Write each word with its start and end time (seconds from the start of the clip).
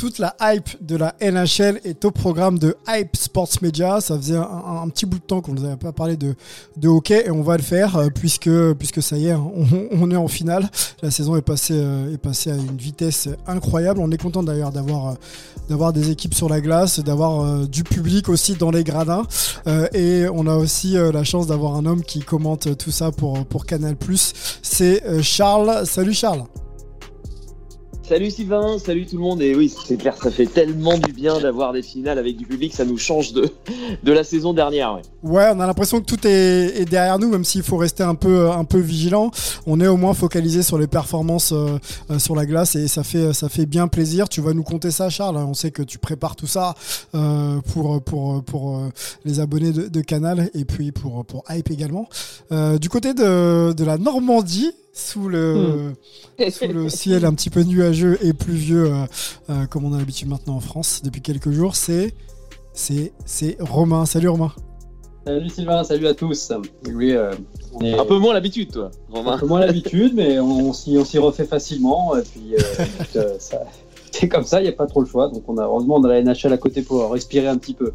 Toute 0.00 0.18
la 0.18 0.34
hype 0.40 0.82
de 0.82 0.96
la 0.96 1.14
NHL 1.20 1.78
est 1.84 2.06
au 2.06 2.10
programme 2.10 2.58
de 2.58 2.74
Hype 2.88 3.14
Sports 3.14 3.50
Media. 3.60 4.00
Ça 4.00 4.16
faisait 4.16 4.38
un, 4.38 4.88
petit 4.88 5.04
bout 5.04 5.18
de 5.18 5.24
temps 5.24 5.42
qu'on 5.42 5.52
ne 5.52 5.60
nous 5.60 5.66
avait 5.66 5.76
pas 5.76 5.92
parlé 5.92 6.16
de, 6.16 6.34
hockey 6.88 7.26
et 7.26 7.30
on 7.30 7.42
va 7.42 7.58
le 7.58 7.62
faire 7.62 7.96
euh, 7.96 8.08
puisque, 8.08 8.48
puisque 8.78 9.02
ça 9.02 9.18
y 9.18 9.26
est, 9.26 9.34
on, 9.34 9.66
on 9.92 10.10
est 10.10 10.16
en 10.16 10.26
finale. 10.26 10.70
La 11.02 11.10
saison 11.10 11.36
est 11.36 11.42
passée, 11.42 11.74
euh, 11.76 12.14
est 12.14 12.16
passée 12.16 12.50
à 12.50 12.54
une 12.54 12.78
vitesse 12.78 13.28
incroyable. 13.46 14.00
On 14.00 14.10
est 14.10 14.16
content 14.16 14.42
d'ailleurs 14.42 14.72
d'avoir 14.72 15.08
euh, 15.08 15.14
d'avoir 15.68 15.92
des 15.92 16.10
équipes 16.10 16.32
sur 16.32 16.48
la 16.48 16.62
glace, 16.62 16.98
d'avoir 17.00 17.68
du 17.68 17.84
public 17.84 18.30
aussi 18.30 18.54
dans 18.54 18.70
les 18.70 18.84
gradins. 18.84 19.24
Et 19.92 20.24
on 20.32 20.46
a 20.46 20.56
aussi 20.56 20.94
la 20.94 21.22
chance 21.22 21.46
d'avoir 21.46 21.76
un 21.76 21.86
homme 21.86 22.02
qui 22.02 22.20
commente 22.20 22.76
tout 22.76 22.90
ça 22.90 23.12
pour, 23.12 23.44
pour 23.44 23.66
Canal+. 23.66 23.94
C'est 24.62 25.22
Charles. 25.22 25.86
Salut 25.86 26.14
Charles. 26.14 26.44
Salut 28.10 28.32
Sylvain, 28.32 28.76
salut 28.80 29.06
tout 29.06 29.14
le 29.14 29.22
monde. 29.22 29.40
Et 29.40 29.54
oui, 29.54 29.72
c'est 29.86 29.96
clair, 29.96 30.16
ça 30.16 30.32
fait 30.32 30.46
tellement 30.46 30.98
du 30.98 31.12
bien 31.12 31.38
d'avoir 31.38 31.72
des 31.72 31.80
finales 31.80 32.18
avec 32.18 32.36
du 32.36 32.44
public, 32.44 32.74
ça 32.74 32.84
nous 32.84 32.98
change 32.98 33.32
de, 33.32 33.52
la 34.02 34.24
saison 34.24 34.52
dernière. 34.52 35.00
ouais. 35.22 35.48
On 35.54 35.60
a 35.60 35.64
l'impression 35.68 36.00
que 36.00 36.06
tout 36.06 36.26
est, 36.26 36.86
derrière 36.86 37.20
nous, 37.20 37.28
même 37.28 37.44
s'il 37.44 37.62
faut 37.62 37.76
rester 37.76 38.02
un 38.02 38.16
peu, 38.16 38.50
un 38.50 38.66
vigilant. 38.74 39.30
On 39.64 39.80
est 39.80 39.86
au 39.86 39.96
moins 39.96 40.12
focalisé 40.12 40.64
sur 40.64 40.76
les 40.76 40.88
performances 40.88 41.52
euh, 41.52 41.78
euh, 42.10 42.18
sur 42.18 42.34
la 42.34 42.46
glace 42.46 42.74
et 42.74 42.88
ça 42.88 43.04
fait, 43.04 43.32
ça 43.32 43.48
fait 43.48 43.64
bien 43.64 43.86
plaisir. 43.86 44.28
Tu 44.28 44.40
vas 44.40 44.54
nous 44.54 44.64
compter 44.64 44.90
ça, 44.90 45.08
Charles. 45.08 45.36
On 45.36 45.54
sait 45.54 45.70
que 45.70 45.82
tu 45.84 46.00
prépares 46.00 46.34
tout 46.34 46.48
ça 46.48 46.74
euh, 47.14 47.60
pour, 47.60 48.82
les 49.24 49.38
abonnés 49.38 49.70
de, 49.70 50.00
Canal 50.00 50.50
et 50.54 50.64
puis 50.64 50.90
pour, 50.90 51.24
pour 51.24 51.44
Hype 51.48 51.70
également. 51.70 52.08
Du 52.50 52.88
côté 52.88 53.14
de 53.14 53.84
la 53.84 53.98
Normandie, 53.98 54.72
sous 54.92 55.28
le, 55.28 55.92
sous 56.50 56.66
le 56.68 56.88
ciel 56.88 57.24
un 57.24 57.32
petit 57.34 57.50
peu 57.50 57.62
nuageux 57.62 58.18
et 58.22 58.32
pluvieux, 58.32 58.86
euh, 58.92 59.04
euh, 59.50 59.66
comme 59.66 59.84
on 59.84 59.94
a 59.94 59.98
l'habitude 59.98 60.28
maintenant 60.28 60.56
en 60.56 60.60
France 60.60 61.00
depuis 61.04 61.20
quelques 61.22 61.50
jours, 61.50 61.76
c'est 61.76 62.12
c'est 62.72 63.12
c'est 63.24 63.56
Romain. 63.60 64.06
Salut 64.06 64.28
Romain. 64.28 64.52
Salut 65.26 65.50
Sylvain, 65.50 65.84
salut 65.84 66.06
à 66.06 66.14
tous. 66.14 66.50
Oui, 66.94 67.12
euh, 67.12 67.32
on 67.74 67.80
est 67.82 67.92
Un 67.98 68.06
peu 68.06 68.18
moins 68.18 68.32
l'habitude, 68.34 68.72
toi, 68.72 68.90
un 69.12 69.16
Romain. 69.16 69.38
peu 69.38 69.46
moins 69.46 69.60
l'habitude, 69.60 70.14
mais 70.14 70.38
on, 70.40 70.70
on 70.70 70.72
s'y 70.72 70.96
on 70.98 71.04
s'y 71.04 71.18
refait 71.18 71.44
facilement. 71.44 72.16
Et 72.16 72.22
puis, 72.22 72.54
ça- 73.38 73.64
c'est 74.12 74.28
comme 74.28 74.44
ça, 74.44 74.60
il 74.60 74.64
n'y 74.64 74.68
a 74.68 74.72
pas 74.72 74.86
trop 74.86 75.00
le 75.00 75.06
choix. 75.06 75.28
Donc, 75.28 75.42
on 75.48 75.56
a 75.58 75.64
heureusement 75.64 75.96
on 75.96 76.04
a 76.04 76.08
la 76.08 76.22
NHL 76.22 76.52
à 76.52 76.58
côté 76.58 76.82
pour 76.82 77.10
respirer 77.12 77.48
un 77.48 77.56
petit 77.58 77.74
peu. 77.74 77.92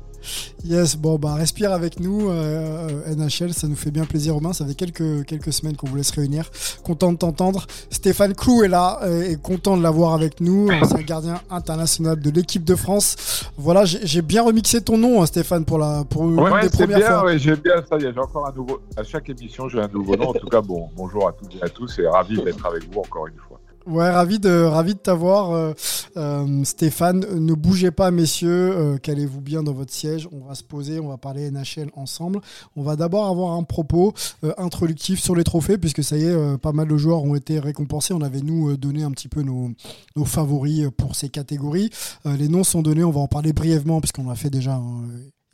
Yes, 0.64 0.96
bon 0.98 1.20
bah 1.20 1.36
respire 1.36 1.72
avec 1.72 2.00
nous, 2.00 2.30
euh, 2.31 2.88
NHL, 3.16 3.53
ça 3.53 3.68
nous 3.68 3.76
fait 3.76 3.92
bien 3.92 4.06
plaisir 4.06 4.34
Romain, 4.34 4.53
ça 4.53 4.66
fait 4.66 4.74
quelques, 4.74 5.24
quelques 5.26 5.53
semaines 5.53 5.76
qu'on 5.76 5.86
voulait 5.88 6.02
se 6.02 6.14
réunir, 6.14 6.50
content 6.84 7.12
de 7.14 7.18
t'entendre. 7.20 7.68
Stéphane 7.92 8.34
Clou 8.34 8.64
est 8.64 8.68
là 8.68 9.00
euh, 9.03 9.22
et 9.30 9.36
content 9.36 9.78
de 9.78 9.84
l'avoir 9.84 10.14
avec 10.14 10.42
nous, 10.42 10.68
Euh, 10.70 10.74
c'est 10.88 10.96
un 10.96 11.02
gardien 11.03 11.40
international 11.52 12.20
de 12.20 12.30
l'équipe 12.32 12.64
de 12.64 12.74
France. 12.76 13.16
Voilà, 13.58 13.86
j'ai 13.86 14.00
j'ai 14.03 14.22
bien 14.24 14.42
remixé 14.44 14.82
ton 14.82 14.97
nom 14.97 15.22
hein, 15.22 15.26
Stéphane 15.28 15.64
pour, 15.66 15.78
la, 15.78 16.03
pour 16.09 16.24
une 16.24 16.40
Ouais, 16.40 16.62
des 16.64 16.70
c'est 16.70 16.78
premières 16.78 16.97
bien, 16.97 17.08
fois. 17.20 17.26
ouais, 17.26 17.38
j'aime 17.38 17.59
bien 17.64 17.76
ça. 17.88 18.00
J'ai 18.00 18.09
encore 18.18 18.47
un 18.47 18.53
nouveau. 18.53 18.80
À 18.97 19.03
chaque 19.03 19.30
émission, 19.30 19.70
j'ai 19.70 19.80
un 19.80 19.88
nouveau 19.88 20.16
nom. 20.16 20.30
En 20.30 20.34
tout 20.34 20.47
cas, 20.47 20.62
bon, 20.62 20.90
bonjour 20.96 21.28
à 21.28 21.34
toutes 21.34 21.56
et 21.56 21.64
à 21.64 21.70
tous 21.70 22.00
et 22.00 22.08
ravi 22.08 22.42
d'être 22.42 22.66
avec 22.66 22.92
vous 22.92 23.00
encore 23.02 23.28
une 23.28 23.38
fois. 23.47 23.59
Ouais, 23.85 24.09
ravi 24.09 24.40
de, 24.40 24.63
ravi 24.63 24.96
de 24.96 25.00
t'avoir, 25.00 25.51
euh, 25.51 25.73
euh, 26.18 26.63
Stéphane. 26.63 27.19
Ne 27.35 27.53
bougez 27.53 27.91
pas, 27.91 28.09
messieurs. 28.09 28.50
euh, 28.75 28.97
Calez-vous 28.97 29.41
bien 29.41 29.62
dans 29.62 29.73
votre 29.73 29.94
siège. 29.94 30.28
On 30.31 30.47
va 30.47 30.56
se 30.56 30.63
poser, 30.63 31.00
on 31.00 31.07
va 31.09 31.18
parler 31.18 31.51
NHL 31.51 31.91
ensemble. 31.96 32.41
On 32.75 32.81
va 32.81 32.96
d'abord 32.96 33.28
avoir 33.28 33.51
un 33.53 33.62
propos 33.63 34.13
euh, 34.44 34.53
introductif 34.57 35.19
sur 35.22 35.35
les 35.35 35.44
trophées, 35.44 35.78
puisque 35.78 36.03
ça 36.03 36.18
y 36.18 36.23
est, 36.23 36.29
euh, 36.31 36.57
pas 36.57 36.72
mal 36.72 36.88
de 36.88 36.97
joueurs 36.97 37.23
ont 37.23 37.35
été 37.35 37.59
récompensés. 37.59 38.16
On 38.16 38.22
avait, 38.22 38.41
nous, 38.41 38.75
donné 38.75 39.03
un 39.03 39.12
petit 39.12 39.28
peu 39.28 39.44
nos, 39.44 39.69
nos 40.16 40.25
favoris 40.25 40.90
pour 40.97 41.16
ces 41.16 41.29
catégories. 41.29 41.91
Les 42.25 42.47
noms 42.47 42.63
sont 42.63 42.81
donnés, 42.81 43.03
on 43.03 43.12
va 43.12 43.19
en 43.22 43.28
parler 43.28 43.53
brièvement, 43.53 44.02
puisqu'on 44.02 44.28
l'a 44.28 44.35
fait 44.35 44.50
déjà. 44.50 44.73
hein, 44.75 45.03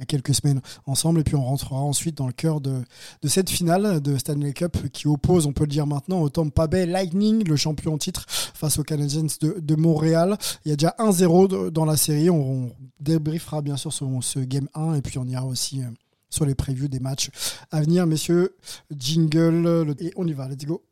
quelques 0.06 0.34
semaines 0.36 0.62
ensemble 0.86 1.20
et 1.20 1.24
puis 1.24 1.36
on 1.36 1.44
rentrera 1.44 1.78
ensuite 1.80 2.18
dans 2.18 2.28
le 2.28 2.34
cœur 2.34 2.62
de, 2.62 2.82
de 3.22 3.28
cette 3.28 3.50
finale 3.50 4.02
de 4.02 4.18
Stanley 4.18 4.54
Cup 4.54 4.78
qui 4.92 5.08
oppose, 5.08 5.46
on 5.48 5.54
peut 5.54 5.64
le 5.64 5.70
dire 5.70 5.88
maintenant, 5.88 6.22
au 6.22 6.30
Tampa 6.30 6.68
Bay 6.68 6.86
Lightning, 6.86 7.48
le 7.48 7.56
champion 7.56 7.94
en 7.94 7.98
titre, 7.98 8.26
face 8.28 8.78
aux 8.80 8.84
Canadiens 8.84 9.24
de, 9.42 9.60
de 9.60 9.76
Montréal. 9.76 10.38
Il 10.66 10.70
y 10.70 10.74
a 10.74 10.76
déjà 10.76 10.96
1-0 11.00 11.48
de- 11.48 11.70
dans 11.70 11.86
la 11.86 11.98
série. 11.98 12.30
On, 12.30 12.72
débriefera 13.00 13.62
bien 13.62 13.78
sûr 13.78 13.92
sur 13.92 14.08
ce 14.22 14.40
game 14.40 14.68
1 14.76 14.94
et 14.94 15.02
puis 15.02 15.18
on 15.18 15.26
ira 15.26 15.44
aussi 15.46 15.82
euh, 15.82 15.86
sur 16.30 16.46
les 16.46 16.54
previews 16.56 16.88
des 16.88 17.00
matchs 17.00 17.30
à 17.72 17.82
venir, 17.82 18.06
messieurs. 18.06 18.56
Jingle 18.96 19.62
le- 19.64 19.96
et 20.00 20.14
on 20.16 20.28
y 20.28 20.34
va. 20.34 20.48
Let's 20.48 20.66
go. 20.66 20.84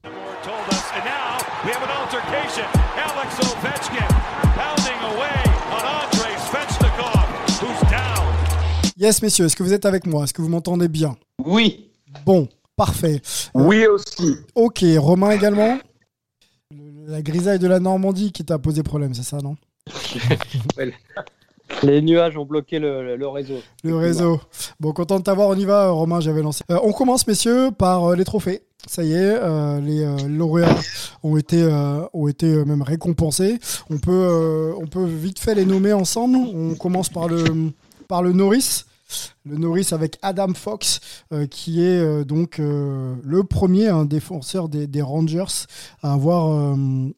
Yes, 9.00 9.22
messieurs, 9.22 9.46
est-ce 9.46 9.56
que 9.56 9.64
vous 9.64 9.72
êtes 9.74 9.86
avec 9.86 10.06
moi? 10.06 10.24
Est-ce 10.26 10.34
que 10.34 10.42
vous 10.42 10.50
m'entendez 10.50 10.88
bien? 10.90 11.16
Oui, 11.46 11.86
Bon, 12.26 12.48
parfait. 12.76 13.22
Oui 13.54 13.86
aussi. 13.86 14.36
Ok, 14.56 14.84
Romain 14.98 15.30
également? 15.32 15.78
Le- 16.72 17.12
La 17.12 17.22
grisaille 17.22 17.60
de 17.60 17.68
la 17.68 17.80
Normandie 17.80 18.32
qui 18.32 18.44
t'a 18.44 18.58
posé 18.60 18.82
problème, 18.84 19.14
c'est 19.14 19.24
ça, 19.24 19.38
non? 19.38 19.56
Les 21.84 22.02
nuages 22.02 22.36
ont 22.36 22.46
bloqué 22.46 22.80
le, 22.80 23.16
le 23.16 23.28
réseau. 23.28 23.60
Le 23.84 23.96
réseau. 23.96 24.42
Bon, 24.80 24.92
content 24.92 25.20
de 25.20 25.24
t'avoir, 25.24 25.50
on 25.50 25.56
y 25.56 25.66
va, 25.66 25.92
Romain, 25.92 26.20
j'avais 26.20 26.42
lancé. 26.42 26.64
Euh, 26.72 26.80
on 26.84 26.92
commence, 26.94 27.28
messieurs, 27.28 27.70
par 27.72 28.06
euh, 28.12 28.16
les 28.16 28.26
trophées. 28.26 28.64
Ça 28.88 29.04
y 29.04 29.12
est, 29.14 29.16
euh, 29.40 29.80
les 29.80 30.02
euh, 30.04 30.28
lauréats 30.28 30.76
ont 31.22 31.38
été, 31.38 31.62
euh, 31.62 32.02
ont 32.14 32.28
été 32.28 32.48
euh, 32.48 32.66
même 32.66 32.81
récompensés. 32.81 33.60
On 33.92 34.00
peut, 34.00 34.12
euh, 34.12 34.74
on 34.81 34.88
peut 34.88 35.06
vite 35.06 35.38
fait 35.40 35.54
les 35.54 35.66
nommer 35.66 35.94
ensemble. 35.94 36.38
On 36.38 36.74
commence 36.74 37.10
par 37.10 37.28
le, 37.28 37.44
par 38.08 38.24
le 38.24 38.34
Norris. 38.34 38.86
Le 39.46 39.58
Norris 39.58 39.88
avec 39.92 40.18
Adam 40.22 40.53
Fox, 40.53 41.00
euh, 41.34 41.47
qui 41.47 41.81
est 41.81 42.00
euh, 42.00 42.24
donc 42.24 42.59
euh, 42.59 43.16
le 43.24 43.44
premier 43.44 43.88
un 43.88 44.06
défenseur 44.06 44.70
des, 44.70 45.02
Rangers 45.02 45.66
à 46.03 46.14
avoir, 46.14 46.75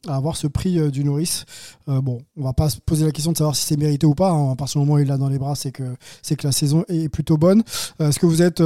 à 0.07 0.15
avoir 0.15 0.37
ce 0.37 0.45
prix 0.45 0.91
du 0.91 1.03
Norris. 1.03 1.45
Bon, 1.87 2.21
on 2.37 2.43
va 2.43 2.53
pas 2.53 2.69
se 2.69 2.79
poser 2.79 3.05
la 3.05 3.11
question 3.11 3.31
de 3.31 3.37
savoir 3.37 3.55
si 3.55 3.65
c'est 3.65 3.75
mérité 3.75 4.05
ou 4.05 4.13
pas. 4.13 4.29
hein. 4.29 4.51
À 4.51 4.55
partir 4.55 4.79
du 4.79 4.85
moment 4.85 4.99
où 4.99 5.01
il 5.01 5.07
l'a 5.07 5.17
dans 5.17 5.29
les 5.29 5.39
bras, 5.39 5.55
c'est 5.55 5.71
que, 5.71 5.95
c'est 6.21 6.35
que 6.35 6.45
la 6.45 6.51
saison 6.51 6.85
est 6.87 7.09
plutôt 7.09 7.37
bonne. 7.37 7.63
Est-ce 7.99 8.19
que 8.19 8.27
vous 8.27 8.43
êtes 8.43 8.61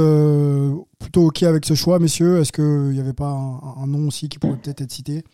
plutôt 0.98 1.26
OK 1.26 1.42
avec 1.42 1.64
ce 1.64 1.74
choix, 1.74 1.98
messieurs? 1.98 2.40
Est-ce 2.40 2.52
qu'il 2.52 2.92
n'y 2.92 3.00
avait 3.00 3.14
pas 3.14 3.30
un 3.30 3.86
nom 3.86 4.08
aussi 4.08 4.28
qui 4.28 4.38
pourrait 4.38 4.58
peut-être 4.58 4.82
être 4.82 4.92
cité? 4.92 5.24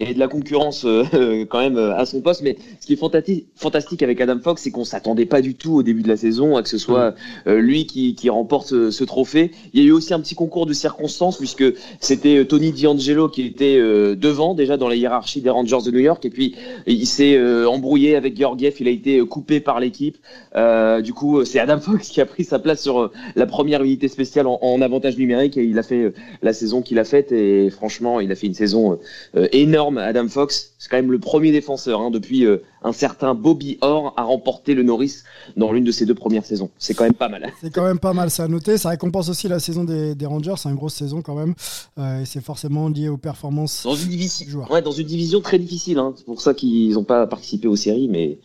Et 0.00 0.14
de 0.14 0.18
la 0.18 0.28
concurrence 0.28 0.84
euh, 0.84 1.44
quand 1.48 1.60
même 1.60 1.76
euh, 1.76 1.94
à 1.96 2.06
son 2.06 2.20
poste. 2.20 2.42
Mais 2.42 2.56
ce 2.80 2.86
qui 2.86 2.94
est 2.94 3.00
fantati- 3.00 3.44
fantastique 3.54 4.02
avec 4.02 4.20
Adam 4.20 4.38
Fox, 4.42 4.62
c'est 4.62 4.70
qu'on 4.70 4.84
s'attendait 4.84 5.26
pas 5.26 5.40
du 5.42 5.54
tout 5.54 5.74
au 5.74 5.82
début 5.82 6.02
de 6.02 6.08
la 6.08 6.16
saison 6.16 6.56
à 6.56 6.62
que 6.62 6.68
ce 6.68 6.78
soit 6.78 7.14
euh, 7.46 7.60
lui 7.60 7.86
qui, 7.86 8.14
qui 8.14 8.30
remporte 8.30 8.68
ce, 8.68 8.90
ce 8.90 9.04
trophée. 9.04 9.50
Il 9.72 9.80
y 9.82 9.84
a 9.84 9.88
eu 9.88 9.92
aussi 9.92 10.14
un 10.14 10.20
petit 10.20 10.34
concours 10.34 10.66
de 10.66 10.72
circonstances 10.72 11.36
puisque 11.38 11.64
c'était 12.00 12.38
euh, 12.38 12.44
Tony 12.44 12.72
D'Angelo 12.72 13.28
qui 13.28 13.42
était 13.42 13.76
euh, 13.76 14.14
devant 14.16 14.54
déjà 14.54 14.76
dans 14.76 14.88
la 14.88 14.96
hiérarchie 14.96 15.40
des 15.40 15.50
Rangers 15.50 15.78
de 15.84 15.90
New 15.90 15.98
York 16.00 16.24
et 16.24 16.30
puis 16.30 16.54
il 16.86 17.06
s'est 17.06 17.36
euh, 17.36 17.68
embrouillé 17.68 18.16
avec 18.16 18.36
Georgiev. 18.38 18.74
Il 18.80 18.88
a 18.88 18.90
été 18.90 19.18
euh, 19.18 19.26
coupé 19.26 19.60
par 19.60 19.80
l'équipe. 19.80 20.16
Euh, 20.56 21.00
du 21.02 21.12
coup, 21.12 21.44
c'est 21.44 21.58
Adam 21.60 21.78
Fox 21.78 22.08
qui 22.08 22.20
a 22.20 22.26
pris 22.26 22.44
sa 22.44 22.58
place 22.58 22.82
sur 22.82 23.00
euh, 23.00 23.12
la 23.36 23.46
première 23.46 23.82
unité 23.82 24.08
spéciale 24.08 24.46
en, 24.46 24.58
en 24.62 24.80
avantage 24.80 25.16
numérique 25.18 25.56
et 25.56 25.64
il 25.64 25.78
a 25.78 25.82
fait 25.82 26.04
euh, 26.04 26.14
la 26.42 26.52
saison 26.52 26.80
qu'il 26.82 26.98
a 26.98 27.04
faite 27.04 27.32
et 27.32 27.70
franchement, 27.70 28.20
il 28.20 28.32
a 28.32 28.34
fait 28.34 28.46
une 28.46 28.54
saison 28.54 28.98
euh, 29.36 29.48
énorme 29.52 29.89
forme, 29.90 29.98
Adam 29.98 30.28
Fox, 30.28 30.72
c'est 30.78 30.88
quand 30.88 30.96
même 30.96 31.12
le 31.12 31.18
premier 31.18 31.52
défenseur 31.52 32.00
hein, 32.00 32.10
depuis 32.10 32.44
euh, 32.44 32.58
un 32.82 32.92
certain 32.92 33.34
Bobby 33.34 33.78
Orr 33.80 34.14
à 34.16 34.22
remporter 34.22 34.74
le 34.74 34.82
Norris 34.82 35.22
dans 35.56 35.72
l'une 35.72 35.84
de 35.84 35.92
ses 35.92 36.06
deux 36.06 36.14
premières 36.14 36.44
saisons. 36.44 36.70
C'est 36.78 36.94
quand 36.94 37.04
même 37.04 37.14
pas 37.14 37.28
mal. 37.28 37.52
C'est 37.60 37.72
quand 37.72 37.84
même 37.84 37.98
pas 37.98 38.12
mal, 38.12 38.30
ça 38.30 38.44
à 38.44 38.48
noter. 38.48 38.78
Ça 38.78 38.90
récompense 38.90 39.28
aussi 39.28 39.48
la 39.48 39.58
saison 39.58 39.84
des, 39.84 40.14
des 40.14 40.26
Rangers, 40.26 40.54
c'est 40.56 40.68
une 40.68 40.76
grosse 40.76 40.94
saison 40.94 41.22
quand 41.22 41.34
même. 41.34 41.54
Euh, 41.98 42.22
et 42.22 42.24
c'est 42.24 42.42
forcément 42.42 42.88
lié 42.88 43.08
aux 43.08 43.18
performances. 43.18 43.82
Dans 43.84 43.94
une, 43.94 44.08
division, 44.08 44.64
ouais, 44.70 44.82
dans 44.82 44.92
une 44.92 45.06
division 45.06 45.40
très 45.40 45.58
difficile. 45.58 45.98
Hein. 45.98 46.14
C'est 46.16 46.24
pour 46.24 46.40
ça 46.40 46.54
qu'ils 46.54 46.94
n'ont 46.94 47.04
pas 47.04 47.26
participé 47.26 47.68
aux 47.68 47.76
séries. 47.76 48.08
Mais, 48.08 48.38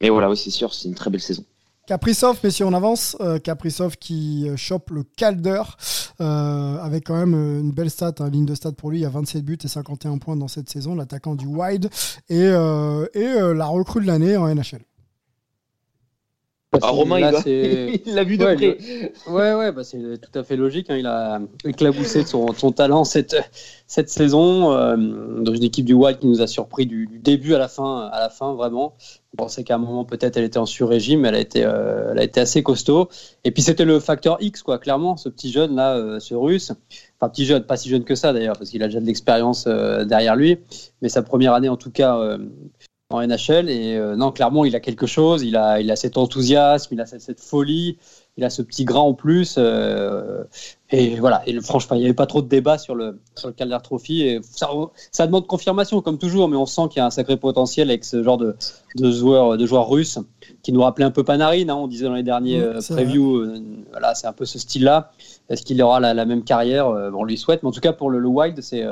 mais 0.00 0.10
voilà, 0.10 0.30
oui, 0.30 0.36
c'est 0.36 0.50
sûr, 0.50 0.74
c'est 0.74 0.88
une 0.88 0.94
très 0.94 1.10
belle 1.10 1.20
saison. 1.20 1.44
Kaprizov, 1.86 2.38
messieurs, 2.42 2.66
on 2.66 2.72
avance. 2.72 3.16
Euh, 3.20 3.38
Kaprizov 3.38 3.96
qui 3.96 4.48
euh, 4.48 4.56
chope 4.56 4.90
le 4.90 5.02
Calder 5.02 5.62
euh, 6.20 6.78
avec 6.78 7.04
quand 7.04 7.16
même 7.16 7.34
une 7.34 7.72
belle 7.72 7.90
stat, 7.90 8.14
hein, 8.20 8.30
ligne 8.30 8.46
de 8.46 8.54
stat 8.54 8.72
pour 8.72 8.90
lui. 8.90 8.98
Il 8.98 9.02
y 9.02 9.06
a 9.06 9.10
27 9.10 9.44
buts 9.44 9.58
et 9.62 9.68
51 9.68 10.18
points 10.18 10.36
dans 10.36 10.48
cette 10.48 10.70
saison, 10.70 10.94
l'attaquant 10.94 11.34
du 11.34 11.46
Wide 11.46 11.90
et, 12.28 12.40
euh, 12.40 13.06
et 13.14 13.26
euh, 13.26 13.52
la 13.52 13.66
recrue 13.66 14.00
de 14.00 14.06
l'année 14.06 14.36
en 14.36 14.46
NHL. 14.46 14.84
Ah, 16.82 16.88
Romain, 16.90 17.20
Là, 17.20 17.30
il 17.46 18.00
l'a- 18.14 18.24
vu 18.24 18.36
de 18.36 18.44
Ouais, 18.44 18.54
près. 18.56 18.78
le- 19.26 19.32
Ouais, 19.32 19.54
ouais, 19.54 19.72
bah, 19.72 19.84
c'est 19.84 19.98
tout 20.20 20.38
à 20.38 20.42
fait 20.42 20.56
logique. 20.56 20.90
hein. 20.90 20.96
Il 20.96 21.06
a 21.06 21.40
éclaboussé 21.64 22.22
de 22.22 22.28
son, 22.28 22.52
son 22.54 22.72
talent 22.72 23.04
cette, 23.04 23.36
cette 23.86 24.08
saison 24.10 24.72
euh, 24.72 24.96
dans 25.40 25.54
une 25.54 25.62
équipe 25.64 25.84
du 25.84 25.94
Wild 25.94 26.18
qui 26.18 26.26
nous 26.26 26.42
a 26.42 26.46
surpris 26.46 26.86
du, 26.86 27.06
du 27.06 27.18
début 27.18 27.54
à 27.54 27.58
la 27.58 27.68
fin, 27.68 28.06
à 28.12 28.20
la 28.20 28.28
fin 28.30 28.54
vraiment. 28.54 28.94
On 29.34 29.36
pensait 29.36 29.64
qu'à 29.64 29.74
un 29.74 29.78
moment 29.78 30.04
peut-être 30.04 30.36
elle 30.36 30.44
était 30.44 30.58
en 30.58 30.66
sur-régime, 30.66 31.20
mais 31.20 31.28
elle 31.28 31.34
a 31.34 31.40
été, 31.40 31.64
euh, 31.64 32.10
elle 32.12 32.18
a 32.18 32.24
été 32.24 32.40
assez 32.40 32.62
costaud. 32.62 33.08
Et 33.44 33.50
puis 33.50 33.62
c'était 33.62 33.84
le 33.84 33.98
facteur 34.00 34.36
X, 34.40 34.62
quoi, 34.62 34.78
clairement, 34.78 35.16
ce 35.16 35.28
petit 35.28 35.50
jeune 35.50 35.74
là, 35.74 35.96
euh, 35.96 36.20
ce 36.20 36.34
Russe. 36.34 36.72
Enfin 37.20 37.28
petit 37.30 37.44
jeune, 37.44 37.64
pas 37.64 37.76
si 37.76 37.88
jeune 37.88 38.04
que 38.04 38.14
ça 38.14 38.32
d'ailleurs, 38.32 38.56
parce 38.56 38.70
qu'il 38.70 38.82
a 38.82 38.86
déjà 38.86 39.00
de 39.00 39.06
l'expérience 39.06 39.64
euh, 39.66 40.04
derrière 40.04 40.36
lui. 40.36 40.58
Mais 41.02 41.08
sa 41.08 41.22
première 41.22 41.52
année 41.54 41.68
en 41.68 41.76
tout 41.76 41.90
cas. 41.90 42.18
En 43.10 43.20
NHL 43.20 43.68
et 43.68 43.96
euh, 43.96 44.16
non 44.16 44.32
clairement 44.32 44.64
il 44.64 44.74
a 44.74 44.80
quelque 44.80 45.06
chose 45.06 45.42
il 45.42 45.56
a 45.56 45.78
il 45.80 45.90
a 45.90 45.96
cet 45.96 46.16
enthousiasme 46.16 46.94
il 46.94 47.00
a 47.00 47.06
cette, 47.06 47.20
cette 47.20 47.40
folie 47.40 47.98
il 48.36 48.44
a 48.44 48.50
ce 48.50 48.62
petit 48.62 48.84
gras 48.84 49.00
en 49.00 49.12
plus 49.14 49.56
euh, 49.58 50.42
et 50.90 51.16
voilà. 51.20 51.42
Et 51.46 51.52
le- 51.52 51.60
franchement 51.60 51.96
il 51.96 52.00
n'y 52.00 52.06
avait 52.06 52.14
pas 52.14 52.26
trop 52.26 52.40
de 52.42 52.48
débat 52.48 52.78
sur 52.78 52.94
le 52.94 53.20
sur 53.36 53.48
le 53.48 53.54
Calder 53.54 53.76
Trophy 53.82 54.22
et 54.22 54.40
ça, 54.42 54.68
ça 55.12 55.26
demande 55.26 55.46
confirmation 55.46 56.00
comme 56.00 56.16
toujours 56.18 56.48
mais 56.48 56.56
on 56.56 56.64
sent 56.66 56.82
qu'il 56.90 56.98
y 56.98 57.02
a 57.02 57.06
un 57.06 57.10
sacré 57.10 57.36
potentiel 57.36 57.90
avec 57.90 58.04
ce 58.06 58.22
genre 58.22 58.38
de, 58.38 58.56
de 58.96 59.10
joueurs 59.12 59.58
de 59.58 59.66
joueurs 59.66 59.88
russes 59.88 60.18
qui 60.62 60.72
nous 60.72 60.80
rappelait 60.82 61.04
un 61.04 61.10
peu 61.10 61.24
Panarin 61.24 61.68
hein, 61.68 61.74
on 61.74 61.86
disait 61.86 62.06
dans 62.06 62.14
les 62.14 62.22
derniers 62.22 62.60
Oui, 62.60 62.66
euh, 62.66 62.80
previews 62.96 63.36
euh, 63.36 63.60
voilà 63.90 64.14
c'est 64.14 64.26
un 64.26 64.32
peu 64.32 64.46
ce 64.46 64.58
style 64.58 64.84
là 64.84 65.12
est-ce 65.50 65.62
qu'il 65.62 65.80
aura 65.82 66.00
la, 66.00 66.14
la 66.14 66.24
même 66.24 66.42
carrière 66.42 66.88
on 66.88 67.22
lui 67.24 67.36
souhaite 67.36 67.62
mais 67.62 67.68
en 67.68 67.72
tout 67.72 67.80
cas 67.80 67.92
pour 67.92 68.08
le, 68.08 68.18
le 68.18 68.28
Wild 68.28 68.60
c'est 68.62 68.82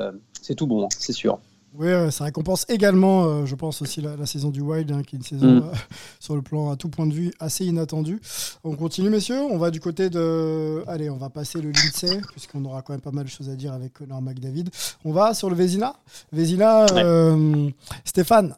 c'est 0.40 0.54
tout 0.54 0.66
bon 0.66 0.84
hein, 0.84 0.88
c'est 0.98 1.14
sûr 1.14 1.38
Oui, 1.74 1.88
euh, 1.88 2.10
ça 2.10 2.24
récompense 2.24 2.66
également, 2.68 3.24
euh, 3.24 3.46
je 3.46 3.54
pense, 3.54 3.80
aussi 3.80 4.02
la, 4.02 4.14
la 4.14 4.26
saison 4.26 4.50
du 4.50 4.60
Wild, 4.60 4.92
hein, 4.92 5.02
qui 5.02 5.16
est 5.16 5.18
une 5.18 5.24
saison 5.24 5.46
Mm. 5.46 5.58
euh, 5.64 5.72
sur 6.20 6.36
le 6.36 6.42
plan 6.42 6.70
à 6.70 6.76
tout 6.76 6.90
point 6.90 7.06
de 7.06 7.14
vue 7.14 7.32
assez 7.40 7.64
inattendue. 7.64 8.20
On 8.62 8.76
continue, 8.76 9.08
messieurs. 9.08 9.40
On 9.40 9.56
va 9.56 9.70
du 9.70 9.80
côté 9.80 10.10
de. 10.10 10.84
Allez, 10.86 11.08
on 11.08 11.16
va 11.16 11.30
passer 11.30 11.62
le 11.62 11.70
Lindsay, 11.70 12.20
puisqu'on 12.32 12.62
aura 12.66 12.82
quand 12.82 12.92
même 12.92 13.00
pas 13.00 13.10
mal 13.10 13.24
de 13.24 13.30
choses 13.30 13.48
à 13.48 13.54
dire 13.56 13.72
avec 13.72 13.94
Connor 13.94 14.20
McDavid. 14.20 14.68
On 15.04 15.12
va 15.12 15.32
sur 15.32 15.48
le 15.48 15.56
Vézina. 15.56 15.96
Vézina, 16.30 16.84
euh, 16.96 17.70
Stéphane. 18.04 18.54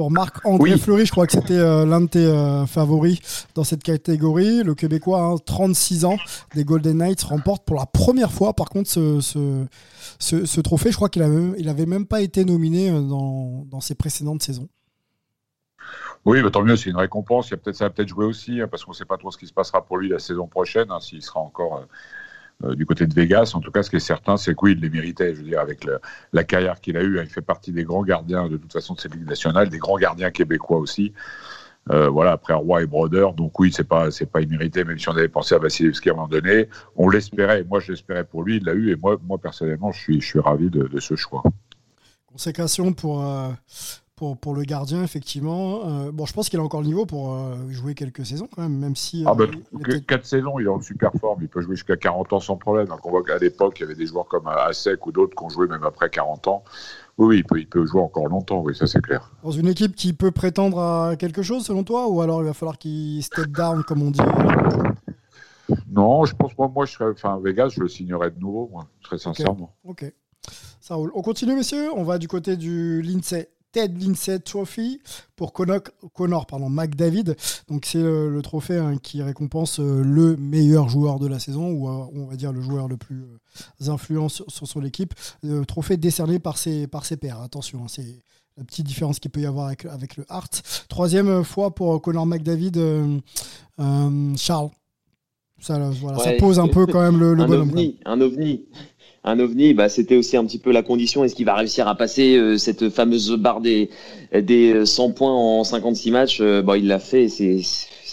Pour 0.00 0.10
Marc-André 0.10 0.72
Oui. 0.72 0.80
Fleury, 0.80 1.04
je 1.04 1.10
crois 1.10 1.26
que 1.26 1.32
c'était 1.32 1.58
euh, 1.58 1.84
l'un 1.84 2.00
de 2.00 2.06
tes 2.06 2.24
euh, 2.24 2.64
favoris 2.64 3.46
dans 3.54 3.64
cette 3.64 3.82
catégorie. 3.82 4.62
Le 4.62 4.74
Québécois, 4.74 5.20
hein, 5.20 5.36
36 5.44 6.06
ans, 6.06 6.16
des 6.54 6.64
Golden 6.64 6.96
Knights, 6.96 7.22
remporte 7.22 7.66
pour 7.66 7.76
la 7.76 7.84
première 7.84 8.32
fois, 8.32 8.54
par 8.54 8.70
contre, 8.70 8.88
ce, 8.88 9.20
ce, 9.20 9.66
ce, 10.18 10.46
ce 10.46 10.60
trophée. 10.62 10.90
Je 10.90 10.96
crois 10.96 11.10
qu'il 11.10 11.20
avait, 11.20 11.52
il 11.58 11.68
avait 11.68 11.84
même 11.84 12.06
pas 12.06 12.22
été 12.22 12.46
nominé 12.46 12.88
euh, 12.88 13.02
dans, 13.02 13.66
dans 13.70 13.80
ses 13.80 13.94
précédentes 13.94 14.42
saisons. 14.42 14.70
Oui, 16.24 16.40
bah, 16.40 16.50
tant 16.50 16.62
mieux, 16.62 16.76
c'est 16.76 16.88
une 16.88 16.96
récompense. 16.96 17.48
Il 17.48 17.50
y 17.50 17.54
a 17.54 17.56
peut-être, 17.58 17.76
ça 17.76 17.84
va 17.84 17.90
peut-être 17.90 18.08
jouer 18.08 18.24
aussi, 18.24 18.58
hein, 18.58 18.68
parce 18.70 18.86
qu'on 18.86 18.92
ne 18.92 18.96
sait 18.96 19.04
pas 19.04 19.18
trop 19.18 19.30
ce 19.30 19.36
qui 19.36 19.46
se 19.46 19.52
passera 19.52 19.84
pour 19.84 19.98
lui 19.98 20.08
la 20.08 20.18
saison 20.18 20.46
prochaine, 20.46 20.90
hein, 20.90 21.00
s'il 21.00 21.20
sera 21.20 21.40
encore 21.40 21.84
euh, 22.64 22.74
du 22.74 22.86
côté 22.86 23.06
de 23.06 23.14
Vegas. 23.14 23.52
En 23.54 23.60
tout 23.60 23.70
cas, 23.70 23.82
ce 23.82 23.90
qui 23.90 23.96
est 23.96 24.00
certain, 24.00 24.36
c'est 24.36 24.52
que 24.52 24.58
oui, 24.62 24.72
il 24.72 24.80
les. 24.80 24.90
Je 24.90 25.38
veux 25.38 25.42
dire, 25.42 25.60
avec 25.60 25.86
la 26.32 26.44
carrière 26.44 26.80
qu'il 26.80 26.96
a 26.96 27.02
eue, 27.02 27.18
il 27.20 27.28
fait 27.28 27.40
partie 27.40 27.72
des 27.72 27.84
grands 27.84 28.02
gardiens 28.02 28.48
de 28.48 28.56
toute 28.56 28.72
façon 28.72 28.94
de 28.94 29.00
cette 29.00 29.14
ligue 29.14 29.28
nationale, 29.28 29.68
des 29.68 29.78
grands 29.78 29.98
gardiens 29.98 30.30
québécois 30.30 30.78
aussi. 30.78 31.12
Euh, 31.90 32.08
voilà, 32.08 32.32
après 32.32 32.52
Roy 32.52 32.82
et 32.82 32.86
Broder. 32.86 33.28
Donc 33.36 33.58
oui, 33.58 33.72
c'est 33.72 33.88
pas, 33.88 34.08
pas 34.32 34.40
immérité, 34.40 34.84
même 34.84 34.98
si 34.98 35.08
on 35.08 35.12
avait 35.12 35.28
pensé 35.28 35.54
à 35.54 35.58
Vasilevski 35.58 36.10
à 36.10 36.12
un 36.12 36.16
moment 36.16 36.28
donné. 36.28 36.68
On 36.96 37.08
l'espérait. 37.08 37.64
Moi, 37.64 37.80
je 37.80 37.92
l'espérais 37.92 38.24
pour 38.24 38.42
lui. 38.42 38.58
Il 38.58 38.64
l'a 38.64 38.74
eu. 38.74 38.92
Et 38.92 38.96
moi, 38.96 39.18
moi 39.26 39.38
personnellement, 39.38 39.90
je 39.90 40.00
suis, 40.00 40.20
je 40.20 40.26
suis 40.26 40.40
ravi 40.40 40.70
de, 40.70 40.86
de 40.86 41.00
ce 41.00 41.16
choix. 41.16 41.42
Consécration 42.26 42.92
pour, 42.92 43.26
euh, 43.26 43.50
pour, 44.20 44.36
pour 44.36 44.54
le 44.54 44.64
gardien, 44.64 45.02
effectivement. 45.02 45.80
Euh, 45.86 46.12
bon, 46.12 46.26
je 46.26 46.34
pense 46.34 46.50
qu'il 46.50 46.58
a 46.60 46.62
encore 46.62 46.82
le 46.82 46.86
niveau 46.88 47.06
pour 47.06 47.32
euh, 47.32 47.54
jouer 47.70 47.94
quelques 47.94 48.26
saisons, 48.26 48.48
quand 48.54 48.60
même, 48.60 48.76
même 48.76 48.94
si. 48.94 49.24
Ah 49.26 49.30
euh, 49.30 49.34
ben, 49.34 49.48
il 49.50 49.80
est 49.80 49.82
que- 49.82 49.90
peut-être- 49.92 50.06
quatre 50.06 50.26
saisons, 50.26 50.58
il 50.58 50.66
est 50.66 50.68
en 50.68 50.78
super 50.82 51.10
forme. 51.18 51.38
Il 51.40 51.48
peut 51.48 51.62
jouer 51.62 51.74
jusqu'à 51.74 51.96
40 51.96 52.34
ans 52.34 52.40
sans 52.40 52.58
problème. 52.58 52.88
Donc, 52.88 52.98
on 53.06 53.10
voit 53.10 53.22
qu'à 53.22 53.38
l'époque, 53.38 53.78
il 53.78 53.80
y 53.80 53.84
avait 53.86 53.94
des 53.94 54.04
joueurs 54.04 54.26
comme 54.28 54.46
Asek 54.46 55.06
ou 55.06 55.10
d'autres 55.12 55.34
qui 55.34 55.42
ont 55.42 55.48
joué 55.48 55.68
même 55.68 55.84
après 55.84 56.10
40 56.10 56.48
ans. 56.48 56.62
Oui, 57.16 57.28
oui, 57.28 57.36
il 57.38 57.44
peut, 57.44 57.58
il 57.60 57.66
peut 57.66 57.86
jouer 57.86 58.02
encore 58.02 58.28
longtemps. 58.28 58.60
Oui, 58.60 58.76
ça 58.76 58.86
c'est 58.86 59.00
clair. 59.00 59.30
dans 59.42 59.52
une 59.52 59.68
équipe 59.68 59.96
qui 59.96 60.12
peut 60.12 60.32
prétendre 60.32 60.78
à 60.78 61.16
quelque 61.16 61.40
chose, 61.40 61.64
selon 61.64 61.82
toi 61.82 62.06
Ou 62.10 62.20
alors 62.20 62.42
il 62.42 62.44
va 62.44 62.52
falloir 62.52 62.76
qu'il 62.76 63.22
step 63.22 63.46
down, 63.48 63.82
comme 63.84 64.02
on 64.02 64.10
dit? 64.10 64.20
Non, 65.90 66.26
je 66.26 66.34
pense 66.36 66.56
moi, 66.58 66.68
moi, 66.68 66.84
je 66.84 66.92
serais, 66.92 67.10
enfin, 67.10 67.40
Vegas, 67.42 67.70
je 67.70 67.80
le 67.80 67.88
signerais 67.88 68.30
de 68.32 68.38
nouveau, 68.38 68.68
moi, 68.70 68.86
très 69.02 69.16
sincèrement. 69.16 69.74
Ok, 69.84 70.12
ça 70.82 70.94
roule. 70.96 71.10
On 71.14 71.22
continue, 71.22 71.54
messieurs. 71.54 71.88
On 71.96 72.02
va 72.04 72.18
du 72.18 72.28
côté 72.28 72.58
du 72.58 73.00
Lindsay. 73.00 73.48
Ted 73.72 73.98
Lindsay 73.98 74.38
Trophy 74.40 75.00
pour 75.36 75.52
Connor, 75.52 75.80
Connor 76.14 76.46
pardon, 76.46 76.68
McDavid. 76.68 77.36
Donc 77.68 77.86
c'est 77.86 78.02
le, 78.02 78.30
le 78.30 78.42
trophée 78.42 78.76
hein, 78.76 78.96
qui 78.98 79.22
récompense 79.22 79.80
euh, 79.80 80.02
le 80.04 80.36
meilleur 80.36 80.88
joueur 80.88 81.18
de 81.18 81.26
la 81.26 81.38
saison 81.38 81.70
ou 81.70 81.88
euh, 81.88 82.06
on 82.14 82.26
va 82.26 82.36
dire 82.36 82.52
le 82.52 82.60
joueur 82.60 82.88
le 82.88 82.96
plus 82.96 83.22
euh, 83.22 83.90
influent 83.90 84.28
sur, 84.28 84.50
sur 84.50 84.66
son 84.66 84.84
équipe. 84.84 85.14
Le 85.42 85.64
trophée 85.64 85.96
décerné 85.96 86.38
par 86.38 86.58
ses, 86.58 86.86
par 86.86 87.04
ses 87.04 87.16
pairs. 87.16 87.40
Attention, 87.40 87.82
hein, 87.84 87.88
c'est 87.88 88.22
la 88.56 88.64
petite 88.64 88.86
différence 88.86 89.20
qu'il 89.20 89.30
peut 89.30 89.40
y 89.40 89.46
avoir 89.46 89.66
avec, 89.66 89.84
avec 89.84 90.16
le 90.16 90.24
Hart. 90.28 90.86
Troisième 90.88 91.44
fois 91.44 91.74
pour 91.74 92.02
Connor 92.02 92.26
McDavid, 92.26 92.72
Charles. 94.36 94.70
Ça, 95.60 95.78
pose 96.38 96.58
un 96.58 96.68
peu 96.68 96.86
quand 96.86 97.02
même 97.02 97.20
le, 97.20 97.34
le 97.34 97.42
un 97.42 97.46
bonhomme. 97.46 97.68
ovni, 97.68 98.00
un 98.06 98.20
ovni. 98.20 98.64
Un 99.22 99.38
ovni, 99.38 99.74
bah, 99.74 99.88
c'était 99.88 100.16
aussi 100.16 100.36
un 100.36 100.44
petit 100.44 100.58
peu 100.58 100.72
la 100.72 100.82
condition. 100.82 101.24
Est-ce 101.24 101.34
qu'il 101.34 101.44
va 101.44 101.54
réussir 101.54 101.86
à 101.88 101.94
passer 101.94 102.36
euh, 102.36 102.56
cette 102.56 102.88
fameuse 102.88 103.32
barre 103.32 103.60
des, 103.60 103.90
des 104.32 104.86
100 104.86 105.12
points 105.12 105.32
en 105.32 105.62
56 105.62 106.10
matchs? 106.10 106.38
Euh, 106.40 106.62
bon, 106.62 106.74
Il 106.74 106.86
l'a 106.86 106.98
fait, 106.98 107.28
c'est 107.28 107.60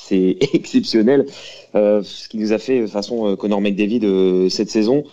exceptionnel. 0.54 1.26
Euh, 1.76 2.02
ce 2.04 2.30
qu'il 2.30 2.40
nous 2.40 2.54
a 2.54 2.58
fait, 2.58 2.82
de 2.82 2.88
façon 2.88 3.28
euh, 3.28 3.36
Connor 3.36 3.62
McDavid 3.62 4.02
euh, 4.04 4.50
cette 4.50 4.70
saison. 4.70 5.04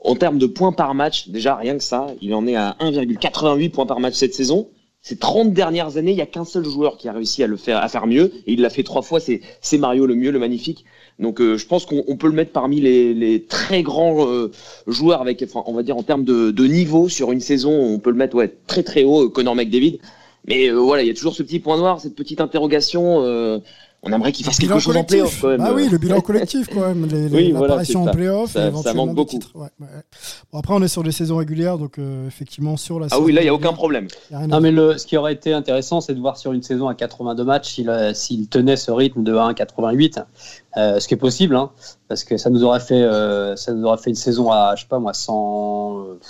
En 0.00 0.14
termes 0.14 0.38
de 0.38 0.46
points 0.46 0.72
par 0.72 0.94
match, 0.94 1.28
déjà 1.28 1.56
rien 1.56 1.76
que 1.76 1.82
ça, 1.82 2.06
il 2.20 2.34
en 2.34 2.46
est 2.46 2.54
à 2.54 2.76
1,88 2.80 3.70
points 3.70 3.86
par 3.86 3.98
match 3.98 4.14
cette 4.14 4.34
saison. 4.34 4.68
Ces 5.06 5.18
30 5.18 5.52
dernières 5.52 5.98
années, 5.98 6.10
il 6.10 6.16
n'y 6.16 6.20
a 6.20 6.26
qu'un 6.26 6.44
seul 6.44 6.64
joueur 6.64 6.96
qui 6.96 7.08
a 7.08 7.12
réussi 7.12 7.40
à 7.44 7.46
le 7.46 7.56
faire, 7.56 7.78
à 7.78 7.88
faire 7.88 8.08
mieux. 8.08 8.32
Et 8.48 8.54
il 8.54 8.60
l'a 8.60 8.70
fait 8.70 8.82
trois 8.82 9.02
fois, 9.02 9.20
c'est 9.20 9.78
Mario 9.78 10.04
le 10.04 10.16
mieux, 10.16 10.32
le 10.32 10.40
magnifique. 10.40 10.84
Donc 11.20 11.40
euh, 11.40 11.56
je 11.56 11.64
pense 11.64 11.86
qu'on 11.86 12.02
on 12.08 12.16
peut 12.16 12.26
le 12.26 12.32
mettre 12.32 12.50
parmi 12.50 12.80
les, 12.80 13.44
très 13.48 13.84
grands 13.84 14.28
euh, 14.28 14.50
joueurs 14.88 15.20
avec, 15.20 15.44
enfin, 15.44 15.62
on 15.66 15.74
va 15.74 15.84
dire 15.84 15.96
en 15.96 16.02
termes 16.02 16.24
de, 16.24 16.50
de 16.50 16.66
niveau 16.66 17.08
sur 17.08 17.30
une 17.30 17.38
saison, 17.38 17.70
on 17.70 18.00
peut 18.00 18.10
le 18.10 18.16
mettre 18.16 18.34
ouais, 18.34 18.52
très 18.66 18.82
très 18.82 19.04
haut, 19.04 19.26
euh, 19.26 19.28
Connor 19.28 19.54
McDavid. 19.54 20.00
Mais 20.48 20.70
euh, 20.70 20.74
voilà, 20.74 21.04
il 21.04 21.06
y 21.06 21.10
a 21.12 21.14
toujours 21.14 21.36
ce 21.36 21.44
petit 21.44 21.60
point 21.60 21.78
noir, 21.78 22.00
cette 22.00 22.16
petite 22.16 22.40
interrogation. 22.40 23.22
On 24.02 24.12
aimerait 24.12 24.30
qu'il 24.32 24.44
fasse 24.46 24.54
Le 24.56 24.60
quelque 24.60 24.68
bilan 24.70 24.80
chose 24.80 24.96
en 24.96 25.04
playoff 25.04 25.40
quand 25.40 25.48
même. 25.48 25.60
Ah 25.64 25.72
oui, 25.74 25.88
le 25.88 25.98
bilan 25.98 26.20
collectif 26.20 26.68
quand 26.72 26.80
même. 26.86 27.06
Les, 27.06 27.28
les- 27.28 27.36
Oui, 27.36 27.52
voilà, 27.52 27.76
en 27.76 27.84
ça. 28.04 28.10
playoff 28.12 28.52
Ça- 28.52 28.58
et 28.60 28.62
ça 28.62 28.68
éventuellement 28.68 29.06
manque 29.06 29.14
des 29.14 29.20
beaucoup. 29.22 29.30
titres. 29.30 29.50
Ouais, 29.54 29.68
ouais. 29.80 29.86
Bon, 30.52 30.58
après, 30.60 30.74
on 30.74 30.82
est 30.82 30.88
sur 30.88 31.02
des 31.02 31.10
saisons 31.12 31.36
régulières, 31.36 31.76
donc 31.78 31.98
euh, 31.98 32.26
effectivement 32.28 32.76
sur 32.76 33.00
la 33.00 33.08
Ah 33.10 33.18
oui, 33.18 33.32
là, 33.32 33.40
il 33.40 33.44
n'y 33.44 33.50
a 33.50 33.54
aucun 33.54 33.72
problème. 33.72 34.06
a 34.32 34.46
Non, 34.46 34.60
mais 34.60 34.70
le, 34.70 34.96
ce 34.98 35.06
qui 35.06 35.16
aurait 35.16 35.32
été 35.32 35.52
intéressant, 35.52 36.00
c'est 36.00 36.14
de 36.14 36.20
voir 36.20 36.36
sur 36.36 36.52
une 36.52 36.62
saison 36.62 36.86
à 36.88 36.94
82 36.94 37.42
matchs 37.44 37.74
s'il 37.74 37.88
euh, 37.90 38.14
s'il 38.14 38.48
tenait 38.48 38.76
ce 38.76 38.90
rythme 38.92 39.24
de 39.24 39.34
1 39.34 39.48
à 39.48 39.54
88, 39.54 40.20
euh, 40.76 41.00
ce 41.00 41.08
qui 41.08 41.14
est 41.14 41.16
possible, 41.16 41.56
hein, 41.56 41.70
parce 42.08 42.22
que 42.22 42.36
ça 42.36 42.50
nous 42.50 42.62
aurait 42.62 42.80
fait, 42.80 43.02
euh, 43.02 43.56
ça 43.56 43.72
nous 43.72 43.84
aurait 43.86 43.98
fait 43.98 44.10
une 44.10 44.16
saison 44.16 44.50
à, 44.52 44.74
je 44.76 44.82
sais 44.82 44.88
pas 44.88 44.98
moi, 45.00 45.14
100, 45.14 45.98
euh, 45.98 46.20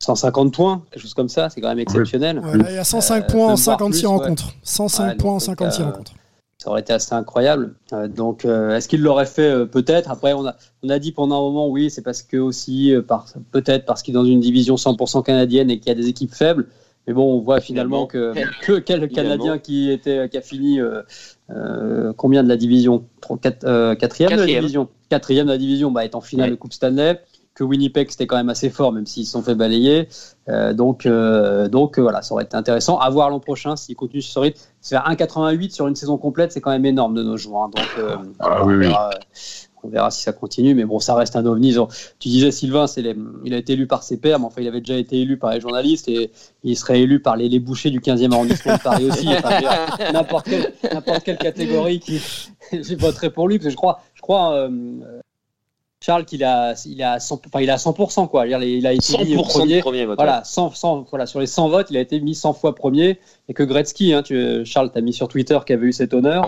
150 0.00 0.52
points, 0.52 0.82
quelque 0.90 1.02
chose 1.02 1.14
comme 1.14 1.28
ça. 1.30 1.48
C'est 1.48 1.60
quand 1.62 1.68
même 1.68 1.78
exceptionnel. 1.78 2.38
Ouais, 2.40 2.58
là, 2.58 2.64
il 2.70 2.74
y 2.74 2.78
a 2.78 2.84
105 2.84 3.24
Euh, 3.24 3.26
points 3.26 3.46
en 3.52 3.54
de 3.54 3.60
voir 3.60 3.78
56 3.78 4.00
plus, 4.02 4.06
ouais. 4.08 4.12
rencontres. 4.18 4.48
105 4.62 5.06
Ouais, 5.08 5.14
points 5.16 5.30
en 5.30 5.34
donc, 5.34 5.40
56 5.42 5.80
euh, 5.80 5.84
rencontres. 5.86 6.12
Ça 6.64 6.70
aurait 6.70 6.80
été 6.80 6.94
assez 6.94 7.12
incroyable. 7.14 7.74
Euh, 7.92 8.08
donc, 8.08 8.46
euh, 8.46 8.74
est-ce 8.74 8.88
qu'il 8.88 9.02
l'aurait 9.02 9.26
fait 9.26 9.50
euh, 9.50 9.66
Peut-être? 9.66 10.10
Après, 10.10 10.32
on 10.32 10.46
a, 10.46 10.56
on 10.82 10.88
a 10.88 10.98
dit 10.98 11.12
pendant 11.12 11.36
un 11.36 11.42
moment, 11.42 11.68
oui, 11.68 11.90
c'est 11.90 12.00
parce 12.00 12.22
que 12.22 12.38
aussi, 12.38 12.94
par, 13.06 13.26
peut-être 13.52 13.84
parce 13.84 14.02
qu'il 14.02 14.14
est 14.14 14.16
dans 14.16 14.24
une 14.24 14.40
division 14.40 14.76
100% 14.76 15.22
canadienne 15.22 15.70
et 15.70 15.78
qu'il 15.78 15.88
y 15.88 15.90
a 15.90 15.94
des 15.94 16.08
équipes 16.08 16.32
faibles. 16.32 16.68
Mais 17.06 17.12
bon, 17.12 17.34
on 17.34 17.40
voit 17.40 17.60
finalement 17.60 18.06
que, 18.06 18.32
que 18.62 18.78
quel 18.78 19.10
Canadien 19.10 19.58
qui 19.58 19.90
était 19.90 20.26
qui 20.30 20.38
a 20.38 20.40
fini 20.40 20.80
euh, 20.80 21.02
euh, 21.50 22.14
combien 22.16 22.42
de 22.42 22.48
la 22.48 22.56
division? 22.56 23.04
Euh, 23.64 23.94
Quatrième 23.94 24.30
de 24.30 24.36
la 24.36 24.40
Quatrième. 24.40 24.60
division. 24.60 24.88
Quatrième 25.10 25.46
de 25.46 25.52
la 25.52 25.58
division, 25.58 25.90
bah, 25.90 26.06
est 26.06 26.14
en 26.14 26.22
finale 26.22 26.46
Ouais. 26.46 26.50
de 26.52 26.56
Coupe 26.58 26.72
Stanley. 26.72 27.20
Que 27.54 27.64
Winnipeg 27.64 28.10
c'était 28.10 28.26
quand 28.26 28.36
même 28.36 28.48
assez 28.48 28.70
fort, 28.70 28.92
même 28.92 29.06
s'ils 29.06 29.26
se 29.26 29.32
sont 29.32 29.42
fait 29.42 29.54
balayer. 29.54 30.08
donc, 30.72 31.06
donc 31.06 31.98
voilà, 31.98 32.22
ça 32.22 32.34
aurait 32.34 32.44
été 32.44 32.56
intéressant. 32.56 32.98
À 32.98 33.10
voir 33.10 33.30
l'an 33.30 33.40
prochain 33.40 33.76
s'il 33.76 33.96
continue 33.96 34.22
sur 34.22 34.32
ce 34.32 34.38
rythme. 34.40 34.60
Faire 34.82 35.04
1,88 35.08 35.70
sur 35.70 35.86
une 35.86 35.96
saison 35.96 36.18
complète, 36.18 36.52
c'est 36.52 36.60
quand 36.60 36.72
même 36.72 36.84
énorme 36.84 37.14
de 37.14 37.22
nos 37.22 37.36
joueurs. 37.36 37.64
Hein. 37.64 37.70
Donc, 37.74 38.34
ah, 38.40 38.64
oui, 38.64 38.74
oui. 38.74 38.92
On 39.84 39.88
verra 39.88 40.10
si 40.10 40.22
ça 40.22 40.32
continue, 40.32 40.74
mais 40.74 40.84
bon, 40.84 40.98
ça 40.98 41.14
reste 41.14 41.36
un 41.36 41.44
ovni. 41.44 41.76
Tu 42.18 42.28
disais 42.28 42.50
Sylvain, 42.50 42.86
il 43.44 43.52
a 43.52 43.58
été 43.58 43.74
élu 43.74 43.86
par 43.86 44.02
ses 44.02 44.16
pairs, 44.16 44.38
mais 44.38 44.46
enfin, 44.46 44.62
il 44.62 44.68
avait 44.68 44.80
déjà 44.80 44.96
été 44.96 45.20
élu 45.20 45.36
par 45.36 45.52
les 45.52 45.60
journalistes 45.60 46.08
et 46.08 46.30
il 46.62 46.76
serait 46.76 47.02
élu 47.02 47.20
par 47.20 47.36
les, 47.36 47.58
bouchers 47.58 47.90
du 47.90 48.00
15e 48.00 48.32
arrondissement 48.32 48.76
de 48.76 48.82
Paris 48.82 49.10
aussi. 49.10 49.28
N'importe 50.12 50.48
quelle, 51.24 51.36
catégorie 51.36 52.00
qui, 52.00 52.18
je 52.72 52.94
voterai 52.96 53.28
pour 53.28 53.46
lui 53.46 53.58
parce 53.58 53.66
que 53.66 53.72
je 53.72 53.76
crois, 53.76 54.00
je 54.14 54.22
crois. 54.22 54.54
Euh, 54.54 54.68
Charles 56.04 56.26
qu'il 56.26 56.44
a, 56.44 56.74
il 56.84 57.02
a 57.02 57.18
100, 57.18 57.40
enfin, 57.46 57.62
il 57.62 57.70
a 57.70 57.76
100%, 57.76 58.28
quoi. 58.28 58.46
Il 58.46 58.86
a 58.86 58.92
été 58.92 59.24
mis 59.24 59.36
premier. 59.36 59.80
premier 59.80 60.04
voilà, 60.04 60.44
100, 60.44 61.06
voilà, 61.08 61.24
sur 61.24 61.40
les 61.40 61.46
100 61.46 61.70
votes, 61.70 61.86
il 61.88 61.96
a 61.96 62.00
été 62.00 62.20
mis 62.20 62.34
100 62.34 62.52
fois 62.52 62.74
premier. 62.74 63.18
Et 63.48 63.54
que 63.54 63.62
Gretzky, 63.62 64.12
hein, 64.12 64.22
tu, 64.22 64.66
Charles, 64.66 64.90
t'as 64.92 65.00
mis 65.00 65.14
sur 65.14 65.28
Twitter 65.28 65.58
qu'il 65.66 65.76
avait 65.76 65.86
eu 65.86 65.92
cet 65.94 66.12
honneur. 66.12 66.46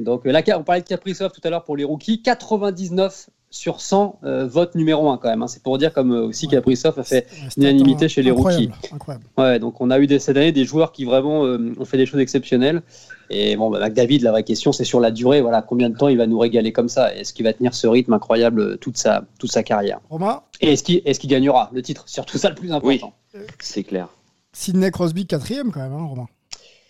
Donc 0.00 0.26
euh, 0.26 0.32
là, 0.32 0.42
on 0.58 0.64
parlait 0.64 0.82
de 0.82 0.88
Kaprizov 0.88 1.30
tout 1.30 1.40
à 1.44 1.50
l'heure 1.50 1.62
pour 1.62 1.76
les 1.76 1.84
rookies. 1.84 2.20
99 2.20 3.30
sur 3.48 3.80
100 3.80 4.18
euh, 4.24 4.44
votes 4.44 4.74
numéro 4.74 5.08
1 5.08 5.18
quand 5.18 5.28
même. 5.28 5.42
Hein. 5.42 5.46
C'est 5.46 5.62
pour 5.62 5.78
dire 5.78 5.92
comme 5.92 6.10
euh, 6.10 6.26
aussi 6.26 6.48
Kaprizov 6.48 6.98
a 6.98 7.04
fait 7.04 7.28
unanimité 7.56 8.08
chez 8.08 8.22
les 8.22 8.32
rookies. 8.32 8.70
Incroyable. 8.92 9.24
Ouais, 9.38 9.60
donc 9.60 9.80
on 9.80 9.92
a 9.92 10.00
eu 10.00 10.08
des, 10.08 10.18
cette 10.18 10.36
année 10.36 10.50
des 10.50 10.64
joueurs 10.64 10.90
qui 10.90 11.04
vraiment 11.04 11.42
ont 11.42 11.84
fait 11.84 11.96
des 11.96 12.06
choses 12.06 12.20
exceptionnelles. 12.20 12.82
Et 13.30 13.56
bon, 13.56 13.70
bah, 13.70 13.90
David, 13.90 14.22
la 14.22 14.30
vraie 14.30 14.44
question, 14.44 14.72
c'est 14.72 14.84
sur 14.84 15.00
la 15.00 15.10
durée. 15.10 15.40
Voilà, 15.40 15.62
combien 15.62 15.90
de 15.90 15.96
temps 15.96 16.08
il 16.08 16.18
va 16.18 16.26
nous 16.26 16.38
régaler 16.38 16.72
comme 16.72 16.88
ça? 16.88 17.14
Est-ce 17.14 17.32
qu'il 17.32 17.44
va 17.44 17.52
tenir 17.52 17.74
ce 17.74 17.86
rythme 17.86 18.12
incroyable 18.12 18.78
toute 18.78 18.96
sa, 18.96 19.24
toute 19.38 19.52
sa 19.52 19.62
carrière? 19.62 20.00
Romain? 20.10 20.42
Et 20.60 20.72
est-ce 20.72 20.82
qu'il 20.84 21.02
est 21.04 21.26
gagnera? 21.26 21.70
Le 21.72 21.82
titre 21.82 22.04
Surtout 22.06 22.38
ça 22.38 22.48
le 22.48 22.54
plus 22.54 22.72
important. 22.72 23.12
Oui, 23.34 23.40
c'est 23.58 23.82
clair. 23.82 24.08
Sidney 24.52 24.90
Crosby, 24.90 25.26
quatrième 25.26 25.70
quand 25.70 25.80
même, 25.80 25.92
hein, 25.92 26.06
Romain. 26.08 26.26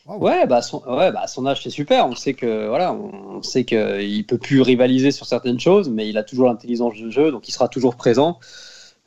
Ouais, 0.07 0.47
bah 0.47 0.63
son, 0.63 0.85
ouais, 0.87 1.11
bah 1.11 1.27
son 1.27 1.47
âge 1.47 1.65
c'est 1.65 1.71
super. 1.71 2.07
On 2.07 2.15
sait 2.15 2.35
que 2.35 2.69
voilà, 2.69 2.93
on 2.93 3.43
sait 3.43 3.65
qu'il 3.65 4.25
peut 4.25 4.39
plus 4.39 4.63
rivaliser 4.63 5.11
sur 5.11 5.27
certaines 5.27 5.59
choses, 5.59 5.89
mais 5.89 6.09
il 6.09 6.17
a 6.17 6.23
toujours 6.23 6.47
l'intelligence 6.47 6.97
de 6.97 7.11
jeu, 7.11 7.33
donc 7.33 7.49
il 7.49 7.53
sera 7.53 7.67
toujours 7.67 7.97
présent. 7.97 8.39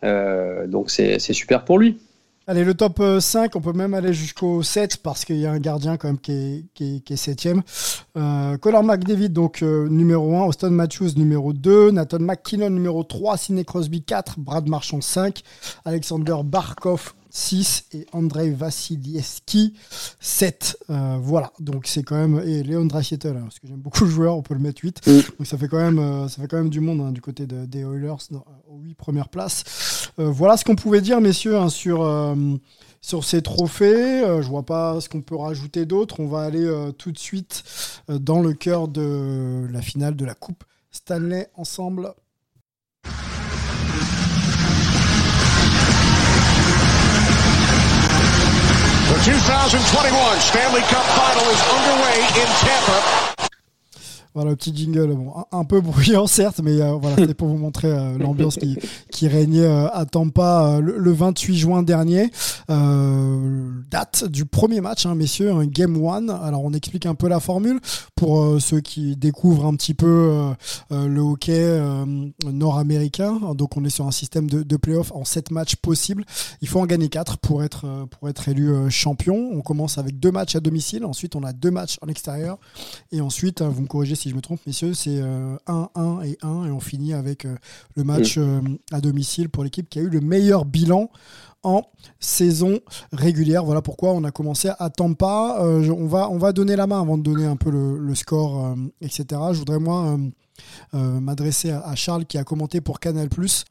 Euh, 0.04 0.68
donc 0.68 0.90
c'est 0.90 1.20
super 1.20 1.64
pour 1.64 1.80
lui. 1.80 2.00
Allez, 2.50 2.64
le 2.64 2.74
top 2.74 3.00
5, 3.20 3.56
euh, 3.56 3.60
on 3.60 3.62
peut 3.62 3.74
même 3.74 3.94
aller 3.94 4.12
jusqu'au 4.12 4.64
7 4.64 5.04
parce 5.04 5.24
qu'il 5.24 5.38
y 5.38 5.46
a 5.46 5.52
un 5.52 5.60
gardien 5.60 5.98
quand 5.98 6.08
même 6.08 6.18
qui 6.18 6.32
est, 6.32 6.66
qui 6.74 7.04
est, 7.08 7.14
7ème. 7.14 7.62
Euh, 8.18 8.58
Conor 8.58 8.84
McDavid, 8.84 9.30
donc 9.30 9.62
euh, 9.62 9.88
numéro 9.88 10.36
1, 10.36 10.46
Austin 10.46 10.72
Matthews 10.72 11.12
numéro 11.16 11.54
2, 11.54 11.92
Nathan 11.92 12.18
McKinnon 12.18 12.72
numéro 12.72 13.04
3, 13.04 13.38
Sidney 13.38 13.66
Crosby 13.66 14.02
4, 14.02 14.40
Brad 14.40 14.68
Marchand 14.68 15.00
5, 15.00 15.44
Alexander 15.86 16.38
Barkov 16.44 17.14
6 17.30 17.86
et 17.94 18.06
Andrei 18.12 18.50
Vasilieski 18.52 19.74
7. 20.20 20.78
Euh, 20.90 21.18
voilà, 21.22 21.52
donc 21.60 21.88
c'est 21.88 22.04
quand 22.04 22.16
même. 22.16 22.42
Et 22.46 22.64
Léon 22.64 22.86
Draisaitl, 22.86 23.28
hein, 23.30 23.42
parce 23.44 23.60
que 23.60 23.68
j'aime 23.68 23.80
beaucoup 23.80 24.06
le 24.06 24.10
joueur, 24.10 24.36
on 24.36 24.42
peut 24.42 24.54
le 24.54 24.60
mettre 24.60 24.82
8. 24.84 25.08
Donc 25.38 25.48
ça 25.48 25.58
fait 25.58 25.68
quand 25.68 25.78
même, 25.78 26.00
euh, 26.00 26.28
ça 26.28 26.42
fait 26.42 26.48
quand 26.48 26.58
même 26.58 26.70
du 26.70 26.80
monde 26.80 27.02
hein, 27.02 27.12
du 27.12 27.22
côté 27.22 27.46
des 27.46 27.80
Oilers 27.80 28.16
aux 28.68 28.80
8 28.80 28.96
premières 28.96 29.30
places. 29.30 30.12
Euh, 30.20 30.30
voilà 30.30 30.58
ce 30.58 30.66
qu'on 30.66 30.76
pouvait 30.76 31.02
dire, 31.02 31.22
messieurs, 31.22 31.58
hein, 31.58 31.70
sur, 31.70 32.08
sur 33.02 33.24
ces 33.24 33.42
trophées. 33.42 34.24
je 34.42 34.48
vois 34.48 34.66
pas 34.66 35.00
ce 35.02 35.10
qu'on 35.10 35.22
peut 35.22 35.36
rajouter 35.36 35.86
d'autre. 35.86 36.20
On 36.20 36.28
va 36.28 36.42
aller 36.42 36.68
tout 36.98 37.12
de 37.12 37.20
suite 37.20 37.64
dans 38.08 38.42
le 38.42 38.54
cœur 38.54 38.88
de 38.88 39.68
la 39.72 39.82
finale 39.82 40.16
de 40.16 40.26
la 40.26 40.34
Coupe 40.34 40.64
Stanley 40.92 41.48
ensemble. 41.56 42.14
The 49.10 49.18
2021 49.26 50.40
Stanley 50.40 50.82
Cup 50.82 51.04
Final 51.18 51.50
is 51.50 51.62
underway 51.74 52.22
in 52.38 52.50
Tampa. 52.62 52.99
Voilà, 54.36 54.56
petit 54.56 54.76
jingle, 54.76 55.16
bon, 55.16 55.34
un, 55.52 55.64
peu 55.64 55.82
bruyant 55.82 56.28
certes, 56.28 56.62
mais 56.64 56.80
euh, 56.80 56.92
voilà, 56.92 57.16
c'était 57.16 57.34
pour 57.34 57.48
vous 57.48 57.58
montrer 57.58 57.88
euh, 57.88 58.16
l'ambiance 58.20 58.58
qui, 58.58 58.78
qui, 59.12 59.28
régnait 59.28 59.66
euh, 59.66 59.90
à 59.90 60.06
Tampa 60.06 60.80
le, 60.80 61.12
28 61.12 61.58
juin 61.58 61.82
dernier. 61.82 62.30
date 62.68 64.26
du 64.26 64.46
premier 64.46 64.82
match, 64.82 65.08
hein, 65.08 65.16
messieurs, 65.16 65.52
un 65.52 65.66
Game 65.66 65.98
One. 65.98 66.30
Alors 66.30 66.64
on 66.64 66.74
explique 66.74 67.08
un 67.08 67.16
peu 67.16 67.28
la 67.28 67.40
formule 67.40 67.80
pour 68.16 68.62
ceux 68.62 68.82
qui 68.82 69.16
découvrent 69.16 69.66
un 69.66 69.74
petit 69.76 69.96
peu 69.96 70.54
le 70.92 71.20
hockey 71.20 71.82
nord-américain. 72.46 73.40
Donc 73.56 73.78
on 73.78 73.84
est 73.84 73.90
sur 73.90 74.06
un 74.06 74.12
système 74.12 74.48
de, 74.48 74.62
de 74.62 74.78
playoff 74.78 75.12
en 75.12 75.26
7 75.26 75.50
matchs 75.50 75.76
possibles. 75.76 76.24
Il 76.62 76.68
faut 76.68 76.80
en 76.80 76.86
gagner 76.86 77.10
4 77.10 77.40
pour 77.40 77.64
être, 77.64 78.08
pour 78.12 78.30
être 78.30 78.48
élu 78.48 78.92
champion. 78.92 79.50
On 79.54 79.62
commence 79.62 79.98
avec 79.98 80.20
deux 80.20 80.32
matchs 80.32 80.56
à 80.56 80.60
domicile, 80.60 81.04
ensuite 81.06 81.36
on 81.36 81.44
a 81.44 81.52
deux 81.52 81.72
matchs 81.72 81.98
en 82.02 82.08
extérieur, 82.08 82.60
et 83.12 83.22
ensuite, 83.22 83.62
vous 83.64 83.82
me 83.82 83.88
corrigez 83.88 84.16
si 84.20 84.30
je 84.30 84.36
me 84.36 84.42
trompe, 84.42 84.60
messieurs, 84.68 84.94
c'est 84.94 85.20
1, 85.20 85.24
euh, 85.24 85.58
1 85.96 86.22
et 86.24 86.38
1. 86.42 86.66
Et 86.66 86.72
on 86.72 86.80
finit 86.80 87.14
avec 87.14 87.46
euh, 87.46 87.56
le 87.96 88.04
match 88.04 88.38
euh, 88.38 88.60
à 88.92 89.00
domicile 89.00 89.50
pour 89.50 89.64
l'équipe 89.64 89.90
qui 89.90 90.00
a 90.00 90.02
eu 90.02 90.10
le 90.10 90.20
meilleur 90.20 90.66
bilan 90.66 91.10
en 91.64 91.84
saison 92.20 92.80
régulière. 93.14 93.64
Voilà 93.64 93.82
pourquoi 93.82 94.12
on 94.12 94.24
a 94.26 94.32
commencé 94.32 94.70
à 94.78 94.90
Tampa. 94.90 95.58
on, 95.62 96.08
va, 96.08 96.30
on 96.30 96.38
va 96.38 96.52
donner 96.52 96.76
la 96.76 96.88
main 96.88 97.02
avant 97.02 97.18
de 97.18 97.24
donner 97.24 97.46
un 97.46 97.56
peu 97.56 97.70
le, 97.70 98.16
score, 98.16 98.76
etc. 99.02 99.26
Je 99.52 99.60
voudrais, 99.60 99.80
moi, 99.80 100.18
m'adresser 100.94 101.72
à, 101.72 101.96
Charles 101.96 102.26
qui 102.26 102.38
a 102.38 102.46
commenté 102.46 102.80
pour 102.80 103.02
Canal. 103.02 103.28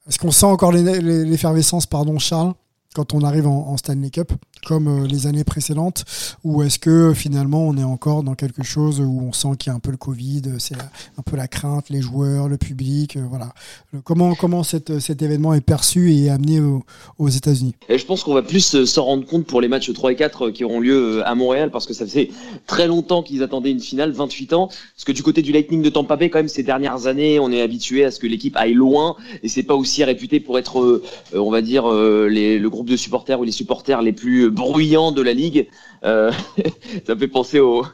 Est-ce 0.07 0.19
qu'on 0.19 0.31
sent 0.31 0.45
encore 0.45 0.71
l'effervescence, 0.71 1.87
pardon, 1.87 2.19
Charles, 2.19 2.53
quand 2.99 3.15
on 3.15 3.23
arrive 3.23 3.47
en 3.47 3.77
Stanley 3.77 4.11
Cup 4.11 4.33
comme 4.67 4.89
euh, 4.89 5.07
les 5.07 5.27
années 5.27 5.45
précédentes 5.45 6.05
ou 6.45 6.63
est-ce 6.63 6.79
que 6.79 7.15
finalement 7.15 7.67
on 7.67 7.77
est 7.77 7.85
encore 7.85 8.23
dans 8.23 8.35
quelque 8.35 8.63
chose 8.63 9.01
où 9.01 9.23
on 9.27 9.33
sent 9.33 9.57
qu'il 9.59 9.71
y 9.71 9.73
a 9.73 9.77
un 9.77 9.81
peu 9.81 9.91
le 9.91 9.97
Covid, 9.97 10.43
c'est 10.59 10.75
un 10.75 11.23
peu 11.23 11.37
la 11.37 11.49
crainte, 11.49 11.91
les 11.91 12.01
joueurs, 12.01 12.49
le 12.49 12.57
public, 12.57 13.17
euh, 13.17 13.23
voilà. 13.29 13.53
Comment 14.05 14.35
comment 14.35 14.63
cet, 14.63 14.91
événement 15.23 15.55
est 15.55 15.61
perçu 15.61 16.13
et 16.13 16.31
amené 16.31 16.61
aux, 17.19 17.29
États-Unis? 17.29 17.75
Je 17.89 18.05
pense 18.05 18.25
qu'on 18.25 18.35
va 18.35 18.43
plus 18.43 18.75
euh, 18.75 18.87
s'en 18.87 19.05
rendre 19.05 19.27
compte 19.27 19.47
pour 19.47 19.61
les 19.61 19.69
matchs 19.69 19.93
3 19.93 20.13
et 20.13 20.17
4 20.17 20.51
qui 20.51 20.65
auront 20.65 20.81
lieu 20.81 21.27
à 21.27 21.35
Montréal 21.35 21.71
parce 21.71 21.87
que 21.87 21.95
ça 21.95 22.05
faisait 22.05 22.31
très 22.67 22.87
longtemps 22.87 23.23
qu'ils 23.23 23.43
attendaient 23.43 23.71
une 23.71 23.81
finale, 23.81 24.13
28 24.13 24.53
ans. 24.55 24.69
Parce 24.69 25.05
que 25.05 25.13
du 25.13 25.23
côté 25.23 25.43
du 25.43 25.53
Lightning 25.53 25.83
de 25.83 25.91
Tampa 25.91 26.17
Bay, 26.17 26.31
quand 26.31 26.39
même 26.41 26.49
ces 26.49 26.63
dernières 26.63 27.07
années, 27.07 27.39
on 27.39 27.53
est 27.53 27.63
habitué 27.63 28.05
à 28.05 28.11
ce 28.11 28.19
que 28.19 28.27
l'équipe 28.27 28.57
aille 28.57 28.75
loin 28.75 29.17
et 29.43 29.49
c'est 29.49 29.63
pas 29.63 29.75
aussi 29.75 30.03
réputé 30.05 30.41
pour 30.41 30.59
être, 30.59 31.03
on 31.35 31.51
va 31.51 31.63
dire, 31.63 31.87
le 31.89 32.69
groupe 32.69 32.88
de 32.89 32.97
supporters 32.97 33.39
ou 33.41 33.45
les 33.45 33.53
supporters 33.53 34.03
les 34.03 34.13
plus 34.13 34.51
bruyant 34.51 35.13
de 35.13 35.23
la 35.23 35.33
ligue. 35.33 35.69
Euh, 36.05 36.31
ça 37.07 37.17
fait 37.17 37.29
penser 37.29 37.61
au, 37.61 37.85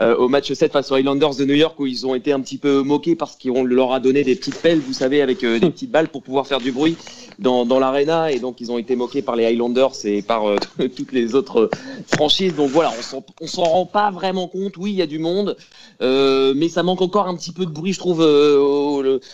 euh, 0.00 0.28
match 0.28 0.52
7 0.52 0.72
face 0.72 0.90
aux 0.90 0.94
Highlanders 0.94 1.34
de 1.36 1.44
New 1.44 1.54
York 1.54 1.78
où 1.78 1.86
ils 1.86 2.06
ont 2.06 2.14
été 2.14 2.32
un 2.32 2.40
petit 2.40 2.58
peu 2.58 2.82
moqués 2.82 3.14
parce 3.14 3.36
qu'on 3.36 3.64
leur 3.64 3.92
a 3.92 4.00
donné 4.00 4.24
des 4.24 4.34
petites 4.34 4.60
pelles, 4.60 4.80
vous 4.80 4.92
savez, 4.92 5.22
avec 5.22 5.44
euh, 5.44 5.58
des 5.58 5.70
petites 5.70 5.90
balles 5.90 6.08
pour 6.08 6.22
pouvoir 6.22 6.46
faire 6.46 6.60
du 6.60 6.72
bruit 6.72 6.96
dans, 7.38 7.64
dans 7.64 7.78
l'arena 7.78 8.30
et 8.30 8.38
donc 8.38 8.60
ils 8.60 8.70
ont 8.70 8.78
été 8.78 8.96
moqués 8.96 9.22
par 9.22 9.36
les 9.36 9.44
Highlanders 9.46 9.92
et 10.04 10.22
par 10.22 10.44
toutes 10.96 11.12
les 11.12 11.34
autres 11.34 11.70
franchises. 12.12 12.54
Donc 12.54 12.70
voilà, 12.70 12.92
on 13.40 13.46
s'en 13.46 13.62
rend 13.62 13.86
pas 13.86 14.10
vraiment 14.10 14.48
compte. 14.48 14.76
Oui, 14.76 14.92
il 14.92 14.96
y 14.96 15.02
a 15.02 15.06
du 15.06 15.18
monde, 15.18 15.56
mais 16.00 16.68
ça 16.68 16.82
manque 16.82 17.02
encore 17.02 17.28
un 17.28 17.36
petit 17.36 17.52
peu 17.52 17.64
de 17.64 17.70
bruit, 17.70 17.92
je 17.92 17.98
trouve, 17.98 18.26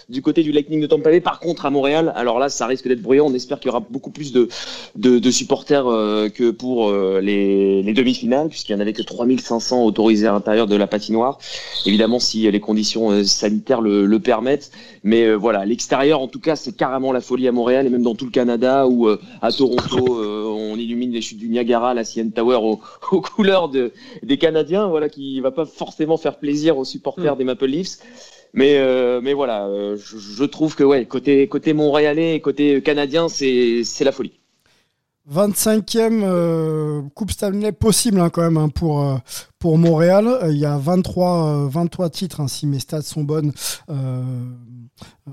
du 0.08 0.22
côté 0.22 0.42
du 0.42 0.52
Lightning 0.52 0.80
de 0.80 0.86
Tampa 0.86 1.10
Bay. 1.10 1.20
Par 1.20 1.40
contre, 1.40 1.66
à 1.66 1.70
Montréal, 1.70 2.12
alors 2.16 2.38
là, 2.38 2.48
ça 2.48 2.66
risque 2.66 2.86
d'être 2.88 3.02
bruyant. 3.02 3.26
On 3.26 3.34
espère 3.34 3.58
qu'il 3.58 3.68
y 3.68 3.70
aura 3.70 3.84
beaucoup 3.88 4.10
plus 4.10 4.32
de 4.32 5.30
supporters 5.30 5.84
que 6.34 6.50
pour 6.50 6.92
les, 6.92 7.82
les 7.82 7.92
demi 7.92 8.14
finale, 8.18 8.48
puisqu'il 8.48 8.74
n'y 8.74 8.78
en 8.78 8.82
avait 8.82 8.92
que 8.92 9.02
3500 9.02 9.84
autorisés 9.84 10.26
à 10.26 10.32
l'intérieur 10.32 10.66
de 10.66 10.76
la 10.76 10.86
patinoire. 10.86 11.38
Évidemment, 11.86 12.18
si 12.18 12.50
les 12.50 12.60
conditions 12.60 13.10
euh, 13.10 13.24
sanitaires 13.24 13.80
le, 13.80 14.18
permettent. 14.18 14.70
Mais 15.04 15.24
euh, 15.24 15.34
voilà, 15.34 15.64
l'extérieur, 15.64 16.20
en 16.20 16.28
tout 16.28 16.40
cas, 16.40 16.56
c'est 16.56 16.76
carrément 16.76 17.12
la 17.12 17.20
folie 17.20 17.48
à 17.48 17.52
Montréal 17.52 17.86
et 17.86 17.90
même 17.90 18.02
dans 18.02 18.14
tout 18.14 18.24
le 18.24 18.30
Canada 18.30 18.86
ou 18.86 19.08
euh, 19.08 19.20
à 19.42 19.52
Toronto, 19.52 20.18
on 20.18 20.76
illumine 20.76 21.12
les 21.12 21.22
chutes 21.22 21.38
du 21.38 21.48
Niagara, 21.48 21.94
la 21.94 22.04
CN 22.04 22.30
Tower 22.30 22.56
aux, 23.12 23.20
couleurs 23.20 23.68
de, 23.68 23.92
des 24.22 24.38
Canadiens, 24.38 24.88
voilà, 24.88 25.08
qui 25.08 25.40
va 25.40 25.50
pas 25.50 25.64
forcément 25.64 26.16
faire 26.16 26.38
plaisir 26.38 26.76
aux 26.78 26.84
supporters 26.84 27.34
mm. 27.34 27.38
des 27.38 27.44
Maple 27.44 27.66
Leafs. 27.66 27.98
Mais, 28.54 28.80
mais 29.20 29.34
voilà, 29.34 29.68
je, 29.96 30.44
trouve 30.44 30.74
que 30.74 30.82
ouais, 30.82 31.04
côté, 31.04 31.48
côté 31.48 31.74
montréalais 31.74 32.34
et 32.36 32.40
côté 32.40 32.80
canadien, 32.80 33.28
c'est 33.28 33.84
la 34.00 34.10
folie. 34.10 34.32
25e 35.30 36.22
euh, 36.22 37.02
Coupe 37.14 37.30
Stanley 37.30 37.72
possible 37.72 38.20
hein, 38.20 38.30
quand 38.30 38.42
même 38.42 38.56
hein, 38.56 38.68
pour, 38.68 39.02
euh, 39.02 39.16
pour 39.58 39.76
Montréal. 39.76 40.26
Euh, 40.26 40.52
il 40.52 40.58
y 40.58 40.64
a 40.64 40.78
23, 40.78 41.68
23 41.68 42.10
titres, 42.10 42.40
hein, 42.40 42.48
si 42.48 42.66
mes 42.66 42.78
stats 42.78 43.02
sont 43.02 43.24
bonnes, 43.24 43.52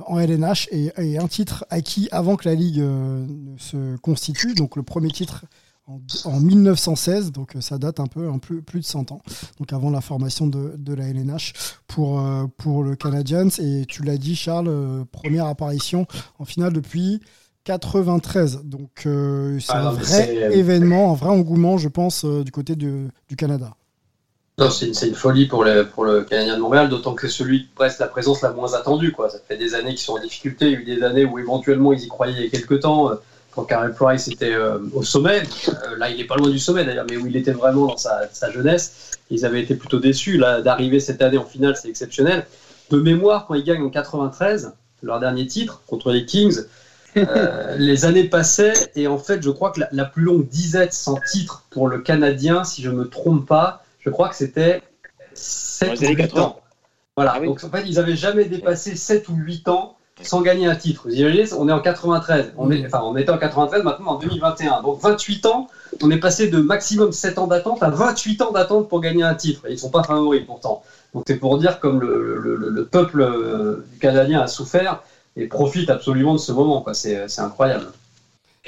en 0.05 0.19
LNH 0.19 0.67
et, 0.71 1.17
un 1.17 1.27
titre 1.27 1.65
acquis 1.69 2.09
avant 2.11 2.35
que 2.35 2.47
la 2.47 2.55
Ligue 2.55 2.83
se 3.57 3.95
constitue. 3.97 4.53
Donc 4.53 4.75
le 4.75 4.83
premier 4.83 5.09
titre 5.09 5.45
en, 5.87 6.39
1916, 6.39 7.31
donc 7.31 7.55
ça 7.61 7.77
date 7.77 7.99
un 7.99 8.07
peu, 8.07 8.29
peu 8.39 8.61
plus 8.61 8.81
de 8.81 8.85
100 8.85 9.11
ans, 9.11 9.21
donc 9.59 9.71
avant 9.71 9.89
la 9.89 10.01
formation 10.01 10.47
de, 10.47 10.73
de 10.77 10.93
la 10.93 11.07
LNH 11.07 11.53
pour, 11.87 12.21
pour 12.57 12.83
le 12.83 12.95
Canadiens. 12.95 13.47
Et 13.59 13.85
tu 13.87 14.03
l'as 14.03 14.17
dit 14.17 14.35
Charles, 14.35 15.05
première 15.11 15.45
apparition 15.45 16.05
en 16.37 16.45
finale 16.45 16.73
depuis 16.73 17.21
93. 17.65 18.61
Donc 18.63 19.03
euh, 19.05 19.57
c'est 19.59 19.73
ah 19.73 19.89
un 19.89 19.91
vrai 19.91 20.57
événement, 20.57 21.11
un 21.11 21.15
vrai 21.15 21.29
engouement, 21.29 21.77
je 21.77 21.89
pense, 21.89 22.23
du 22.23 22.51
côté 22.51 22.75
du 22.75 23.09
Canada. 23.37 23.75
C'est 24.71 25.07
une, 25.07 25.15
folie 25.15 25.47
pour 25.47 25.65
le, 25.65 25.85
pour 25.85 26.05
le 26.05 26.23
Canadien 26.23 26.55
de 26.55 26.61
Montréal, 26.61 26.87
d'autant 26.87 27.13
que 27.13 27.27
c'est 27.27 27.33
celui 27.39 27.63
qui 27.63 27.69
presque 27.75 27.99
la 27.99 28.07
présence 28.07 28.41
la 28.41 28.51
moins 28.51 28.73
attendue. 28.73 29.11
Quoi. 29.11 29.29
Ça 29.29 29.39
fait 29.45 29.57
des 29.57 29.75
années 29.75 29.89
qu'ils 29.89 29.99
sont 29.99 30.13
en 30.13 30.21
difficulté. 30.21 30.67
Il 30.67 30.71
y 30.71 30.75
a 30.75 30.79
eu 30.79 30.85
des 30.85 31.03
années 31.03 31.25
où 31.25 31.37
éventuellement 31.39 31.91
ils 31.91 32.01
y 32.01 32.07
croyaient 32.07 32.35
il 32.37 32.43
y 32.43 32.47
a 32.47 32.49
quelques 32.49 32.79
temps. 32.79 33.11
Quand 33.51 33.63
Carey 33.63 33.91
Price 33.93 34.27
était 34.29 34.55
au 34.93 35.03
sommet, 35.03 35.43
là 35.97 36.09
il 36.09 36.17
n'est 36.17 36.25
pas 36.25 36.35
loin 36.35 36.49
du 36.49 36.59
sommet 36.59 36.85
d'ailleurs, 36.85 37.05
mais 37.09 37.17
où 37.17 37.27
il 37.27 37.35
était 37.35 37.51
vraiment 37.51 37.87
dans 37.87 37.97
sa, 37.97 38.29
sa 38.31 38.49
jeunesse, 38.49 39.11
ils 39.29 39.45
avaient 39.45 39.61
été 39.61 39.75
plutôt 39.75 39.99
déçus. 39.99 40.37
Là, 40.37 40.61
d'arriver 40.61 40.99
cette 40.99 41.21
année 41.21 41.37
en 41.37 41.45
finale, 41.45 41.75
c'est 41.75 41.89
exceptionnel. 41.89 42.45
De 42.91 42.99
mémoire, 42.99 43.47
quand 43.47 43.55
ils 43.55 43.63
gagnent 43.63 43.83
en 43.83 43.89
93, 43.89 44.73
leur 45.01 45.19
dernier 45.19 45.47
titre 45.47 45.81
contre 45.87 46.11
les 46.11 46.25
Kings, 46.25 46.61
euh, 47.17 47.75
les 47.77 48.05
années 48.05 48.25
passaient 48.25 48.91
et 48.95 49.07
en 49.07 49.17
fait, 49.17 49.41
je 49.41 49.49
crois 49.49 49.71
que 49.71 49.81
la, 49.91 50.05
plus 50.05 50.23
longue 50.23 50.47
disette 50.47 50.93
sans 50.93 51.19
titre 51.31 51.63
pour 51.69 51.87
le 51.87 51.99
Canadien, 51.99 52.63
si 52.63 52.81
je 52.81 52.89
ne 52.89 52.95
me 52.95 53.09
trompe 53.09 53.45
pas, 53.47 53.83
je 53.99 54.09
crois 54.09 54.29
que 54.29 54.35
c'était 54.35 54.81
7 55.33 55.99
ou 55.99 56.07
8 56.07 56.37
ans. 56.37 56.59
Voilà, 57.15 57.35
ah 57.35 57.39
donc 57.39 57.63
en 57.63 57.69
fait, 57.69 57.83
ils 57.87 57.95
n'avaient 57.95 58.15
jamais 58.15 58.45
dépassé 58.45 58.95
7 58.95 59.29
ou 59.29 59.35
8 59.35 59.67
ans 59.69 59.95
sans 60.21 60.41
gagner 60.41 60.65
un 60.67 60.75
titre. 60.75 61.03
Vous 61.05 61.13
imaginez, 61.13 61.51
on 61.53 61.67
est 61.67 61.73
en 61.73 61.81
93, 61.81 62.53
on 62.57 62.71
est, 62.71 62.85
enfin 62.85 63.01
on 63.03 63.17
était 63.17 63.31
en 63.31 63.37
93, 63.37 63.83
maintenant 63.83 64.11
en 64.11 64.19
2021. 64.19 64.81
Donc 64.81 65.01
28 65.01 65.45
ans, 65.45 65.67
on 66.01 66.09
est 66.09 66.19
passé 66.19 66.49
de 66.49 66.59
maximum 66.59 67.11
7 67.11 67.37
ans 67.37 67.47
d'attente 67.47 67.83
à 67.83 67.89
28 67.89 68.41
ans 68.41 68.51
d'attente 68.51 68.87
pour 68.87 69.01
gagner 69.01 69.23
un 69.23 69.35
titre. 69.35 69.65
Et 69.65 69.71
ils 69.71 69.73
ne 69.73 69.79
sont 69.79 69.89
pas 69.89 70.03
favoris 70.03 70.45
pourtant. 70.45 70.83
Donc 71.13 71.23
c'est 71.27 71.37
pour 71.37 71.57
dire 71.57 71.79
comme 71.79 71.99
le, 71.99 72.87
peuple 72.89 73.21
euh, 73.21 73.85
canadien 73.99 74.41
a 74.41 74.47
souffert 74.47 75.01
et 75.35 75.47
profite 75.47 75.89
absolument 75.89 76.33
de 76.33 76.39
ce 76.39 76.51
moment. 76.51 76.85
C'est 76.93 77.39
incroyable. 77.39 77.87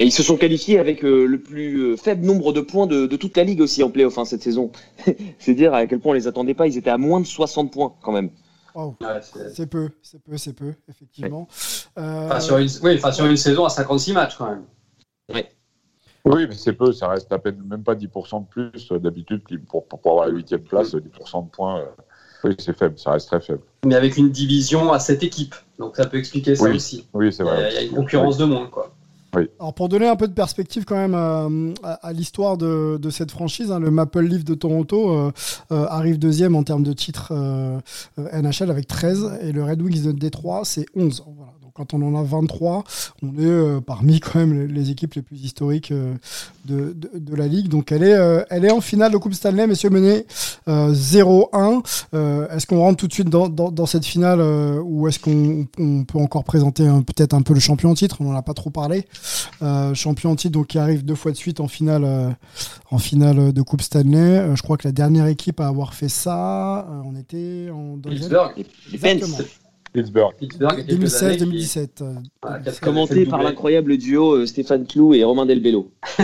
Et 0.00 0.04
ils 0.04 0.12
se 0.12 0.22
sont 0.22 0.36
qualifiés 0.36 0.78
avec 0.78 1.04
euh, 1.04 1.26
le 1.26 1.40
plus 1.40 1.78
euh, 1.78 1.96
faible 1.96 2.24
nombre 2.24 2.52
de 2.52 2.60
points 2.60 2.86
de, 2.86 3.06
toute 3.16 3.36
la 3.36 3.42
ligue 3.42 3.60
aussi 3.60 3.82
en 3.82 3.90
playoff 3.90 4.16
hein, 4.16 4.24
cette 4.24 4.42
saison. 4.42 4.70
c'est 5.40 5.54
dire 5.54 5.74
à 5.74 5.86
quel 5.88 5.98
point 5.98 6.12
on 6.12 6.14
les 6.14 6.28
attendait 6.28 6.54
pas. 6.54 6.68
Ils 6.68 6.78
étaient 6.78 6.90
à 6.90 6.98
moins 6.98 7.20
de 7.20 7.26
60 7.26 7.72
points 7.72 7.94
quand 8.00 8.12
même 8.12 8.30
c'est 9.52 9.66
peu, 9.66 9.90
c'est 10.02 10.22
peu, 10.22 10.36
c'est 10.36 10.52
peu, 10.52 10.74
effectivement. 10.88 11.48
Euh, 11.98 12.40
sur 12.40 12.58
une, 12.58 12.68
oui, 12.82 12.96
enfin, 12.96 13.12
sur 13.12 13.26
une 13.26 13.36
saison 13.36 13.64
à 13.64 13.70
56 13.70 14.12
matchs 14.12 14.36
quand 14.36 14.50
même. 14.50 14.64
Oui, 16.24 16.46
mais 16.46 16.54
c'est 16.54 16.74
peu, 16.74 16.92
ça 16.92 17.08
reste 17.08 17.32
à 17.32 17.38
peine 17.38 17.62
même 17.64 17.82
pas 17.82 17.94
10% 17.94 18.42
de 18.42 18.48
plus 18.48 18.92
euh, 18.92 18.98
d'habitude 18.98 19.42
pour, 19.66 19.86
pour, 19.86 20.10
avoir 20.10 20.26
la 20.26 20.32
huitième 20.32 20.62
place, 20.62 20.94
10% 20.94 21.46
de 21.46 21.50
points. 21.50 21.84
Oui, 22.44 22.54
c'est 22.58 22.76
faible, 22.76 22.98
ça 22.98 23.12
reste 23.12 23.28
très 23.28 23.40
faible. 23.40 23.62
Mais 23.84 23.94
avec 23.94 24.16
une 24.16 24.30
division 24.30 24.92
à 24.92 24.98
cette 24.98 25.22
équipe, 25.22 25.54
donc 25.78 25.96
ça 25.96 26.06
peut 26.06 26.18
expliquer 26.18 26.54
ça 26.54 26.68
aussi. 26.70 27.06
Oui, 27.12 27.32
c'est 27.32 27.42
vrai. 27.42 27.68
Il 27.70 27.74
y 27.74 27.78
a 27.78 27.82
une 27.82 27.94
concurrence 27.94 28.38
de 28.38 28.44
moins, 28.44 28.66
quoi. 28.66 28.92
Alors 29.60 29.74
pour 29.74 29.88
donner 29.88 30.08
un 30.08 30.16
peu 30.16 30.26
de 30.26 30.32
perspective 30.32 30.84
quand 30.84 30.96
même 30.96 31.14
euh, 31.14 31.74
à, 31.82 32.12
l'histoire 32.12 32.56
de, 32.56 32.98
cette 33.10 33.30
franchise, 33.30 33.70
hein, 33.70 33.78
le 33.78 33.90
Maple 33.90 34.20
Leaf 34.20 34.44
de 34.44 34.54
Toronto 34.54 35.10
euh, 35.10 35.32
euh, 35.70 35.86
arrive 35.88 36.18
deuxième 36.18 36.56
en 36.56 36.62
termes 36.62 36.82
de 36.82 36.92
titres 36.92 37.32
NHL 38.16 38.70
avec 38.70 38.86
13 38.86 39.38
et 39.42 39.52
le 39.52 39.64
Red 39.64 39.82
Wings 39.82 40.02
de 40.02 40.12
Détroit 40.12 40.62
c'est 40.64 40.86
11. 40.94 41.24
Voilà 41.36 41.52
quand 41.78 41.94
on 41.94 42.02
en 42.02 42.18
a 42.18 42.24
23, 42.24 42.82
on 43.22 43.28
est 43.38 43.44
euh, 43.44 43.80
parmi 43.80 44.18
quand 44.18 44.40
même 44.40 44.66
les, 44.66 44.90
équipes 44.90 45.14
les 45.14 45.22
plus 45.22 45.38
historiques 45.40 45.92
euh, 45.92 46.14
de, 46.66 47.36
la 47.36 47.46
ligue. 47.46 47.68
Donc 47.68 47.92
elle 47.92 48.02
est, 48.02 48.16
euh, 48.16 48.42
elle 48.50 48.64
est 48.64 48.72
en 48.72 48.80
finale 48.80 49.12
de 49.12 49.16
Coupe 49.16 49.32
Stanley, 49.32 49.66
messieurs 49.68 49.90
menés 49.90 50.26
0-1. 50.66 51.82
est-ce 52.50 52.66
qu'on 52.66 52.80
rentre 52.80 52.96
tout 52.96 53.06
de 53.06 53.12
suite 53.12 53.28
dans, 53.28 53.86
cette 53.86 54.04
finale 54.04 54.40
ou 54.82 55.06
est-ce 55.06 55.20
qu'on 55.20 55.66
peut 56.04 56.18
encore 56.18 56.42
présenter 56.44 56.84
peut-être 57.06 57.34
un 57.34 57.42
peu 57.42 57.54
le 57.54 57.60
champion 57.60 57.90
en 57.90 57.94
titre? 57.94 58.16
On 58.20 58.24
n'en 58.24 58.36
a 58.36 58.42
pas 58.42 58.54
trop 58.54 58.70
parlé. 58.70 59.06
champion 59.94 60.32
en 60.32 60.36
titre 60.36 60.54
donc 60.54 60.66
qui 60.66 60.78
arrive 60.78 61.04
deux 61.04 61.14
fois 61.14 61.30
de 61.30 61.36
suite 61.36 61.60
en 61.60 61.68
finale, 61.68 62.36
en 62.90 62.98
finale 62.98 63.52
de 63.52 63.62
Coupe 63.62 63.82
Stanley. 63.82 64.56
je 64.56 64.62
crois 64.62 64.76
que 64.76 64.88
la 64.88 64.92
dernière 64.92 65.26
équipe 65.26 65.60
à 65.60 65.68
avoir 65.68 65.94
fait 65.94 66.08
ça, 66.08 66.88
on 67.04 67.14
était 67.14 67.70
en 67.72 67.96
Pittsburgh. 67.98 68.66
Pittsburgh. 70.38 70.84
2016-2017. 70.86 72.04
Ah, 72.42 72.58
commenté 72.82 73.26
par 73.26 73.42
l'incroyable 73.42 73.96
duo 73.96 74.36
euh, 74.36 74.46
Stéphane 74.46 74.86
Clou 74.86 75.14
et 75.14 75.24
Romain 75.24 75.46
Delbello. 75.46 75.90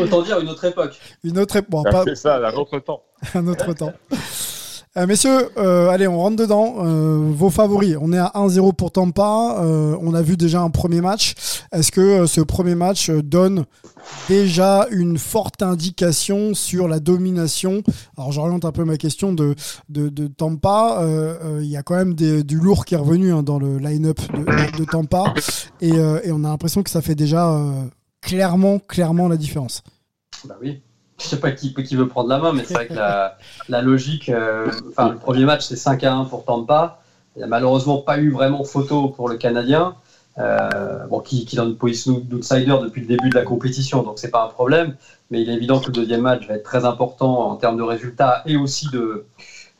autant 0.00 0.22
dire 0.22 0.40
une 0.40 0.48
autre 0.48 0.64
époque. 0.64 0.98
Une 1.24 1.38
autre 1.38 1.56
époque. 1.56 1.86
C'est 2.04 2.16
ça, 2.16 2.36
un 2.36 2.54
autre 2.54 2.78
temps. 2.78 3.02
un 3.34 3.46
autre 3.46 3.72
temps. 3.74 3.92
Euh, 4.96 5.06
messieurs, 5.06 5.50
euh, 5.58 5.90
allez, 5.90 6.08
on 6.08 6.18
rentre 6.18 6.36
dedans. 6.36 6.74
vos 7.32 7.50
favoris, 7.50 7.96
on 8.00 8.12
est 8.12 8.18
à 8.18 8.32
1-0 8.34 8.74
pour 8.74 8.90
Tampa. 8.90 9.62
on 10.00 10.14
a 10.14 10.22
vu 10.22 10.36
déjà 10.36 10.60
un 10.62 10.70
premier 10.70 11.00
match. 11.00 11.34
Est-ce 11.72 11.92
que 11.92 12.26
ce 12.26 12.40
premier 12.40 12.74
match 12.74 13.10
donne 13.10 13.64
déjà 14.28 14.86
une 14.90 15.18
forte 15.18 15.62
indication 15.62 16.54
sur 16.54 16.88
la 16.88 17.00
domination? 17.00 17.82
Alors 18.16 18.32
j'oriente 18.32 18.64
un 18.64 18.72
peu 18.72 18.84
ma 18.84 18.96
question 18.96 19.32
de, 19.32 19.54
de, 19.88 20.26
Tampa. 20.26 21.00
Euh, 21.02 21.38
euh, 21.44 21.60
il 21.62 21.68
y 21.68 21.76
a 21.76 21.82
quand 21.82 21.94
même 21.94 22.14
du 22.14 22.56
lourd 22.56 22.84
qui 22.84 22.94
est 22.94 22.98
revenu 22.98 23.32
hein, 23.32 23.42
dans 23.42 23.58
le 23.58 23.78
line-up 23.78 24.20
de, 24.78 24.84
Tampa 24.84 25.34
euh, 25.82 26.20
et, 26.22 26.32
on 26.32 26.44
a 26.44 26.48
l'impression 26.48 26.82
que 26.82 26.90
ça 26.90 27.02
fait 27.02 27.14
déjà 27.14 27.56
clairement, 28.20 28.78
clairement 28.78 29.28
la 29.28 29.36
différence. 29.36 29.82
Bah 30.44 30.56
oui. 30.60 30.82
Je 31.20 31.26
sais 31.26 31.40
pas 31.40 31.50
qui, 31.50 31.74
veut 31.96 32.08
prendre 32.08 32.28
la 32.28 32.38
main, 32.38 32.52
mais 32.52 32.64
c'est 32.64 32.74
vrai 32.74 32.86
que 32.86 32.94
la, 32.94 33.82
logique, 33.82 34.30
enfin 34.90 35.10
le 35.10 35.16
premier 35.16 35.44
match 35.44 35.66
c'est 35.66 35.76
5 35.76 36.04
à 36.04 36.14
1 36.14 36.24
pour 36.26 36.44
Tampa. 36.44 37.00
Il 37.34 37.40
n'y 37.40 37.44
a 37.44 37.48
malheureusement 37.48 37.98
pas 37.98 38.18
eu 38.18 38.30
vraiment 38.30 38.64
photo 38.64 39.08
pour 39.08 39.28
le 39.28 39.36
Canadien. 39.36 39.94
Euh, 40.38 41.06
bon, 41.08 41.18
qui, 41.20 41.44
qui 41.44 41.56
est 41.56 41.58
dans 41.58 41.66
une 41.66 41.76
position 41.76 42.20
d'outsider 42.20 42.76
depuis 42.80 43.00
le 43.00 43.08
début 43.08 43.28
de 43.28 43.34
la 43.34 43.42
compétition, 43.42 44.02
donc 44.04 44.18
c'est 44.20 44.30
pas 44.30 44.44
un 44.44 44.48
problème. 44.48 44.94
Mais 45.30 45.42
il 45.42 45.50
est 45.50 45.54
évident 45.54 45.80
que 45.80 45.86
le 45.86 45.92
deuxième 45.92 46.20
match 46.20 46.46
va 46.46 46.54
être 46.54 46.62
très 46.62 46.84
important 46.84 47.50
en 47.50 47.56
termes 47.56 47.76
de 47.76 47.82
résultats 47.82 48.42
et 48.46 48.56
aussi 48.56 48.88
de, 48.90 49.26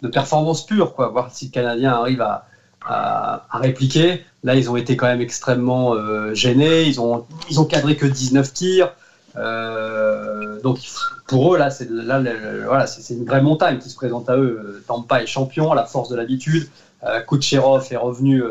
de 0.03 0.09
performance 0.09 0.67
pure, 0.67 0.95
quoi. 0.95 1.09
Voir 1.09 1.33
si 1.33 1.47
le 1.47 1.51
Canadien 1.53 1.93
arrive 1.93 2.21
à, 2.23 2.47
à, 2.85 3.45
répliquer. 3.53 4.25
Là, 4.43 4.57
ils 4.57 4.69
ont 4.69 4.77
été 4.77 4.97
quand 4.97 5.07
même 5.07 5.21
extrêmement 5.21 5.95
euh, 5.95 6.35
gênés. 6.35 6.85
Ils 6.85 7.01
ont, 7.01 7.25
ils 7.51 7.61
ont 7.61 7.65
cadré 7.65 7.97
que 7.97 8.07
19 8.07 8.53
tirs. 8.53 8.93
Euh, 9.37 10.61
donc 10.61 10.79
pour 11.27 11.55
eux, 11.55 11.59
là, 11.59 11.71
c'est 11.71 11.89
là, 11.91 12.23
voilà, 12.67 12.87
c'est 12.87 13.15
une 13.15 13.25
vraie 13.25 13.43
montagne 13.43 13.79
qui 13.79 13.91
se 13.91 13.97
présente 13.97 14.29
à 14.31 14.37
eux. 14.37 14.83
Tampa 14.87 15.23
est 15.23 15.27
champion, 15.27 15.73
à 15.73 15.75
la 15.75 15.85
force 15.85 16.09
de 16.09 16.17
l'habitude. 16.17 16.69
Euh, 17.05 17.21
Kucherov 17.21 17.87
est 17.91 17.97
revenu 17.97 18.43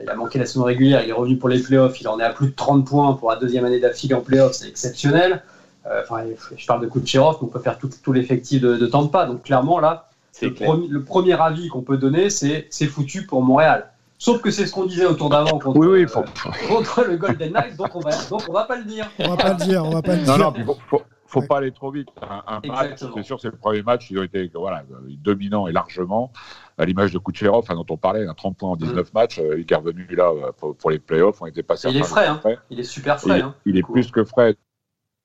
il 0.00 0.08
a 0.08 0.14
manqué 0.14 0.38
la 0.38 0.46
saison 0.46 0.64
régulière, 0.64 1.02
il 1.02 1.10
est 1.10 1.14
revenu 1.14 1.36
pour 1.36 1.48
les 1.48 1.60
playoffs, 1.60 2.00
il 2.00 2.08
en 2.08 2.18
est 2.18 2.24
à 2.24 2.30
plus 2.30 2.48
de 2.48 2.54
30 2.54 2.86
points 2.86 3.12
pour 3.14 3.30
la 3.30 3.36
deuxième 3.36 3.64
année 3.64 3.78
d'affilée 3.78 4.14
en 4.14 4.20
playoffs, 4.20 4.54
c'est 4.54 4.68
exceptionnel. 4.68 5.42
Euh, 5.86 6.02
enfin, 6.02 6.24
je 6.56 6.66
parle 6.66 6.80
de 6.80 6.86
Kucherov, 6.86 7.38
on 7.42 7.46
peut 7.46 7.58
faire 7.58 7.76
tout, 7.76 7.90
tout 8.02 8.12
l'effectif 8.12 8.60
de, 8.62 8.76
de, 8.76 8.86
Tampa. 8.86 9.26
Donc 9.26 9.42
clairement, 9.42 9.80
là, 9.80 10.08
le, 10.40 10.98
premier 11.00 11.38
avis 11.40 11.68
qu'on 11.68 11.82
peut 11.82 11.96
donner, 11.96 12.30
c'est 12.30 12.66
c'est 12.70 12.86
foutu 12.86 13.26
pour 13.26 13.42
Montréal. 13.42 13.91
Sauf 14.22 14.40
que 14.40 14.52
c'est 14.52 14.66
ce 14.66 14.72
qu'on 14.72 14.84
disait 14.84 15.04
autour 15.04 15.30
d'avant 15.30 15.58
contre, 15.58 15.80
oui, 15.80 16.04
euh, 16.04 16.68
contre, 16.68 17.04
le 17.08 17.16
Golden 17.16 17.52
Knights, 17.54 17.76
donc 17.76 17.92
on 17.96 17.98
va 17.98 18.12
donc 18.30 18.42
on 18.48 18.52
va 18.52 18.66
pas 18.66 18.76
le 18.76 18.84
dire. 18.84 19.10
On 19.18 19.30
va 19.30 19.36
pas 19.36 19.52
le 19.54 19.64
dire, 19.64 19.84
on 19.84 19.90
va 19.90 20.00
pas 20.00 20.14
le 20.14 20.22
dire. 20.22 20.38
Non, 20.38 20.52
non, 20.52 20.76
faut, 20.86 21.02
faut, 21.26 21.42
pas 21.42 21.58
aller 21.58 21.72
trop 21.72 21.90
vite. 21.90 22.06
Un, 22.46 22.60
match, 22.64 23.00
c'est 23.00 23.22
sûr, 23.24 23.40
c'est 23.40 23.50
le 23.50 23.56
premier 23.56 23.82
match, 23.82 24.12
ils 24.12 24.20
ont 24.20 24.22
été 24.22 24.48
voilà, 24.54 24.84
dominants 25.24 25.66
et 25.66 25.72
largement 25.72 26.30
à 26.78 26.84
l'image 26.84 27.12
de 27.12 27.18
Kucherov, 27.18 27.66
dont 27.68 27.84
on 27.90 27.96
parlait, 27.96 28.24
un 28.24 28.34
30 28.34 28.56
points 28.56 28.70
en 28.70 28.76
19 28.76 28.94
mm. 28.94 29.10
matchs, 29.12 29.40
euh, 29.40 29.58
il 29.58 29.66
est 29.68 29.74
revenu 29.74 30.06
là 30.14 30.30
euh, 30.30 30.52
pour, 30.52 30.92
les 30.92 31.00
playoffs, 31.00 31.42
on 31.42 31.46
n'était 31.46 31.64
pas 31.64 31.74
Il 31.82 31.96
est 31.96 32.04
frais, 32.04 32.28
hein. 32.28 32.40
il 32.70 32.78
est 32.78 32.84
super 32.84 33.20
frais. 33.20 33.40
Il, 33.40 33.42
hein, 33.42 33.56
il 33.66 33.76
est 33.76 33.82
plus 33.82 34.12
que 34.12 34.22
frais. 34.22 34.54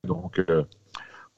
Donc, 0.04 0.40
euh, 0.40 0.64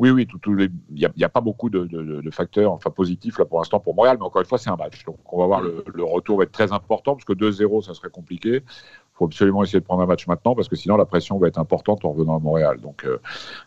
oui, 0.01 0.09
oui, 0.11 0.27
il 0.47 0.71
n'y 0.97 1.25
a, 1.25 1.29
pas 1.29 1.43
beaucoup 1.43 1.69
de, 1.69 2.31
facteurs 2.31 2.73
enfin, 2.73 2.89
positifs 2.89 3.39
là 3.39 3.45
pour 3.45 3.59
l'instant 3.59 3.81
pour 3.81 3.95
Montréal, 3.95 4.17
mais 4.19 4.25
encore 4.25 4.41
une 4.41 4.49
fois, 4.49 4.57
c'est 4.57 4.71
un 4.71 4.77
match. 4.77 5.05
Donc, 5.05 5.19
on 5.31 5.39
va 5.39 5.47
voir 5.47 5.61
mm. 5.61 5.67
le, 5.67 5.85
le, 5.93 6.05
retour 6.05 6.39
va 6.39 6.45
être 6.45 6.53
très 6.53 6.73
important 6.73 7.15
parce 7.15 7.27
que 7.27 7.35
2-0, 7.35 7.83
ça 7.83 7.93
serait 7.93 8.09
compliqué 8.09 8.65
faut 9.21 9.27
absolument 9.27 9.63
essayer 9.63 9.81
de 9.81 9.85
prendre 9.85 10.03
un 10.03 10.07
match 10.07 10.27
maintenant 10.27 10.55
parce 10.55 10.69
que 10.69 10.77
sinon 10.77 10.97
la 10.97 11.05
pression 11.05 11.39
va 11.39 11.49
être 11.49 11.59
importante 11.59 12.05
en 12.05 12.13
revenant 12.13 12.37
à 12.37 12.39
Montréal. 12.39 12.79
Donc, 12.81 13.05
euh, 13.05 13.19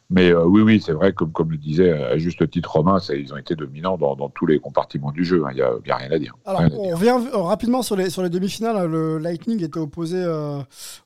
mais 0.10 0.30
euh, 0.30 0.46
oui, 0.46 0.62
oui, 0.62 0.82
c'est 0.84 0.94
vrai, 0.94 1.14
comme, 1.14 1.32
comme 1.32 1.52
le 1.52 1.58
disait 1.58 1.92
à 1.92 2.18
juste 2.18 2.50
titre 2.50 2.72
Romain, 2.72 2.98
ils 3.16 3.32
ont 3.34 3.38
été 3.38 3.56
dominants 3.56 3.98
dans, 3.98 4.30
tous 4.30 4.48
les 4.48 4.60
compartiments 4.60 5.12
du 5.12 5.24
jeu. 5.24 5.44
Hein. 5.46 5.50
Il 5.52 5.58
n'y 5.86 5.92
a, 5.92 5.96
rien 5.96 6.12
à 6.12 6.18
dire. 6.18 6.36
Alors, 6.46 6.64
on 6.74 6.96
revient 6.96 7.16
rapidement 7.34 7.84
sur 7.84 7.96
les, 7.96 8.10
sur 8.10 8.24
les 8.24 8.30
demi-finales. 8.30 8.90
Le 8.90 9.20
Lightning 9.20 9.64
était 9.64 9.78
opposé, 9.78 10.18
euh, 10.18 10.60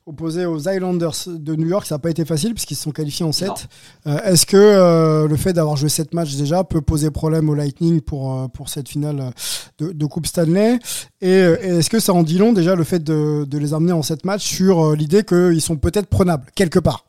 opposé 0.06 0.46
aux 0.46 0.60
Islanders 0.60 1.12
de 1.26 1.54
New 1.54 1.68
York. 1.68 1.84
Ça 1.84 1.96
n'a 1.96 1.98
pas 1.98 2.10
été 2.10 2.24
facile 2.24 2.54
puisqu'ils 2.54 2.76
se 2.76 2.84
sont 2.84 2.90
qualifiés 2.90 3.26
en 3.26 3.32
7. 3.32 3.50
Est-ce 4.06 4.46
que 4.46 5.26
le 5.28 5.36
fait 5.36 5.52
d'avoir 5.52 5.76
joué 5.76 5.90
7 5.90 6.14
matchs 6.14 6.36
déjà 6.36 6.64
peut 6.64 6.80
poser 6.80 7.10
problème 7.10 7.50
au 7.50 7.54
Lightning 7.54 8.00
pour, 8.00 8.50
pour 8.50 8.70
cette 8.70 8.88
finale 8.88 9.32
de, 9.78 10.06
Coupe 10.06 10.26
Stanley? 10.26 10.78
Et, 11.20 11.28
est-ce 11.28 11.90
que 11.90 12.00
ça 12.00 12.14
en 12.14 12.22
dit 12.22 12.38
long 12.38 12.52
déjà 12.52 12.74
le 12.74 12.84
fait 12.84 13.02
de, 13.02 13.44
de 13.44 13.58
les 13.58 13.74
amener 13.74 13.92
en 13.92 14.02
7 14.02 14.24
matchs? 14.24 14.37
Sur 14.38 14.84
euh, 14.84 14.96
l'idée 14.96 15.24
qu'ils 15.24 15.60
sont 15.60 15.76
peut-être 15.76 16.08
prenables, 16.08 16.46
quelque 16.54 16.78
part. 16.78 17.04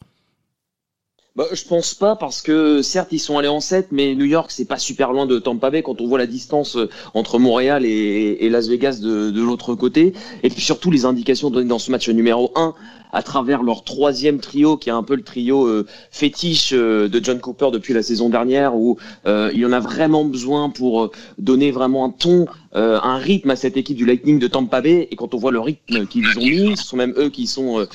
Bah, 1.36 1.46
je 1.54 1.64
pense 1.64 1.94
pas 1.94 2.18
parce 2.18 2.42
que 2.42 2.82
certes 2.82 3.14
ils 3.14 3.20
sont 3.20 3.38
allés 3.38 3.48
en 3.48 3.62
7 3.62 3.90
mais 3.92 4.14
New 4.14 4.26
York 4.26 4.52
c'est 4.52 4.66
pas 4.66 4.78
super 4.78 5.14
loin 5.14 5.26
de 5.26 5.40
Tampa 5.40 5.70
Bay 5.70 5.84
quand 5.84 6.02
on 6.02 6.08
voit 6.08 6.18
la 6.18 6.26
distance 6.26 6.76
euh, 6.76 6.90
entre 7.14 7.40
Montréal 7.40 7.86
et, 7.86 8.50
Las 8.50 8.68
Vegas 8.68 9.00
de, 9.00 9.42
l'autre 9.42 9.74
côté. 9.74 10.12
Et 10.44 10.50
puis 10.50 10.62
surtout 10.62 10.92
les 10.92 11.06
indications 11.06 11.50
données 11.50 11.70
dans 11.70 11.80
ce 11.80 11.92
match 11.92 12.10
numéro 12.10 12.52
1 12.56 12.74
à 13.12 13.24
travers 13.24 13.64
leur 13.64 13.84
troisième 13.84 14.40
trio, 14.40 14.78
qui 14.78 14.90
est 14.90 14.94
un 14.94 15.04
peu 15.04 15.16
le 15.16 15.24
trio 15.24 15.66
euh, 15.66 15.86
fétiche 16.12 16.72
euh, 16.74 17.08
de 17.08 17.24
John 17.24 17.40
Cooper 17.40 17.70
depuis 17.72 17.94
la 17.94 18.04
saison 18.04 18.30
dernière, 18.30 18.76
où 18.76 18.98
euh, 19.26 19.52
il 19.54 19.66
en 19.66 19.72
a 19.72 19.80
vraiment 19.80 20.26
besoin 20.26 20.70
pour 20.70 21.12
donner 21.38 21.72
vraiment 21.72 22.06
un 22.06 22.10
ton, 22.10 22.46
un 22.74 23.18
rythme 23.18 23.50
à 23.50 23.56
cette 23.56 23.78
équipe 23.78 23.98
du 23.98 24.06
Lightning 24.06 24.38
de 24.38 24.48
Tampa 24.48 24.82
Bay. 24.82 25.08
Et 25.10 25.16
quand 25.16 25.34
on 25.34 25.38
voit 25.38 25.52
le 25.52 25.60
rythme 25.60 26.06
qu'ils 26.06 26.28
ont 26.38 26.42
mis, 26.42 26.78
ce 26.78 26.84
sont 26.84 26.98
même 26.98 27.14
eux 27.18 27.30
qui 27.30 27.48
sont 27.48 27.88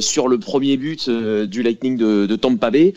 sur 0.00 0.28
le 0.28 0.38
premier 0.38 0.76
but 0.76 1.10
du 1.10 1.62
Lightning 1.62 1.96
de, 1.96 2.26
de 2.26 2.36
Tampa 2.36 2.70
Bay. 2.70 2.94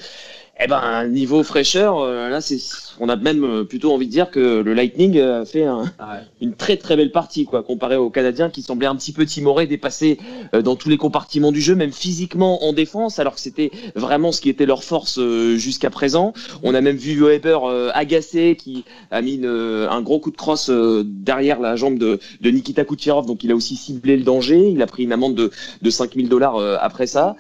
Eh 0.64 0.68
ben, 0.68 1.10
niveau 1.10 1.44
fraîcheur, 1.44 2.00
euh, 2.00 2.30
là, 2.30 2.40
c'est, 2.40 2.58
on 3.02 3.10
a 3.10 3.18
même 3.18 3.44
euh, 3.44 3.64
plutôt 3.66 3.92
envie 3.92 4.06
de 4.06 4.12
dire 4.12 4.32
que 4.32 4.62
le 4.62 4.74
Lightning 4.74 5.20
a 5.20 5.44
fait 5.44 5.66
ah 5.66 6.22
une 6.40 6.54
très 6.54 6.78
très 6.78 6.96
belle 6.96 7.12
partie, 7.12 7.44
quoi, 7.44 7.64
comparé 7.64 7.98
aux 7.98 8.10
Canadiens 8.10 8.50
qui 8.50 8.62
semblaient 8.62 8.88
un 8.88 8.96
petit 8.96 9.12
peu 9.12 9.26
timorés, 9.26 9.68
dépassés 9.68 10.20
euh, 10.56 10.62
dans 10.62 10.78
tous 10.78 10.88
les 10.88 10.96
compartiments 10.96 11.52
du 11.52 11.60
jeu, 11.60 11.76
même 11.76 11.92
physiquement 11.92 12.64
en 12.64 12.72
défense, 12.72 13.20
alors 13.20 13.36
que 13.36 13.42
c'était 13.42 13.72
vraiment 13.96 14.32
ce 14.32 14.40
qui 14.40 14.48
était 14.48 14.66
leur 14.66 14.86
force 14.86 15.20
jusqu'à 15.58 15.90
présent. 15.90 16.32
On 16.64 16.74
a 16.76 16.80
même 16.80 16.96
vu 16.96 17.22
Weber 17.22 17.66
agacé, 17.94 18.56
qui 18.56 18.86
a 19.12 19.22
mis 19.22 19.42
un 19.46 20.02
gros 20.02 20.20
coup 20.20 20.32
de 20.32 20.38
crosse 20.38 20.70
derrière 21.04 21.60
la 21.60 21.76
jambe 21.76 21.98
de, 21.98 22.20
de 22.40 22.50
Nikita 22.50 22.86
Kucherov, 22.86 23.26
donc 23.26 23.44
il 23.44 23.52
a 23.52 23.56
aussi 23.56 23.76
ciblé 23.76 24.16
le 24.16 24.24
danger. 24.24 24.70
Il 24.70 24.82
a 24.82 24.88
pris 24.88 25.04
une 25.04 25.12
amende 25.12 25.36
de, 25.36 25.52
de 25.82 25.90
5000 25.90 26.30
dollars 26.30 26.58
après 26.82 27.08
ça. 27.08 27.36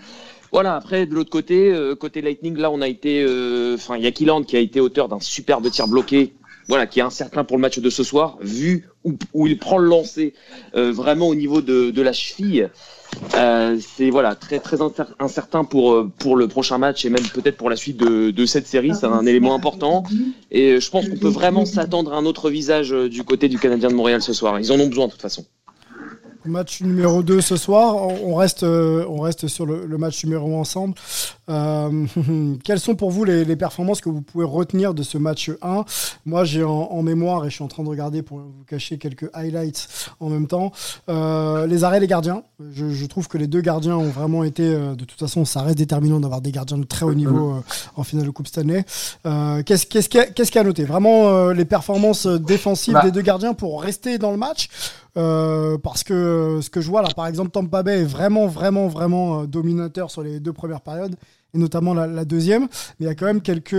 Voilà, 0.54 0.76
après, 0.76 1.08
de 1.08 1.16
l'autre 1.16 1.32
côté, 1.32 1.72
euh, 1.72 1.96
côté 1.96 2.22
Lightning, 2.22 2.56
là, 2.58 2.70
on 2.70 2.80
a 2.82 2.88
été. 2.88 3.26
Euh, 3.28 3.74
enfin, 3.74 3.98
il 3.98 4.04
y 4.04 4.08
a 4.08 4.12
qui 4.12 4.56
a 4.56 4.60
été 4.60 4.80
auteur 4.80 5.10
d'un 5.10 5.20
superbe 5.20 5.70
tir 5.72 5.88
bloqué. 5.88 6.34
Voilà, 6.70 6.86
qui 6.86 7.00
est 7.00 7.04
incertain 7.04 7.44
pour 7.44 7.58
le 7.58 7.62
match 7.62 7.80
de 7.80 7.90
ce 7.90 8.04
soir, 8.04 8.38
vu 8.40 8.88
où, 9.04 9.48
il 9.48 9.58
prend 9.58 9.80
le 9.80 9.90
lancer 9.90 10.34
euh, 10.76 10.94
vraiment 10.94 11.28
au 11.28 11.36
niveau 11.36 11.62
de, 11.62 11.92
de 11.92 12.02
la 12.02 12.14
cheville. 12.14 12.70
c'est 13.32 14.10
voilà 14.12 14.36
très 14.36 14.60
très 14.60 14.78
incertain 15.20 15.66
pour 15.66 16.08
pour 16.20 16.38
le 16.38 16.48
prochain 16.48 16.78
match 16.78 17.04
et 17.04 17.10
même 17.10 17.28
peut-être 17.34 17.58
pour 17.58 17.70
la 17.70 17.76
suite 17.76 17.98
de, 17.98 18.32
de 18.32 18.46
cette 18.46 18.68
série. 18.68 18.96
C'est 18.96 19.08
un 19.08 19.26
élément 19.26 19.56
important 19.56 20.04
et 20.52 20.80
je 20.80 20.90
pense 20.90 21.10
qu'on 21.10 21.18
peut 21.18 21.28
vraiment 21.28 21.66
s'attendre 21.66 22.14
à 22.14 22.18
un 22.18 22.26
autre 22.26 22.50
visage 22.50 22.92
du 22.92 23.24
côté 23.26 23.50
du 23.50 23.60
Canadien 23.60 23.90
de 23.90 23.96
Montréal 23.96 24.22
ce 24.22 24.32
soir. 24.32 24.58
Ils 24.60 24.72
en 24.72 24.80
ont 24.80 24.88
besoin 24.88 25.08
de 25.08 25.12
toute 25.12 25.22
façon. 25.22 25.46
Match 26.46 26.82
numéro 26.82 27.24
2 27.24 27.42
ce 27.42 27.56
soir. 27.56 27.96
On 27.96 28.36
reste, 28.36 28.64
euh, 28.64 29.06
on 29.08 29.22
reste 29.22 29.48
sur 29.48 29.66
le, 29.66 29.98
match 29.98 30.24
numéro 30.26 30.56
1 30.56 30.60
ensemble. 30.60 30.96
Euh, 31.50 32.06
quelles 32.64 32.80
sont 32.80 32.96
pour 32.96 33.12
vous 33.12 33.24
les, 33.24 33.56
performances 33.56 34.02
que 34.02 34.10
vous 34.10 34.22
pouvez 34.22 34.46
retenir 34.46 34.94
de 34.94 35.04
ce 35.04 35.18
match 35.18 35.52
1 35.62 35.86
Moi, 36.26 36.44
j'ai 36.44 36.64
en, 36.64 37.02
mémoire, 37.02 37.46
et 37.46 37.50
je 37.50 37.56
suis 37.56 37.64
en 37.64 37.68
train 37.68 37.84
de 37.84 37.90
regarder 37.90 38.22
pour 38.22 38.40
vous 38.40 38.64
cacher 38.68 38.98
quelques 38.98 39.30
highlights 39.34 39.88
en 40.20 40.30
même 40.30 40.48
temps, 40.48 40.72
euh, 41.10 41.66
les 41.68 41.84
arrêts, 41.84 42.00
les 42.00 42.08
gardiens. 42.08 42.44
Je, 42.74 43.06
trouve 43.06 43.28
que 43.28 43.38
les 43.38 43.48
deux 43.48 43.62
gardiens 43.62 43.96
ont 43.96 44.10
vraiment 44.10 44.44
été, 44.44 44.64
de 44.64 45.06
toute 45.06 45.20
façon, 45.20 45.46
ça 45.46 45.62
reste 45.62 45.78
déterminant 45.78 46.20
d'avoir 46.20 46.42
des 46.42 46.52
gardiens 46.52 46.78
de 46.78 46.86
très 46.86 47.06
haut 47.06 47.14
niveau 47.14 47.62
en 47.96 48.04
finale 48.04 48.26
de 48.26 48.32
Coupe 48.32 48.48
Stanley. 48.48 48.86
Qu'est-ce 49.66 49.86
qu'est-ce 49.86 50.10
qu'il 50.10 50.56
y, 50.56 50.60
a 50.60 50.64
noté 50.64 50.84
Vraiment 50.86 51.50
les 51.50 51.66
performances 51.66 52.26
défensives 52.26 52.94
bah. 52.94 53.04
des 53.04 53.12
deux 53.12 53.22
gardiens 53.22 53.54
pour 53.54 53.82
rester 53.82 54.18
dans 54.18 54.32
le 54.32 54.38
match? 54.38 54.70
Euh, 55.16 55.78
parce 55.78 56.04
que 56.04 56.14
euh, 56.14 56.62
ce 56.62 56.70
que 56.72 56.82
je 56.82 56.90
vois 56.90 57.04
là, 57.04 57.10
par 57.16 57.28
exemple, 57.28 57.52
Tampa 57.52 57.84
Bay 57.84 58.02
est 58.02 58.06
vraiment, 58.06 58.48
vraiment, 58.48 58.88
vraiment 58.88 59.42
euh, 59.42 59.46
dominateur 59.46 60.10
sur 60.10 60.24
les 60.24 60.40
deux 60.40 60.54
premières 60.54 60.82
périodes 60.82 61.16
et 61.54 61.60
notamment 61.60 61.94
la, 61.94 62.26
deuxième. 62.26 62.64
Mais 62.64 63.06
il 63.06 63.06
y 63.06 63.10
a 63.10 63.14
quand 63.14 63.28
même 63.28 63.42
quelques, 63.42 63.76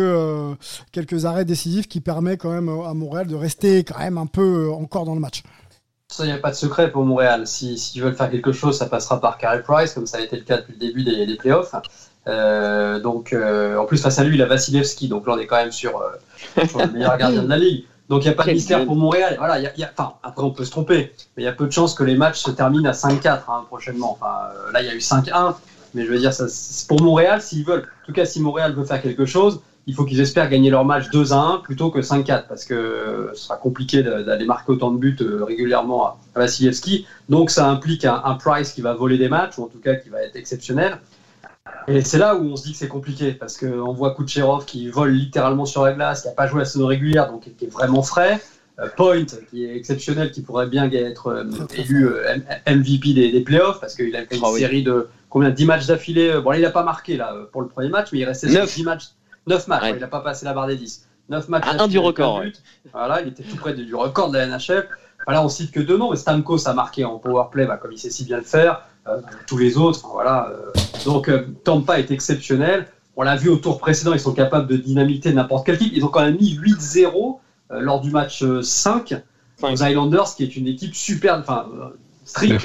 quelques 0.92 1.24
arrêts 1.24 1.44
décisifs 1.44 1.88
qui 1.88 2.00
permettent 2.00 2.40
quand 2.40 2.52
même 2.52 2.68
à 2.68 2.94
Montréal 2.94 3.26
de 3.26 3.34
rester 3.34 3.82
quand 3.82 3.98
même 3.98 4.16
un 4.16 4.26
peu 4.26 4.70
encore 4.70 5.04
dans 5.04 5.14
le 5.14 5.20
match. 5.20 5.42
Ça, 6.08 6.24
il 6.24 6.28
n'y 6.28 6.32
a 6.32 6.38
pas 6.38 6.50
de 6.50 6.54
secret 6.54 6.92
pour 6.92 7.04
Montréal. 7.04 7.48
S'ils 7.48 7.78
si, 7.78 7.98
veulent 7.98 8.14
faire 8.14 8.30
quelque 8.30 8.52
chose, 8.52 8.78
ça 8.78 8.86
passera 8.86 9.20
par 9.20 9.38
Carey 9.38 9.60
Price, 9.64 9.92
comme 9.92 10.06
ça 10.06 10.18
a 10.18 10.20
été 10.20 10.36
le 10.36 10.44
cas 10.44 10.58
depuis 10.58 10.74
le 10.74 10.78
début 10.78 11.02
des, 11.02 11.34
playoffs. 11.34 11.74
donc, 13.02 13.34
en 13.34 13.84
plus, 13.86 14.00
face 14.00 14.20
à 14.20 14.22
lui, 14.22 14.36
il 14.36 14.42
a 14.42 14.46
Vasilevski. 14.46 15.08
Donc 15.08 15.26
là, 15.26 15.32
on 15.32 15.38
est 15.38 15.46
quand 15.48 15.56
même 15.56 15.72
sur 15.72 16.00
le 16.56 16.92
meilleur 16.92 17.18
gardien 17.18 17.42
de 17.42 17.48
la 17.48 17.58
ligue. 17.58 17.86
Donc 18.08 18.22
il 18.22 18.28
n'y 18.28 18.34
a 18.34 18.36
pas 18.36 18.44
de 18.44 18.52
mystère 18.52 18.84
pour 18.84 18.96
Montréal. 18.96 19.36
Voilà, 19.38 19.58
y 19.58 19.66
a, 19.66 19.90
enfin, 19.96 20.14
après 20.22 20.42
on 20.42 20.50
peut 20.50 20.64
se 20.64 20.70
tromper, 20.70 21.12
mais 21.36 21.42
il 21.42 21.46
y 21.46 21.48
a 21.48 21.52
peu 21.52 21.66
de 21.66 21.72
chances 21.72 21.94
que 21.94 22.04
les 22.04 22.16
matchs 22.16 22.40
se 22.40 22.50
terminent 22.50 22.88
à 22.88 22.92
5-4 22.92 23.40
hein, 23.48 23.64
prochainement. 23.66 24.12
Enfin, 24.20 24.50
euh, 24.54 24.72
là 24.72 24.82
il 24.82 24.86
y 24.86 24.90
a 24.90 24.94
eu 24.94 24.98
5-1, 24.98 25.54
mais 25.94 26.04
je 26.04 26.10
veux 26.10 26.18
dire, 26.18 26.32
ça, 26.32 26.44
pour 26.88 27.00
Montréal, 27.00 27.40
s'ils 27.40 27.64
veulent, 27.64 27.88
en 28.02 28.06
tout 28.06 28.12
cas 28.12 28.26
si 28.26 28.40
Montréal 28.40 28.74
veut 28.74 28.84
faire 28.84 29.00
quelque 29.00 29.24
chose, 29.24 29.60
il 29.86 29.94
faut 29.94 30.04
qu'ils 30.04 30.20
espèrent 30.20 30.48
gagner 30.48 30.70
leur 30.70 30.84
match 30.84 31.08
2-1 31.10 31.62
plutôt 31.62 31.90
que 31.90 32.00
5-4, 32.00 32.46
parce 32.46 32.64
que 32.64 32.74
euh, 32.74 33.34
ce 33.34 33.44
sera 33.44 33.56
compliqué 33.56 34.02
d'aller 34.02 34.44
marquer 34.44 34.72
autant 34.72 34.90
de 34.90 34.98
buts 34.98 35.16
euh, 35.20 35.44
régulièrement 35.44 36.06
à, 36.06 36.16
Vasilevski. 36.34 37.06
Donc 37.28 37.50
ça 37.50 37.68
implique 37.68 38.04
un, 38.04 38.20
un 38.24 38.34
Price 38.34 38.72
qui 38.72 38.80
va 38.80 38.94
voler 38.94 39.18
des 39.18 39.28
matchs, 39.28 39.58
ou 39.58 39.64
en 39.64 39.68
tout 39.68 39.78
cas 39.78 39.94
qui 39.94 40.08
va 40.10 40.22
être 40.22 40.36
exceptionnel. 40.36 40.98
Et 41.86 42.00
c'est 42.02 42.18
là 42.18 42.34
où 42.36 42.44
on 42.44 42.56
se 42.56 42.64
dit 42.64 42.72
que 42.72 42.78
c'est 42.78 42.88
compliqué, 42.88 43.32
parce 43.32 43.58
qu'on 43.58 43.92
voit 43.92 44.14
Kucherov 44.14 44.64
qui 44.64 44.88
vole 44.88 45.10
littéralement 45.10 45.66
sur 45.66 45.84
la 45.84 45.92
glace, 45.92 46.22
qui 46.22 46.28
n'a 46.28 46.34
pas 46.34 46.46
joué 46.46 46.60
la 46.60 46.64
saison 46.64 46.86
régulière, 46.86 47.30
donc 47.30 47.42
qui 47.56 47.64
est 47.64 47.68
vraiment 47.68 48.02
frais. 48.02 48.40
Euh, 48.80 48.88
Point, 48.96 49.26
qui 49.50 49.64
est 49.64 49.76
exceptionnel, 49.76 50.32
qui 50.32 50.42
pourrait 50.42 50.66
bien 50.66 50.90
être 50.90 51.28
euh, 51.28 51.44
élu 51.76 52.08
euh, 52.08 52.38
MVP 52.66 53.12
des, 53.12 53.40
playoffs, 53.40 53.78
parce 53.80 53.94
qu'il 53.94 54.16
a 54.16 54.26
fait 54.26 54.36
une 54.36 54.42
ah 54.44 54.58
série 54.58 54.82
de 54.82 55.08
combien 55.28 55.50
10 55.50 55.64
matchs 55.64 55.86
d'affilée. 55.86 56.40
Bon, 56.42 56.50
là, 56.50 56.58
il 56.58 56.62
n'a 56.62 56.70
pas 56.70 56.82
marqué 56.82 57.16
là, 57.16 57.36
pour 57.52 57.62
le 57.62 57.68
premier 57.68 57.88
match, 57.88 58.08
mais 58.12 58.18
il 58.20 58.24
restait 58.24 58.48
9 58.48 58.74
10 58.74 58.82
matchs. 58.82 59.10
9 59.46 59.68
matchs, 59.68 59.92
il 59.94 60.00
n'a 60.00 60.08
pas 60.08 60.20
passé 60.20 60.44
la 60.44 60.54
barre 60.54 60.66
des 60.66 60.76
10. 60.76 61.06
9 61.28 61.48
matchs. 61.50 61.64
Un, 61.78 61.86
du 61.86 61.98
record. 61.98 62.42
Voilà, 62.92 63.22
il 63.22 63.28
était 63.28 63.44
tout 63.44 63.56
près 63.56 63.74
du 63.74 63.94
record 63.94 64.30
de 64.30 64.38
la 64.38 64.46
NHL. 64.46 64.88
Voilà, 65.26 65.44
on 65.44 65.48
cite 65.48 65.70
que 65.70 65.80
deux 65.80 65.96
noms, 65.96 66.10
mais 66.10 66.16
Stamkos 66.16 66.68
a 66.68 66.74
marqué 66.74 67.04
en 67.04 67.18
powerplay, 67.18 67.66
bah, 67.66 67.76
comme 67.76 67.92
il 67.92 67.98
sait 67.98 68.10
si 68.10 68.24
bien 68.24 68.38
le 68.38 68.42
faire. 68.42 68.82
Euh, 69.06 69.20
tous 69.46 69.58
les 69.58 69.76
autres. 69.76 70.08
Voilà. 70.12 70.50
Euh. 70.50 70.72
Donc 71.04 71.28
euh, 71.28 71.46
Tampa 71.64 71.98
est 71.98 72.10
exceptionnel. 72.10 72.86
On 73.16 73.22
l'a 73.22 73.36
vu 73.36 73.48
au 73.48 73.56
tour 73.56 73.78
précédent, 73.78 74.12
ils 74.12 74.20
sont 74.20 74.32
capables 74.32 74.66
de 74.66 74.76
dynamiter 74.76 75.32
n'importe 75.32 75.66
quel 75.66 75.78
type. 75.78 75.92
Ils 75.94 76.04
ont 76.04 76.08
quand 76.08 76.22
même 76.22 76.36
mis 76.36 76.58
8-0 76.58 77.38
lors 77.70 78.00
du 78.00 78.10
match 78.10 78.44
5 78.62 79.14
aux 79.62 79.68
Islanders, 79.68 80.34
qui 80.34 80.42
est 80.42 80.56
une 80.56 80.66
équipe 80.66 80.96
super, 80.96 81.38
enfin 81.38 81.66
stricte, 82.24 82.60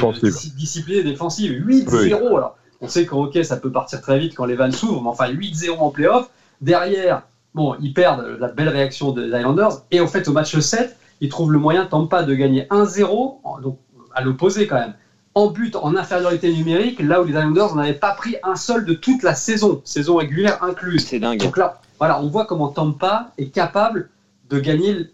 disciplinée 0.56 1.04
défensive. 1.04 1.52
8-0. 1.52 2.16
Alors, 2.16 2.58
on 2.82 2.88
sait 2.88 3.06
qu'en 3.06 3.22
hockey, 3.22 3.44
ça 3.44 3.58
peut 3.58 3.72
partir 3.72 4.02
très 4.02 4.18
vite 4.18 4.34
quand 4.34 4.46
les 4.46 4.56
vannes 4.56 4.72
s'ouvrent, 4.72 5.04
mais 5.04 5.10
enfin 5.10 5.30
8-0 5.30 5.78
en 5.78 5.92
playoff. 5.92 6.32
Derrière, 6.62 7.22
bon, 7.54 7.76
ils 7.80 7.94
perdent 7.94 8.38
la 8.40 8.48
belle 8.48 8.70
réaction 8.70 9.12
des 9.12 9.28
Islanders. 9.28 9.84
Et 9.92 10.00
en 10.00 10.08
fait, 10.08 10.28
au 10.28 10.34
match 10.34 10.58
7, 10.58 10.98
ils 11.22 11.30
trouvent 11.30 11.52
le 11.52 11.60
moyen, 11.60 11.86
Tampa, 11.86 12.24
de 12.24 12.34
gagner 12.34 12.64
1-0, 12.72 13.62
donc 13.62 13.78
à 14.16 14.24
l'opposé 14.24 14.66
quand 14.66 14.80
même 14.80 14.96
en 15.36 15.48
but 15.48 15.76
en 15.76 15.96
infériorité 15.96 16.52
numérique, 16.52 17.02
là 17.02 17.22
où 17.22 17.26
les 17.26 17.32
Islanders 17.32 17.76
n'avaient 17.76 17.94
pas 17.94 18.12
pris 18.12 18.36
un 18.44 18.56
seul 18.56 18.86
de 18.86 18.94
toute 18.94 19.24
la 19.24 19.36
saison, 19.36 19.82
saison 19.86 20.16
régulière 20.16 20.64
incluse. 20.64 21.06
C'est 21.06 21.20
dingue. 21.20 21.40
Donc 21.40 21.58
là, 21.58 21.80
voilà, 22.00 22.22
on 22.22 22.28
voit 22.28 22.46
comment 22.46 22.70
Tampa 22.70 23.32
est 23.38 23.50
capable 23.50 24.10
de 24.50 24.60
gagner 24.60 25.08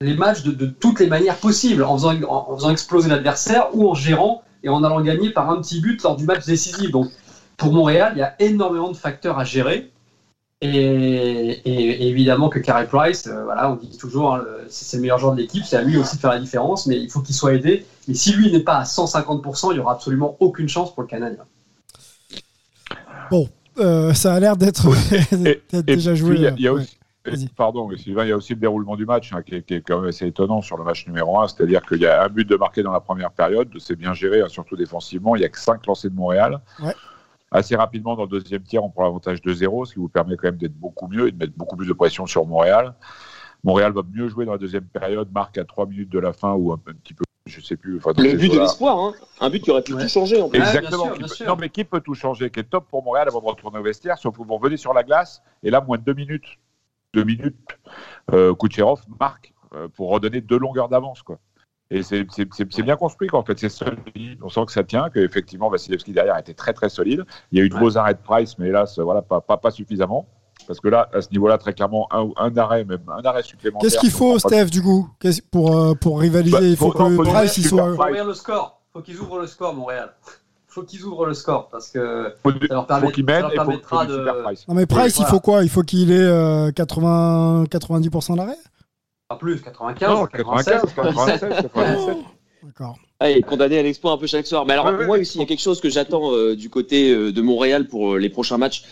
les 0.00 0.14
matchs 0.14 0.42
de, 0.42 0.66
toutes 0.66 1.00
les 1.00 1.06
manières 1.06 1.36
possibles, 1.36 1.82
en 1.82 1.96
faisant, 1.96 2.14
en 2.28 2.56
faisant 2.56 2.70
exploser 2.70 3.08
l'adversaire 3.08 3.68
ou 3.74 3.88
en 3.88 3.94
gérant 3.94 4.42
et 4.62 4.68
en 4.68 4.84
allant 4.84 5.00
gagner 5.00 5.30
par 5.30 5.50
un 5.50 5.60
petit 5.60 5.80
but 5.80 6.02
lors 6.02 6.16
du 6.16 6.24
match 6.24 6.44
décisif. 6.44 6.90
Donc 6.90 7.08
pour 7.56 7.72
Montréal, 7.72 8.12
il 8.14 8.18
y 8.18 8.22
a 8.22 8.34
énormément 8.40 8.90
de 8.90 8.96
facteurs 8.96 9.38
à 9.38 9.44
gérer. 9.44 9.90
Et, 10.66 12.08
évidemment 12.08 12.48
que 12.48 12.58
Carey 12.58 12.86
Price, 12.86 13.26
euh, 13.26 13.44
voilà, 13.44 13.70
on 13.70 13.76
dit 13.76 13.98
toujours, 13.98 14.34
hein, 14.34 14.44
c'est 14.68 14.96
le 14.96 15.02
meilleur 15.02 15.18
joueur 15.18 15.34
de 15.34 15.40
l'équipe, 15.40 15.62
c'est 15.62 15.76
à 15.76 15.82
lui 15.82 15.98
aussi 15.98 16.16
de 16.16 16.20
faire 16.20 16.30
la 16.30 16.38
différence, 16.38 16.86
mais 16.86 16.98
il 16.98 17.10
faut 17.10 17.20
qu'il 17.20 17.34
soit 17.34 17.52
aidé. 17.52 17.84
Mais 18.08 18.14
si 18.14 18.32
lui 18.32 18.50
n'est 18.50 18.60
pas 18.60 18.78
à 18.78 18.84
150%, 18.84 19.72
il 19.72 19.74
n'y 19.74 19.80
aura 19.80 19.92
absolument 19.92 20.36
aucune 20.40 20.68
chance 20.68 20.94
pour 20.94 21.02
le 21.02 21.08
Canadien. 21.08 21.44
Bon, 23.30 23.46
euh, 23.78 24.14
ça 24.14 24.32
a 24.32 24.40
l'air 24.40 24.56
d'être 24.56 24.88
déjà 25.82 26.14
joué. 26.14 26.36
Il 26.56 26.62
y 26.62 26.68
a, 26.68 26.72
aussi, 26.72 27.48
Pardon, 27.54 27.90
Sylvain, 27.96 28.24
il 28.24 28.30
y 28.30 28.32
a 28.32 28.36
aussi 28.36 28.54
le 28.54 28.60
déroulement 28.60 28.96
du 28.96 29.04
match 29.04 29.32
hein, 29.34 29.42
qui, 29.42 29.56
est, 29.56 29.80
quand 29.82 30.00
même 30.00 30.08
assez 30.08 30.26
étonnant 30.26 30.62
sur 30.62 30.78
le 30.78 30.84
match 30.84 31.06
numéro 31.06 31.40
1. 31.40 31.48
C'est-à-dire 31.48 31.82
qu'il 31.82 32.00
y 32.00 32.06
a 32.06 32.24
un 32.24 32.28
but 32.28 32.48
de 32.48 32.56
marqué 32.56 32.82
dans 32.82 32.92
la 32.92 33.00
première 33.00 33.32
période, 33.32 33.68
c'est 33.78 33.96
bien 33.96 34.14
géré, 34.14 34.40
hein, 34.40 34.48
surtout 34.48 34.76
défensivement. 34.76 35.36
Il 35.36 35.40
n'y 35.40 35.44
a 35.44 35.50
que 35.50 35.60
5 35.60 35.86
lancés 35.86 36.08
de 36.08 36.14
Montréal. 36.14 36.60
Ouais 36.82 36.94
assez 37.54 37.76
rapidement 37.76 38.16
dans 38.16 38.22
le 38.22 38.28
deuxième 38.28 38.62
tiers, 38.62 38.84
on 38.84 38.90
prend 38.90 39.04
l'avantage 39.04 39.40
de 39.40 39.52
0, 39.52 39.84
ce 39.84 39.94
qui 39.94 40.00
vous 40.00 40.08
permet 40.08 40.36
quand 40.36 40.48
même 40.48 40.56
d'être 40.56 40.74
beaucoup 40.74 41.06
mieux 41.06 41.28
et 41.28 41.32
de 41.32 41.36
mettre 41.36 41.54
beaucoup 41.56 41.76
plus 41.76 41.86
de 41.86 41.92
pression 41.92 42.26
sur 42.26 42.44
Montréal. 42.46 42.94
Montréal 43.62 43.92
va 43.92 44.02
mieux 44.12 44.28
jouer 44.28 44.44
dans 44.44 44.52
la 44.52 44.58
deuxième 44.58 44.84
période, 44.84 45.30
marque 45.32 45.56
à 45.56 45.64
3 45.64 45.86
minutes 45.86 46.10
de 46.10 46.18
la 46.18 46.32
fin 46.32 46.52
ou 46.52 46.72
un, 46.72 46.78
petit 46.78 47.14
peu, 47.14 47.24
je 47.46 47.60
sais 47.60 47.76
plus. 47.76 48.00
le 48.18 48.36
but 48.36 48.52
de 48.52 48.58
l'espoir, 48.58 48.98
hein. 48.98 49.14
un 49.40 49.50
but 49.50 49.62
qui 49.62 49.70
aurait 49.70 49.82
pu 49.82 49.92
tout 49.92 50.08
changer. 50.08 50.42
En 50.42 50.50
Exactement. 50.50 51.06
Non, 51.46 51.56
mais 51.56 51.70
qui 51.70 51.84
peut 51.84 52.00
tout 52.00 52.14
changer 52.14 52.50
Qui 52.50 52.60
est 52.60 52.64
top 52.64 52.88
pour 52.90 53.04
Montréal 53.04 53.28
avant 53.28 53.40
de 53.40 53.46
retourner 53.46 53.78
au 53.78 53.82
vestiaire, 53.82 54.18
sauf 54.18 54.36
que 54.36 54.42
vous 54.42 54.56
revenez 54.56 54.76
sur 54.76 54.92
la 54.92 55.04
glace 55.04 55.40
et 55.62 55.70
là, 55.70 55.80
moins 55.80 55.96
de 55.96 56.02
2 56.02 56.12
minutes. 56.12 56.58
2 57.14 57.22
minutes, 57.22 57.78
euh, 58.32 58.52
Kucherov 58.54 59.02
marque 59.20 59.54
euh, 59.74 59.86
pour 59.86 60.10
redonner 60.10 60.40
deux 60.40 60.58
longueurs 60.58 60.88
d'avance. 60.88 61.22
quoi. 61.22 61.38
Et 61.94 62.02
c'est 62.02 62.82
bien 62.82 62.96
construit, 62.96 63.28
quoi. 63.28 63.38
En 63.38 63.44
fait, 63.44 63.58
c'est 63.58 63.68
solide. 63.68 64.40
On 64.42 64.48
sent 64.48 64.66
que 64.66 64.72
ça 64.72 64.82
tient, 64.82 65.10
qu'effectivement, 65.10 65.70
Vasilevski 65.70 66.12
derrière 66.12 66.36
était 66.36 66.54
très, 66.54 66.72
très 66.72 66.88
solide. 66.88 67.24
Il 67.52 67.58
y 67.58 67.62
a 67.62 67.64
eu 67.64 67.68
de 67.68 67.78
beaux 67.78 67.96
arrêts 67.96 68.14
de 68.14 68.18
Price, 68.18 68.58
mais 68.58 68.68
hélas, 68.68 68.98
voilà, 68.98 69.22
pas, 69.22 69.40
pas, 69.40 69.56
pas 69.56 69.70
suffisamment. 69.70 70.26
Parce 70.66 70.80
que 70.80 70.88
là, 70.88 71.08
à 71.12 71.20
ce 71.20 71.30
niveau-là, 71.30 71.58
très 71.58 71.72
clairement, 71.72 72.08
un, 72.10 72.30
un, 72.36 72.56
arrêt, 72.56 72.84
même 72.84 73.02
un 73.08 73.22
arrêt 73.22 73.42
supplémentaire. 73.42 73.88
Qu'est-ce 73.88 74.00
qu'il 74.00 74.10
faut, 74.10 74.38
Steph, 74.38 74.66
du 74.66 74.82
coup, 74.82 75.08
pour, 75.50 75.76
euh, 75.76 75.94
pour 75.94 76.20
rivaliser 76.20 76.56
bah, 76.56 76.62
Il 76.62 76.76
faut 76.76 76.90
que 76.90 77.22
Price 77.22 77.58
il 77.58 77.66
soit. 77.66 77.90
Il 77.90 77.96
faut 77.96 78.02
ouvrir 78.02 78.24
le 78.24 78.34
score. 78.34 78.80
Il 78.88 78.98
faut 78.98 79.02
qu'ils 79.02 79.20
ouvrent 79.20 79.38
le 79.38 79.46
score, 79.46 79.74
Montréal. 79.74 80.14
faut 80.66 80.82
qu'ils 80.82 81.04
ouvrent 81.04 81.26
le 81.26 81.34
score 81.34 81.68
parce 81.68 81.90
que 81.90 82.34
Faut, 82.42 82.50
ça 82.50 82.56
leur, 82.70 82.82
faut 82.82 82.86
permet, 82.86 83.12
qu'il 83.12 83.24
ça 83.24 83.32
mène 83.32 83.42
leur 83.42 83.52
et 83.52 83.56
faut, 83.56 83.64
permettra 83.64 84.06
faut 84.06 84.12
de. 84.12 84.42
price. 84.42 84.68
Non 84.68 84.74
mais 84.74 84.86
Price, 84.86 85.14
il 85.14 85.16
voilà. 85.18 85.30
faut 85.30 85.40
quoi? 85.40 85.62
Il 85.64 85.68
faut 85.68 85.82
qu'il 85.82 86.10
ait 86.12 86.18
euh, 86.18 86.70
80, 86.70 87.64
90% 87.64 88.36
d'arrêt? 88.36 88.52
Pas 88.52 88.73
plus, 89.38 89.60
95, 89.62 90.08
Non, 90.08 90.26
96, 90.26 90.82
95, 90.94 91.40
96, 91.40 91.62
97. 91.62 92.16
D'accord. 92.62 92.96
Ah, 93.20 93.30
il 93.30 93.38
est 93.38 93.42
condamné 93.42 93.78
à 93.78 93.82
l'exploit 93.82 94.12
un 94.12 94.18
peu 94.18 94.26
chaque 94.26 94.46
soir. 94.46 94.64
Mais 94.66 94.72
alors, 94.72 94.86
Ouais, 94.86 94.92
ouais, 94.96 95.06
moi 95.06 95.18
aussi, 95.18 95.38
il 95.38 95.40
y 95.40 95.44
a 95.44 95.46
quelque 95.46 95.60
chose 95.60 95.80
que 95.80 95.90
j'attends 95.90 96.32
euh, 96.32 96.56
du 96.56 96.70
côté 96.70 97.10
euh, 97.10 97.30
de 97.32 97.42
Montréal 97.42 97.86
pour 97.86 98.14
euh, 98.14 98.18
les 98.18 98.30
prochains 98.30 98.58
matchs. 98.58 98.84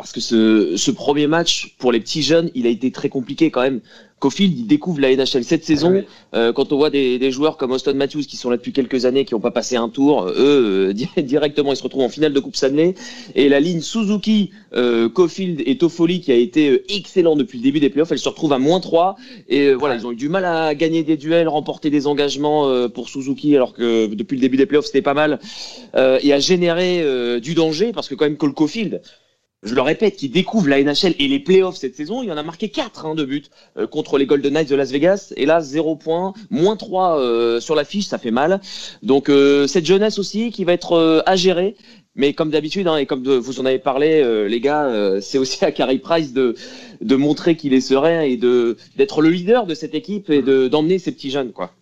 Parce 0.00 0.12
que 0.12 0.20
ce, 0.20 0.76
ce 0.76 0.90
premier 0.90 1.26
match, 1.26 1.74
pour 1.78 1.92
les 1.92 2.00
petits 2.00 2.22
jeunes, 2.22 2.50
il 2.54 2.66
a 2.66 2.70
été 2.70 2.90
très 2.90 3.08
compliqué 3.10 3.50
quand 3.50 3.60
même. 3.62 3.80
Caulfield, 4.18 4.58
il 4.58 4.66
découvre 4.66 5.00
la 5.00 5.14
NHL 5.16 5.44
cette 5.44 5.64
saison. 5.64 5.92
oui. 5.92 6.02
Euh, 6.34 6.52
quand 6.52 6.72
on 6.72 6.76
voit 6.76 6.90
des, 6.90 7.18
des 7.18 7.30
joueurs 7.30 7.56
comme 7.56 7.70
Austin 7.72 7.94
Matthews 7.94 8.20
qui 8.24 8.36
sont 8.36 8.50
là 8.50 8.58
depuis 8.58 8.72
quelques 8.72 9.06
années, 9.06 9.24
qui 9.24 9.32
n'ont 9.32 9.40
pas 9.40 9.50
passé 9.50 9.76
un 9.76 9.88
tour, 9.88 10.26
eux, 10.26 10.34
euh, 10.90 10.92
di- 10.94 11.08
directement, 11.22 11.72
ils 11.72 11.76
se 11.76 11.82
retrouvent 11.82 12.02
en 12.02 12.08
finale 12.10 12.32
de 12.34 12.40
Coupe 12.40 12.54
Stanley. 12.56 12.94
Et 13.34 13.48
la 13.48 13.60
ligne 13.60 13.80
Suzuki, 13.80 14.50
euh, 14.74 15.08
Caulfield 15.08 15.62
et 15.64 15.78
Toffoli, 15.78 16.20
qui 16.20 16.32
a 16.32 16.34
été 16.34 16.68
euh, 16.70 16.84
excellent 16.94 17.34
depuis 17.34 17.58
le 17.58 17.64
début 17.64 17.80
des 17.80 17.88
playoffs, 17.88 18.12
elle 18.12 18.18
se 18.18 18.28
retrouve 18.28 18.52
à 18.52 18.58
moins 18.58 18.80
3. 18.80 19.16
Et 19.48 19.68
euh, 19.68 19.74
voilà, 19.74 19.94
ils 19.96 20.06
ont 20.06 20.12
eu 20.12 20.16
du 20.16 20.28
mal 20.28 20.44
à 20.44 20.74
gagner 20.74 21.02
des 21.02 21.16
duels, 21.16 21.48
remporter 21.48 21.88
des 21.88 22.06
engagements 22.06 22.68
euh, 22.68 22.88
pour 22.88 23.08
Suzuki, 23.08 23.56
alors 23.56 23.72
que 23.72 24.06
depuis 24.14 24.36
le 24.36 24.40
début 24.42 24.58
des 24.58 24.66
playoffs, 24.66 24.86
c'était 24.86 25.02
pas 25.02 25.14
mal. 25.14 25.40
Euh, 25.94 26.18
et 26.22 26.32
à 26.34 26.38
générer 26.40 27.00
euh, 27.02 27.40
du 27.40 27.54
danger, 27.54 27.92
parce 27.92 28.08
que 28.08 28.14
quand 28.14 28.26
même 28.26 28.36
Cole 28.36 28.52
Caulfield, 28.54 29.00
je 29.62 29.74
le 29.74 29.82
répète, 29.82 30.16
qui 30.16 30.30
découvre 30.30 30.68
la 30.68 30.82
NHL 30.82 31.14
et 31.18 31.28
les 31.28 31.38
playoffs 31.38 31.76
cette 31.76 31.94
saison, 31.94 32.22
il 32.22 32.32
en 32.32 32.36
a 32.38 32.42
marqué 32.42 32.70
4 32.70 33.04
hein, 33.04 33.14
de 33.14 33.24
buts 33.24 33.44
euh, 33.76 33.86
contre 33.86 34.16
les 34.16 34.24
Golden 34.24 34.54
Knights 34.54 34.70
de 34.70 34.74
Las 34.74 34.90
Vegas. 34.90 35.34
Et 35.36 35.44
là, 35.44 35.60
0 35.60 35.96
points, 35.96 36.32
moins 36.48 36.76
3 36.76 37.20
euh, 37.20 37.60
sur 37.60 37.74
la 37.74 37.84
fiche, 37.84 38.06
ça 38.06 38.16
fait 38.16 38.30
mal. 38.30 38.60
Donc 39.02 39.28
euh, 39.28 39.66
cette 39.66 39.84
jeunesse 39.84 40.18
aussi 40.18 40.50
qui 40.50 40.64
va 40.64 40.72
être 40.72 41.22
à 41.26 41.36
gérer. 41.36 41.76
Mais 42.16 42.32
comme 42.32 42.50
d'habitude, 42.50 42.88
hein, 42.88 42.96
et 42.96 43.06
comme 43.06 43.22
vous 43.22 43.60
en 43.60 43.66
avez 43.66 43.78
parlé, 43.78 44.48
les 44.48 44.60
gars, 44.60 45.20
c'est 45.20 45.38
aussi 45.38 45.64
à 45.64 45.70
Carey 45.70 45.98
Price 45.98 46.32
de, 46.32 46.56
de 47.00 47.16
montrer 47.16 47.56
qu'il 47.56 47.72
est 47.72 47.80
serein 47.80 48.22
et 48.22 48.36
d'être 48.36 49.22
le 49.22 49.30
leader 49.30 49.64
de 49.64 49.74
cette 49.74 49.94
équipe 49.94 50.28
et 50.28 50.42
de 50.42 50.66
d'emmener 50.66 50.98
ces 50.98 51.12
petits 51.12 51.30
jeunes, 51.30 51.52
quoi, 51.52 51.72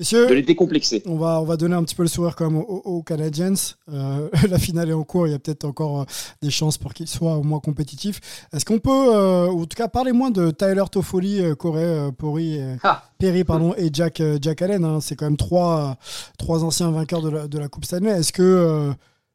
Messieurs, 0.00 0.26
de 0.28 0.32
les 0.32 0.42
décomplexer. 0.42 1.02
on 1.04 1.16
va, 1.16 1.42
on 1.42 1.44
va 1.44 1.58
donner 1.58 1.74
un 1.74 1.84
petit 1.84 1.94
peu 1.94 2.02
le 2.02 2.08
sourire 2.08 2.34
quand 2.34 2.50
même 2.50 2.56
aux, 2.56 2.82
aux 2.86 3.02
Canadiens. 3.02 3.52
Euh, 3.92 4.30
la 4.48 4.58
finale 4.58 4.88
est 4.88 4.94
en 4.94 5.04
cours, 5.04 5.26
il 5.26 5.32
y 5.32 5.34
a 5.34 5.38
peut-être 5.38 5.66
encore 5.66 6.00
euh, 6.00 6.04
des 6.40 6.50
chances 6.50 6.78
pour 6.78 6.94
qu'ils 6.94 7.06
soient 7.06 7.36
au 7.36 7.42
moins 7.42 7.60
compétitifs. 7.60 8.46
Est-ce 8.54 8.64
qu'on 8.64 8.78
peut, 8.78 8.90
euh, 8.90 9.48
ou 9.48 9.60
en 9.60 9.66
tout 9.66 9.76
cas, 9.76 9.88
parler 9.88 10.12
moins 10.12 10.30
de 10.30 10.52
Tyler 10.52 10.84
Toffoli, 10.90 11.42
Corey, 11.58 12.10
Pori, 12.16 12.58
Ah. 12.82 13.04
Perry 13.18 13.44
pardon, 13.44 13.74
et 13.76 13.90
Jack, 13.92 14.22
Jack 14.40 14.62
Allen 14.62 14.86
hein. 14.86 15.00
C'est 15.02 15.16
quand 15.16 15.26
même 15.26 15.36
trois, 15.36 15.98
trois 16.38 16.64
anciens 16.64 16.90
vainqueurs 16.90 17.20
de 17.20 17.28
la, 17.28 17.46
de 17.46 17.58
la 17.58 17.68
Coupe 17.68 17.84
Stanley. 17.84 18.10
Est-ce 18.10 18.32
que 18.32 18.42
euh, 18.42 18.92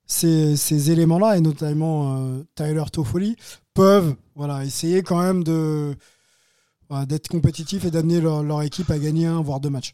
ces, 0.08 0.58
ces 0.58 0.89
éléments-là, 0.89 1.38
et 1.38 1.41
notamment 1.41 2.19
Tyler 2.56 2.86
Toffoli, 2.91 3.36
peuvent 3.75 4.15
voilà, 4.36 4.65
essayer 4.65 5.04
quand 5.04 5.21
même 5.21 5.43
de 5.43 5.93
d'être 7.08 7.28
compétitifs 7.28 7.86
et 7.86 7.91
d'amener 7.91 8.21
leur, 8.21 8.41
leur 8.41 8.62
équipe 8.63 8.89
à 8.89 8.97
gagner 8.97 9.28
un, 9.28 9.41
voire 9.41 9.60
deux 9.60 9.69
matchs? 9.71 9.91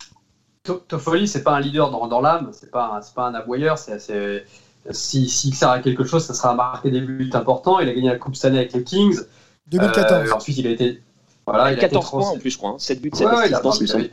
Toffoli, 0.64 1.28
c'est 1.28 1.44
pas 1.44 1.56
un 1.56 1.60
leader 1.60 1.90
dans, 1.90 2.08
dans 2.08 2.22
l'âme, 2.22 2.50
c'est 2.54 2.70
pas, 2.72 2.86
un- 2.96 3.14
pas 3.16 3.28
un 3.28 3.34
aboyeur. 3.34 3.78
C'est, 3.78 4.00
c'est- 4.00 4.46
si, 4.92 5.28
s'il 5.30 5.54
sert 5.56 5.70
à 5.70 5.80
quelque 5.80 6.04
chose, 6.04 6.24
ça 6.26 6.34
sera 6.34 6.52
à 6.52 6.56
marquer 6.56 6.90
des 6.92 7.02
buts 7.02 7.30
importants. 7.34 7.80
Il 7.80 7.90
a 7.90 7.94
gagné 7.94 8.10
la 8.10 8.18
Coupe 8.18 8.36
Stanley 8.36 8.60
avec 8.60 8.74
les 8.74 8.84
Kings. 8.84 9.20
2014. 9.68 10.30
Euh, 10.30 10.34
ensuite, 10.36 10.58
il 10.58 10.68
a 10.68 10.72
été. 10.72 11.02
Voilà, 11.46 11.66
il 11.66 11.68
a 11.70 11.72
été 11.74 11.82
14 11.82 12.10
points 12.10 12.22
trans- 12.22 12.34
en 12.34 12.38
plus, 12.40 12.52
je 12.52 12.58
crois. 12.58 12.72
hein. 12.72 12.76
7 12.78 13.02
buts, 13.02 13.10
7 13.14 13.28
Ouais, 13.28 13.34
ouais, 13.36 13.48
il 13.48 13.54
a, 13.54 13.58
assistances, 13.58 13.78
il 13.80 13.82
me 13.84 13.88
il 13.88 13.90
semble. 13.92 14.04
avait- 14.04 14.12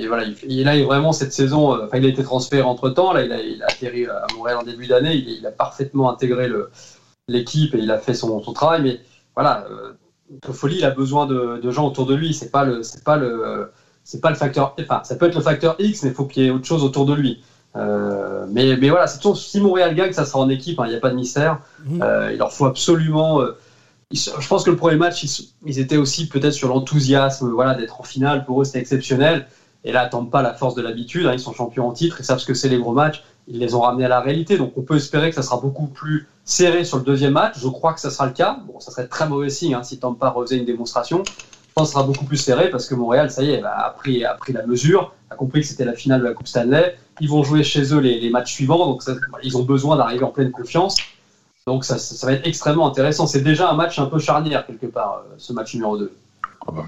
il- 0.00 0.08
voilà, 0.08 0.24
il, 0.24 0.36
il 0.48 0.68
a 0.68 0.76
eu 0.78 0.84
vraiment 0.84 1.12
cette 1.12 1.32
saison. 1.32 1.74
euh, 1.74 1.86
Enfin, 1.86 1.98
il 1.98 2.04
a 2.04 2.08
été 2.08 2.22
transféré 2.22 2.62
entre 2.62 2.88
temps. 2.90 3.12
Là, 3.12 3.22
il 3.22 3.32
a, 3.32 3.40
il 3.40 3.62
a 3.62 3.66
atterri 3.66 4.06
à 4.06 4.26
Montréal 4.34 4.58
en 4.58 4.62
début 4.62 4.86
d'année. 4.86 5.14
Il, 5.14 5.28
il 5.28 5.46
a 5.46 5.50
parfaitement 5.50 6.10
intégré 6.10 6.48
le, 6.48 6.70
l'équipe 7.28 7.74
et 7.74 7.78
il 7.78 7.90
a 7.90 7.98
fait 7.98 8.14
son, 8.14 8.42
son 8.42 8.52
travail. 8.52 8.82
Mais 8.82 9.00
voilà, 9.34 9.66
euh, 9.70 9.92
Toffoli, 10.42 10.76
il 10.78 10.84
a 10.84 10.90
besoin 10.90 11.26
de, 11.26 11.58
de 11.62 11.70
gens 11.70 11.86
autour 11.86 12.06
de 12.06 12.14
lui. 12.14 12.32
C'est 12.34 12.50
pas 12.50 12.64
le, 12.64 12.82
c'est 12.82 13.04
pas 13.04 13.16
le, 13.16 13.70
c'est 14.06 14.20
pas 14.20 14.30
le 14.30 14.36
facteur. 14.36 14.72
Enfin, 14.80 15.00
ça 15.02 15.16
peut 15.16 15.26
être 15.26 15.34
le 15.34 15.40
facteur 15.40 15.74
X, 15.80 16.04
mais 16.04 16.10
il 16.10 16.14
faut 16.14 16.24
qu'il 16.26 16.44
y 16.44 16.46
ait 16.46 16.50
autre 16.50 16.64
chose 16.64 16.84
autour 16.84 17.06
de 17.06 17.12
lui. 17.12 17.42
Euh, 17.74 18.46
mais, 18.48 18.76
mais 18.76 18.88
voilà, 18.88 19.08
c'est 19.08 19.18
toujours 19.18 19.36
si 19.36 19.60
Montréal 19.60 19.94
gagne, 19.96 20.12
ça 20.12 20.24
sera 20.24 20.38
en 20.38 20.48
équipe. 20.48 20.78
hein, 20.78 20.84
Il 20.86 20.90
n'y 20.90 20.94
a 20.94 21.00
pas 21.00 21.10
de 21.10 21.16
mystère. 21.16 21.58
Mhm. 21.84 22.00
Euh, 22.02 22.30
il 22.32 22.38
leur 22.38 22.52
faut 22.52 22.66
absolument. 22.66 23.40
euh, 23.40 23.56
ils 24.12 24.18
je 24.18 24.46
pense 24.46 24.62
que 24.62 24.70
le 24.70 24.76
premier 24.76 24.96
match, 24.96 25.24
ils, 25.24 25.48
ils 25.66 25.80
étaient 25.80 25.96
aussi 25.96 26.28
peut-être 26.28 26.52
sur 26.52 26.68
l'enthousiasme, 26.68 27.50
voilà, 27.50 27.74
d'être 27.74 28.00
en 28.00 28.04
finale. 28.04 28.44
Pour 28.44 28.60
eux, 28.62 28.64
c'était 28.64 28.78
exceptionnel. 28.78 29.46
Et 29.82 29.92
là, 29.92 30.02
attendent 30.02 30.30
pas 30.30 30.40
la 30.42 30.54
force 30.54 30.74
de 30.74 30.82
l'habitude. 30.82 31.26
hein, 31.26 31.32
ils 31.32 31.40
sont 31.40 31.52
champions 31.52 31.86
en 31.88 31.92
titre, 31.92 32.16
ils 32.20 32.24
savent 32.24 32.38
ce 32.38 32.46
que 32.46 32.54
c'est 32.54 32.68
les 32.68 32.78
gros 32.78 32.92
matchs. 32.92 33.22
Ils 33.48 33.58
les 33.58 33.74
ont 33.74 33.80
ramenés 33.80 34.04
à 34.04 34.08
la 34.08 34.20
réalité. 34.20 34.56
Donc, 34.56 34.72
on 34.76 34.82
peut 34.82 34.96
espérer 34.96 35.28
que 35.30 35.34
ça 35.34 35.42
sera 35.42 35.58
beaucoup 35.58 35.86
plus 35.86 36.26
serré 36.44 36.84
sur 36.84 36.96
le 36.96 37.04
deuxième 37.04 37.34
match. 37.34 37.54
Je 37.58 37.68
crois 37.68 37.92
que 37.92 38.00
ça 38.00 38.10
sera 38.10 38.26
le 38.26 38.32
cas. 38.32 38.58
Bon, 38.66 38.80
ça 38.80 38.90
serait 38.90 39.06
très 39.06 39.28
mauvais 39.28 39.50
signe 39.50 39.74
hein, 39.74 39.82
si 39.82 39.98
Tampa 39.98 40.30
refaisait 40.30 40.56
une 40.56 40.64
démonstration. 40.64 41.22
Sera 41.84 42.04
beaucoup 42.04 42.24
plus 42.24 42.38
serré 42.38 42.70
parce 42.70 42.86
que 42.86 42.94
Montréal, 42.94 43.30
ça 43.30 43.42
y 43.42 43.50
est, 43.50 43.60
bah, 43.60 43.74
a, 43.76 43.90
pris, 43.90 44.24
a 44.24 44.32
pris 44.32 44.54
la 44.54 44.64
mesure, 44.64 45.12
a 45.28 45.34
compris 45.36 45.60
que 45.60 45.66
c'était 45.66 45.84
la 45.84 45.92
finale 45.92 46.20
de 46.20 46.24
la 46.26 46.32
Coupe 46.32 46.48
Stanley. 46.48 46.96
Ils 47.20 47.28
vont 47.28 47.42
jouer 47.42 47.62
chez 47.62 47.92
eux 47.92 47.98
les, 47.98 48.18
les 48.18 48.30
matchs 48.30 48.54
suivants, 48.54 48.86
donc 48.86 49.02
ils 49.42 49.58
ont 49.58 49.62
besoin 49.62 49.98
d'arriver 49.98 50.24
en 50.24 50.30
pleine 50.30 50.50
confiance. 50.50 50.96
Donc 51.66 51.84
ça, 51.84 51.98
ça- 51.98 52.26
va 52.26 52.32
être 52.32 52.46
extrêmement 52.46 52.88
intéressant. 52.88 53.26
C'est 53.26 53.42
déjà 53.42 53.68
un 53.68 53.74
match 53.74 53.98
un 53.98 54.06
peu 54.06 54.18
charnière 54.18 54.64
quelque 54.64 54.86
part, 54.86 55.24
euh, 55.30 55.34
ce 55.36 55.52
match 55.52 55.74
numéro 55.74 55.98
2. 55.98 56.10
Ah 56.66 56.72
bah, 56.72 56.84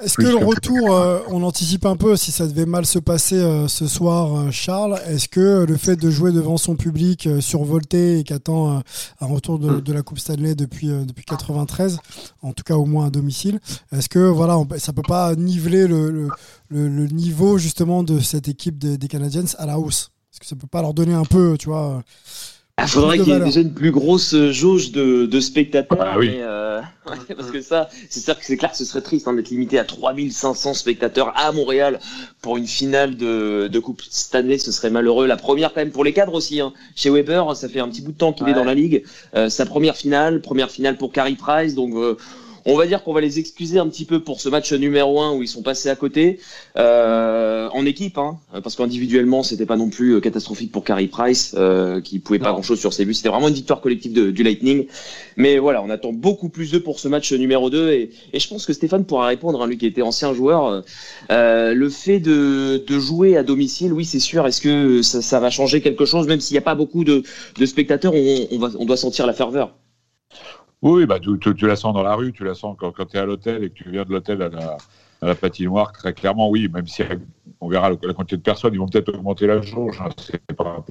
Est-ce 0.00 0.14
que 0.16 0.22
le 0.22 0.36
retour, 0.46 0.92
euh, 0.94 1.18
on 1.28 1.42
anticipe 1.42 1.84
un 1.84 1.96
peu 1.96 2.16
si 2.16 2.30
ça 2.30 2.46
devait 2.46 2.66
mal 2.66 2.86
se 2.86 3.00
passer 3.00 3.34
euh, 3.36 3.66
ce 3.66 3.88
soir, 3.88 4.32
euh, 4.38 4.50
Charles? 4.52 5.00
Est-ce 5.08 5.28
que 5.28 5.64
le 5.68 5.76
fait 5.76 5.96
de 5.96 6.08
jouer 6.10 6.30
devant 6.30 6.56
son 6.56 6.76
public 6.76 7.26
euh, 7.26 7.40
survolté 7.40 8.20
et 8.20 8.24
qui 8.24 8.32
attend 8.32 8.76
euh, 8.76 8.80
un 9.20 9.26
retour 9.26 9.58
de, 9.58 9.80
de 9.80 9.92
la 9.92 10.02
Coupe 10.02 10.20
Stanley 10.20 10.54
depuis 10.54 10.90
euh, 10.90 11.04
depuis 11.04 11.24
93, 11.24 11.98
en 12.42 12.52
tout 12.52 12.62
cas 12.62 12.76
au 12.76 12.84
moins 12.86 13.06
à 13.06 13.10
domicile, 13.10 13.58
est-ce 13.90 14.08
que 14.08 14.20
voilà, 14.20 14.56
on, 14.58 14.68
ça 14.78 14.92
peut 14.92 15.02
pas 15.02 15.34
niveler 15.34 15.88
le, 15.88 16.10
le, 16.10 16.28
le- 16.68 16.88
le 16.88 17.06
niveau 17.08 17.58
justement 17.58 18.02
de 18.04 18.20
cette 18.20 18.46
équipe 18.46 18.78
des, 18.78 18.98
des 18.98 19.08
Canadiens 19.08 19.44
à 19.58 19.66
la 19.66 19.78
hausse? 19.80 20.12
Est-ce 20.32 20.38
que 20.40 20.46
ça 20.46 20.54
peut 20.54 20.68
pas 20.68 20.82
leur 20.82 20.94
donner 20.94 21.14
un 21.14 21.24
peu, 21.24 21.56
tu 21.58 21.68
vois 21.70 22.02
Il 22.80 22.86
faudrait 22.88 23.16
Plus 23.16 23.18
de 23.18 23.24
qu'il 23.24 23.32
y 23.32 23.36
ait 23.36 23.44
déjà 23.44 23.60
une 23.60 23.74
plus 23.74 23.90
grosse 23.90 24.34
euh, 24.34 24.52
jauge 24.52 24.92
de, 24.92 25.26
de 25.26 25.40
spectateurs. 25.40 25.98
Ah 26.00 26.18
oui. 26.18 26.28
mais, 26.30 26.42
euh, 26.42 26.80
ouais, 27.10 27.34
parce 27.34 27.50
que 27.50 27.60
ça, 27.60 27.88
c'est 28.08 28.20
sûr 28.20 28.38
que 28.38 28.44
c'est 28.44 28.56
clair 28.56 28.70
que 28.70 28.76
ce 28.76 28.84
serait 28.84 29.00
triste 29.00 29.26
hein, 29.26 29.32
d'être 29.34 29.50
limité 29.50 29.78
à 29.78 29.84
3500 29.84 30.74
spectateurs 30.74 31.32
à 31.36 31.50
Montréal 31.52 31.98
pour 32.40 32.56
une 32.56 32.66
finale 32.66 33.16
de, 33.16 33.68
de 33.70 33.78
Coupe 33.80 34.02
Stanley. 34.08 34.58
Ce 34.58 34.70
serait 34.70 34.90
malheureux. 34.90 35.26
La 35.26 35.36
première 35.36 35.72
quand 35.74 35.80
même 35.80 35.90
pour 35.90 36.04
les 36.04 36.12
cadres 36.12 36.34
aussi. 36.34 36.60
Hein. 36.60 36.72
Chez 36.94 37.10
Weber, 37.10 37.56
ça 37.56 37.68
fait 37.68 37.80
un 37.80 37.88
petit 37.88 38.02
bout 38.02 38.12
de 38.12 38.18
temps 38.18 38.32
qu'il 38.32 38.44
Ouais. 38.44 38.52
est 38.52 38.54
dans 38.54 38.64
la 38.64 38.74
ligue. 38.74 39.02
Euh, 39.34 39.48
sa 39.48 39.66
première 39.66 39.96
finale, 39.96 40.40
première 40.40 40.70
finale 40.70 40.96
pour 40.96 41.10
Carey 41.12 41.34
Price. 41.38 41.74
Donc 41.74 41.94
euh, 41.94 42.16
on 42.68 42.76
va 42.76 42.86
dire 42.86 43.02
qu'on 43.02 43.12
va 43.12 43.20
les 43.20 43.38
excuser 43.38 43.78
un 43.78 43.88
petit 43.88 44.04
peu 44.04 44.20
pour 44.20 44.40
ce 44.40 44.48
match 44.48 44.72
numéro 44.72 45.20
1 45.20 45.32
où 45.34 45.42
ils 45.42 45.48
sont 45.48 45.62
passés 45.62 45.88
à 45.88 45.96
côté 45.96 46.38
euh, 46.76 47.68
en 47.72 47.84
équipe, 47.86 48.18
hein, 48.18 48.38
parce 48.62 48.76
qu'individuellement 48.76 49.42
c'était 49.42 49.66
pas 49.66 49.76
non 49.76 49.90
plus 49.90 50.12
euh, 50.14 50.20
catastrophique 50.20 50.70
pour 50.72 50.84
Carey 50.84 51.06
Price 51.06 51.54
euh, 51.58 52.00
qui 52.00 52.18
pouvait 52.18 52.38
pas 52.38 52.52
grand 52.52 52.62
chose 52.62 52.78
sur 52.78 52.92
ses 52.92 53.04
buts. 53.04 53.14
C'était 53.14 53.28
vraiment 53.30 53.48
une 53.48 53.54
victoire 53.54 53.80
collective 53.80 54.12
de- 54.12 54.30
du 54.30 54.42
Lightning. 54.42 54.86
Mais 55.36 55.58
voilà, 55.58 55.82
on 55.82 55.90
attend 55.90 56.12
beaucoup 56.12 56.48
plus 56.48 56.70
d'eux 56.72 56.80
pour 56.80 57.00
ce 57.00 57.08
match 57.08 57.32
numéro 57.32 57.70
2 57.70 57.90
et, 57.90 58.10
et 58.32 58.38
je 58.40 58.48
pense 58.48 58.66
que 58.66 58.72
Stéphane 58.72 59.04
pourra 59.04 59.26
répondre, 59.26 59.62
hein, 59.62 59.66
lui 59.66 59.78
qui 59.78 59.86
était 59.86 60.02
ancien 60.02 60.34
joueur. 60.34 60.66
euh, 60.66 60.80
euh, 61.30 61.74
le 61.74 61.88
fait 61.90 62.20
de, 62.20 62.82
de 62.86 62.98
jouer 62.98 63.36
à 63.36 63.42
domicile, 63.42 63.92
oui 63.92 64.04
c'est 64.04 64.20
sûr. 64.20 64.46
Est-ce 64.46 64.60
que 64.60 65.02
ça, 65.02 65.22
ça 65.22 65.40
va 65.40 65.50
changer 65.50 65.80
quelque 65.80 66.04
chose, 66.04 66.26
même 66.26 66.40
s'il 66.40 66.54
n'y 66.54 66.58
a 66.58 66.62
pas 66.62 66.74
beaucoup 66.74 67.04
de, 67.04 67.22
de 67.58 67.66
spectateurs, 67.66 68.12
on, 68.14 68.46
on 68.50 68.58
va, 68.58 68.70
on 68.78 68.84
doit 68.84 68.96
sentir 68.96 69.26
la 69.26 69.32
ferveur. 69.32 69.74
Oui, 70.82 71.06
bah, 71.06 71.18
tu, 71.18 71.66
la 71.66 71.76
sens 71.76 71.92
dans 71.92 72.02
la 72.02 72.14
rue, 72.14 72.32
tu 72.32 72.44
la 72.44 72.54
sens 72.54 72.76
quand, 72.78 72.92
quand 72.92 73.06
tu 73.06 73.16
es 73.16 73.20
à 73.20 73.26
l'hôtel 73.26 73.64
et 73.64 73.70
que 73.70 73.74
tu 73.74 73.90
viens 73.90 74.04
de 74.04 74.10
l'hôtel 74.10 74.42
à 74.42 74.48
la, 75.20 75.34
patinoire, 75.34 75.92
très 75.92 76.14
clairement, 76.14 76.48
oui, 76.48 76.68
même 76.68 76.86
si 76.86 77.02
on 77.60 77.68
verra 77.68 77.90
la 77.90 78.14
quantité 78.14 78.36
de 78.36 78.42
personnes, 78.42 78.74
ils 78.74 78.78
vont 78.78 78.88
peut-être 78.88 79.12
augmenter 79.12 79.48
la 79.48 79.60
jauge, 79.60 80.00
hein, 80.00 80.08
c'est 80.16 80.40
pas 80.56 80.84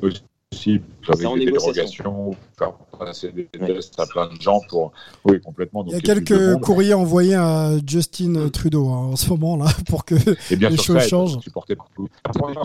possible, 0.67 0.83
avec 1.09 1.39
des 1.39 1.51
dérogations, 1.51 2.35
faire 2.57 2.73
passer 2.97 3.31
des 3.31 3.45
tests 3.47 3.99
à 3.99 4.05
plein 4.05 4.27
de 4.33 4.41
gens 4.41 4.59
pour. 4.69 4.91
Oui, 5.25 5.39
complètement. 5.41 5.83
Il 5.85 5.91
y 5.91 5.95
a 5.95 5.99
donc 5.99 6.23
quelques 6.25 6.59
courriers 6.61 6.93
envoyés 6.93 7.35
à 7.35 7.71
Justin 7.85 8.49
Trudeau 8.49 8.87
hein, 8.89 9.09
en 9.11 9.15
ce 9.15 9.29
moment 9.29 9.57
là 9.57 9.65
pour 9.89 10.05
que 10.05 10.15
Et 10.51 10.55
bien 10.55 10.69
les 10.69 10.77
sûr, 10.77 10.95
choses 10.95 11.01
ça 11.03 11.07
changent. 11.07 11.39
supporté 11.39 11.75
pense 11.75 11.89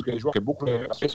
que 0.03 0.11
les 0.11 0.19
joueurs 0.19 0.33
qui 0.33 0.41
beaucoup 0.41 0.67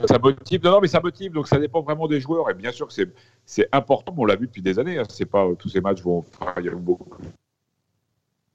ça 0.06 0.18
motive. 0.18 0.60
Non, 0.64 0.70
non, 0.72 0.80
mais 0.80 0.88
ça 0.88 1.00
motive, 1.00 1.32
donc 1.32 1.48
ça 1.48 1.58
dépend 1.58 1.82
vraiment 1.82 2.06
des 2.06 2.20
joueurs. 2.20 2.50
Et 2.50 2.54
bien 2.54 2.72
sûr 2.72 2.86
que 2.86 2.92
c'est, 2.92 3.08
c'est 3.46 3.68
important, 3.72 4.14
on 4.16 4.24
l'a 4.24 4.36
vu 4.36 4.46
depuis 4.46 4.62
des 4.62 4.78
années. 4.78 4.98
hein. 4.98 5.04
C'est 5.08 5.26
pas 5.26 5.46
tous 5.58 5.68
ces 5.68 5.80
matchs 5.80 6.02
vont. 6.02 6.24
enfin, 6.40 6.52
il 6.58 6.66
y 6.66 6.68
a 6.68 6.72
eu 6.72 6.76
beaucoup 6.76 7.06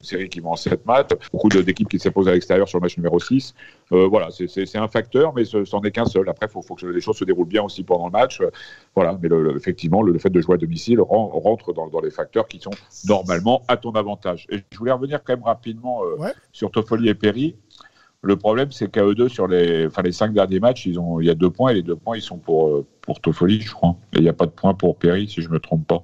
de 0.04 0.08
séries 0.08 0.30
qui 0.30 0.40
vont 0.40 0.52
en 0.52 0.56
7 0.56 0.86
matchs, 0.86 1.10
beaucoup 1.32 1.50
d'équipes 1.50 1.90
qui 1.90 1.98
s'imposent 1.98 2.28
à 2.28 2.34
l'extérieur 2.34 2.68
sur 2.68 2.78
le 2.78 2.84
match 2.84 2.98
numéro 2.98 3.20
6. 3.20 3.56
Euh, 3.92 4.08
voilà, 4.08 4.30
c'est, 4.32 4.76
un 4.78 4.88
facteur, 4.88 5.34
mais 5.34 5.46
ce 5.46 5.58
n'en 5.76 5.82
est 5.82 5.92
qu'un 5.92 6.06
seul. 6.06 6.28
Après, 6.30 6.46
il 6.48 6.52
faut, 6.52 6.62
faut 6.62 6.76
que 6.76 6.86
les 6.86 7.02
choses 7.02 7.18
se 7.18 7.24
déroulent 7.26 7.48
bien 7.48 7.64
aussi 7.64 7.84
pendant 7.84 8.06
le 8.06 8.12
match. 8.12 8.42
Euh, 8.42 8.50
Voilà, 8.96 9.18
mais 9.22 9.30
le- 9.30 9.42
le- 9.42 9.56
effectivement, 9.56 10.02
le, 10.04 10.12
le 10.14 10.20
fait 10.20 10.30
de 10.30 10.40
jouer 10.42 10.56
à 10.56 10.58
domicile 10.58 11.00
ren- 11.02 11.30
rentre 11.34 11.74
dans, 11.74 11.88
dans 11.88 12.02
les 12.02 12.12
facteurs 12.12 12.48
qui 12.48 12.60
sont 12.60 12.72
normalement 13.08 13.64
à 13.68 13.78
ton 13.78 13.92
avantage. 13.94 14.46
Et 14.52 14.60
je 14.72 14.78
voulais 14.78 14.92
revenir 14.92 15.24
quand 15.24 15.34
même 15.34 15.44
rapidement 15.44 16.04
euh, 16.04 16.16
Ouais. 16.18 16.34
sur 16.52 16.70
Toffoli 16.70 17.10
et 17.10 17.16
Perry. 17.16 17.56
Le 18.22 18.36
problème, 18.38 18.72
c'est 18.72 18.90
qu'à 18.90 19.04
eux 19.04 19.16
deux, 19.16 19.28
sur 19.30 19.48
les, 19.48 19.88
enfin, 19.88 20.02
les 20.02 20.12
cinq 20.14 20.34
derniers 20.34 20.60
matchs, 20.60 20.86
ils 20.86 20.98
ont, 21.00 21.20
il 21.20 21.28
y 21.28 21.30
a 21.30 21.36
deux 21.36 21.50
points 21.50 21.72
et 21.72 21.76
les 21.76 21.82
deux 21.82 21.96
points, 21.98 22.16
ils 22.16 22.22
sont 22.22 22.38
pour, 22.38 22.68
euh, 22.70 22.86
pour 23.02 23.20
Toffoli, 23.20 23.60
je 23.62 23.72
crois. 23.74 23.96
Et 24.14 24.18
il 24.20 24.24
n'y 24.24 24.30
a 24.30 24.34
pas 24.34 24.46
de 24.46 24.52
points 24.52 24.74
pour 24.74 24.96
Perry, 24.98 25.28
si 25.28 25.42
je 25.42 25.50
me 25.50 25.60
trompe 25.60 25.86
pas. 25.88 26.04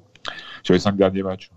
Sur 0.63 0.73
les 0.73 0.79
cinq 0.79 0.95
derniers 0.97 1.23
matchs. 1.23 1.49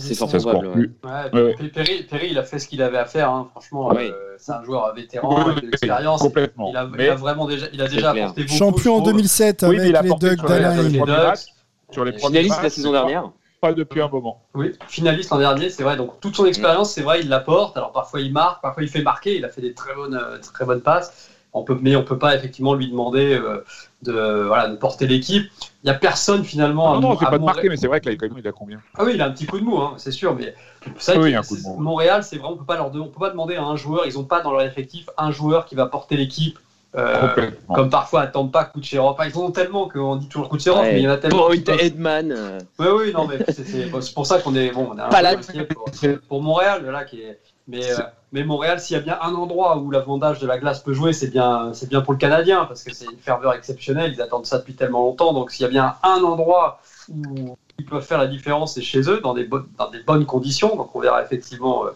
C'est 0.00 0.14
fort 0.14 0.28
probable. 0.28 0.66
ouais. 0.68 0.72
plus. 0.72 0.94
Ouais, 1.04 1.40
Ouais. 1.60 1.68
Perry, 1.74 2.02
Perry, 2.04 2.28
il 2.30 2.38
a 2.38 2.42
fait 2.44 2.58
ce 2.58 2.66
qu'il 2.68 2.82
avait 2.82 2.98
à 2.98 3.04
faire. 3.04 3.30
hein. 3.30 3.48
Franchement, 3.52 3.88
Ouais. 3.88 4.10
euh, 4.10 4.34
c'est 4.38 4.52
un 4.52 4.62
joueur 4.64 4.92
vétéran 4.94 5.36
avec 5.36 5.56
de 5.56 5.60
Oui, 5.60 5.66
l'expérience. 5.70 6.20
Complètement. 6.22 6.70
Il 6.70 6.76
a, 6.76 6.84
il 6.84 6.90
Mais- 6.96 7.08
a 7.08 7.14
vraiment 7.14 7.46
déjà, 7.46 7.66
il 7.72 7.80
a 7.82 7.88
déjà 7.88 8.10
apporté 8.10 8.42
beaucoup. 8.44 8.56
Champion 8.56 8.92
en 8.94 8.96
je 8.98 9.02
trouve. 9.02 9.12
2007 9.12 9.64
Oui, 9.68 9.76
mais 9.78 9.88
il 9.88 9.96
a 9.96 9.98
avec 10.00 10.12
les 10.12 10.18
Ducks 10.30 10.50
avec 10.50 11.06
matchs, 11.06 11.46
sur 11.90 12.04
les 12.04 12.12
la 12.12 12.70
saison 12.70 12.92
dernière. 12.92 13.30
Pas 13.60 13.72
depuis 13.72 14.00
un 14.00 14.08
moment. 14.08 14.42
Oui, 14.54 14.72
finaliste 14.88 15.30
l'an 15.30 15.38
dernier, 15.38 15.70
c'est 15.70 15.84
vrai. 15.84 15.96
Donc 15.96 16.18
toute 16.20 16.34
son 16.34 16.46
expérience, 16.46 16.92
c'est 16.92 17.02
vrai, 17.02 17.20
il 17.20 17.28
la 17.28 17.38
porte. 17.38 17.76
Alors 17.76 17.92
parfois 17.92 18.20
il 18.20 18.32
marque, 18.32 18.60
parfois 18.60 18.82
il 18.82 18.88
fait 18.88 19.02
marquer. 19.02 19.36
Il 19.36 19.44
a 19.44 19.48
fait 19.50 19.60
des 19.60 19.72
très 19.72 19.94
bonnes, 19.94 20.14
euh, 20.20 20.38
très 20.52 20.64
bonnes 20.64 20.80
passes. 20.80 21.28
On 21.54 21.64
peut, 21.64 21.76
mais 21.82 21.94
on 21.96 22.02
peut 22.02 22.18
pas 22.18 22.34
effectivement 22.34 22.72
lui 22.74 22.88
demander 22.88 23.34
euh, 23.34 23.62
de, 24.02 24.44
voilà, 24.46 24.68
de 24.68 24.76
porter 24.76 25.06
l'équipe. 25.06 25.50
Il 25.84 25.88
y 25.88 25.90
a 25.90 25.94
personne 25.94 26.44
finalement. 26.44 26.92
à 26.92 26.94
Non, 26.94 27.10
non, 27.10 27.18
c'est 27.18 27.26
pas 27.26 27.32
de 27.32 27.38
Montréal- 27.38 27.56
marquer, 27.56 27.68
mais 27.68 27.76
c'est 27.76 27.88
vrai 27.88 28.00
que 28.00 28.08
là, 28.08 28.16
il 28.38 28.48
a 28.48 28.52
combien? 28.52 28.80
Ah 28.96 29.04
oui, 29.04 29.12
il 29.14 29.20
a 29.20 29.26
un 29.26 29.30
petit 29.32 29.46
coup 29.46 29.58
de 29.58 29.64
mou, 29.64 29.76
hein, 29.78 29.94
c'est 29.98 30.12
sûr, 30.12 30.34
mais 30.34 30.54
ça, 30.98 31.18
Oui, 31.18 31.32
que 31.32 31.36
un 31.36 31.42
coup 31.42 31.56
de 31.56 31.60
c'est- 31.60 31.68
mou. 31.68 31.76
Montréal, 31.78 32.24
c'est 32.24 32.36
vraiment, 32.36 32.54
on 32.54 32.56
peut 32.56 32.64
pas 32.64 32.76
leur 32.76 32.90
de- 32.90 33.00
on 33.00 33.08
peut 33.08 33.20
pas 33.20 33.28
demander 33.30 33.56
à 33.56 33.62
un 33.64 33.76
joueur, 33.76 34.06
ils 34.06 34.18
ont 34.18 34.24
pas 34.24 34.40
dans 34.40 34.52
leur 34.52 34.62
effectif 34.62 35.10
un 35.18 35.30
joueur 35.30 35.66
qui 35.66 35.74
va 35.74 35.86
porter 35.86 36.16
l'équipe. 36.16 36.58
euh, 36.94 37.50
comme 37.74 37.88
parfois 37.88 38.20
à 38.20 38.26
Tampa, 38.26 38.66
Kucherov. 38.66 39.12
Enfin, 39.12 39.24
ils 39.26 39.34
en 39.38 39.44
ont 39.44 39.50
tellement 39.50 39.88
qu'on 39.88 40.16
dit 40.16 40.28
toujours 40.28 40.50
Kucherov, 40.50 40.82
Ouais. 40.82 40.92
mais 40.92 41.00
il 41.00 41.04
y 41.04 41.08
en 41.08 41.12
a 41.12 41.16
tellement. 41.16 41.48
Peuvent- 41.48 41.80
Edman. 41.80 42.30
euh, 42.30 42.58
Oui, 42.78 42.86
oui, 42.94 43.12
non, 43.14 43.26
mais 43.26 43.38
c'est- 43.50 43.90
pour 44.14 44.26
ça 44.26 44.40
qu'on 44.42 44.54
est 44.54 44.70
bon. 44.72 44.90
On 44.92 44.98
est 44.98 45.00
un 45.00 45.08
Pas 45.08 45.22
là. 45.22 45.34
pour, 45.74 45.90
pour 46.28 46.42
Montréal, 46.42 46.84
là, 46.84 47.04
qui 47.04 47.22
est. 47.22 47.40
Mais, 47.66 47.82
euh, 47.92 48.02
mais 48.32 48.44
Montréal, 48.44 48.80
s'il 48.80 48.96
y 48.96 48.98
a 48.98 49.02
bien 49.02 49.18
un 49.20 49.34
endroit 49.34 49.76
où 49.76 49.90
l'avandage 49.90 50.38
de 50.38 50.46
la 50.46 50.58
glace 50.58 50.82
peut 50.82 50.94
jouer, 50.94 51.12
c'est 51.12 51.28
bien, 51.28 51.72
c'est 51.74 51.88
bien 51.88 52.00
pour 52.00 52.14
le 52.14 52.18
Canadien, 52.18 52.64
parce 52.64 52.82
que 52.82 52.94
c'est 52.94 53.04
une 53.04 53.18
ferveur 53.18 53.52
exceptionnelle. 53.52 54.12
Ils 54.14 54.22
attendent 54.22 54.46
ça 54.46 54.58
depuis 54.58 54.74
tellement 54.74 55.00
longtemps. 55.00 55.34
Donc, 55.34 55.50
s'il 55.50 55.64
y 55.64 55.66
a 55.66 55.68
bien 55.68 55.96
un 56.02 56.22
endroit 56.22 56.80
où 57.10 57.56
ils 57.78 57.84
peuvent 57.84 58.04
faire 58.04 58.18
la 58.18 58.26
différence, 58.26 58.74
c'est 58.74 58.82
chez 58.82 59.00
eux, 59.10 59.20
dans 59.20 59.34
des, 59.34 59.44
bonnes, 59.44 59.68
dans 59.76 59.90
des 59.90 60.02
bonnes 60.02 60.24
conditions. 60.24 60.76
Donc, 60.76 60.96
on 60.96 61.00
verra 61.00 61.22
effectivement 61.22 61.84
euh, 61.84 61.90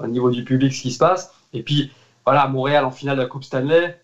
au 0.00 0.08
niveau 0.08 0.30
du 0.30 0.42
public 0.42 0.72
ce 0.72 0.82
qui 0.82 0.90
se 0.90 0.98
passe. 0.98 1.32
Et 1.52 1.62
puis, 1.62 1.92
voilà, 2.24 2.48
Montréal 2.48 2.84
en 2.84 2.90
finale 2.90 3.16
de 3.16 3.22
la 3.22 3.28
Coupe 3.28 3.44
Stanley. 3.44 4.00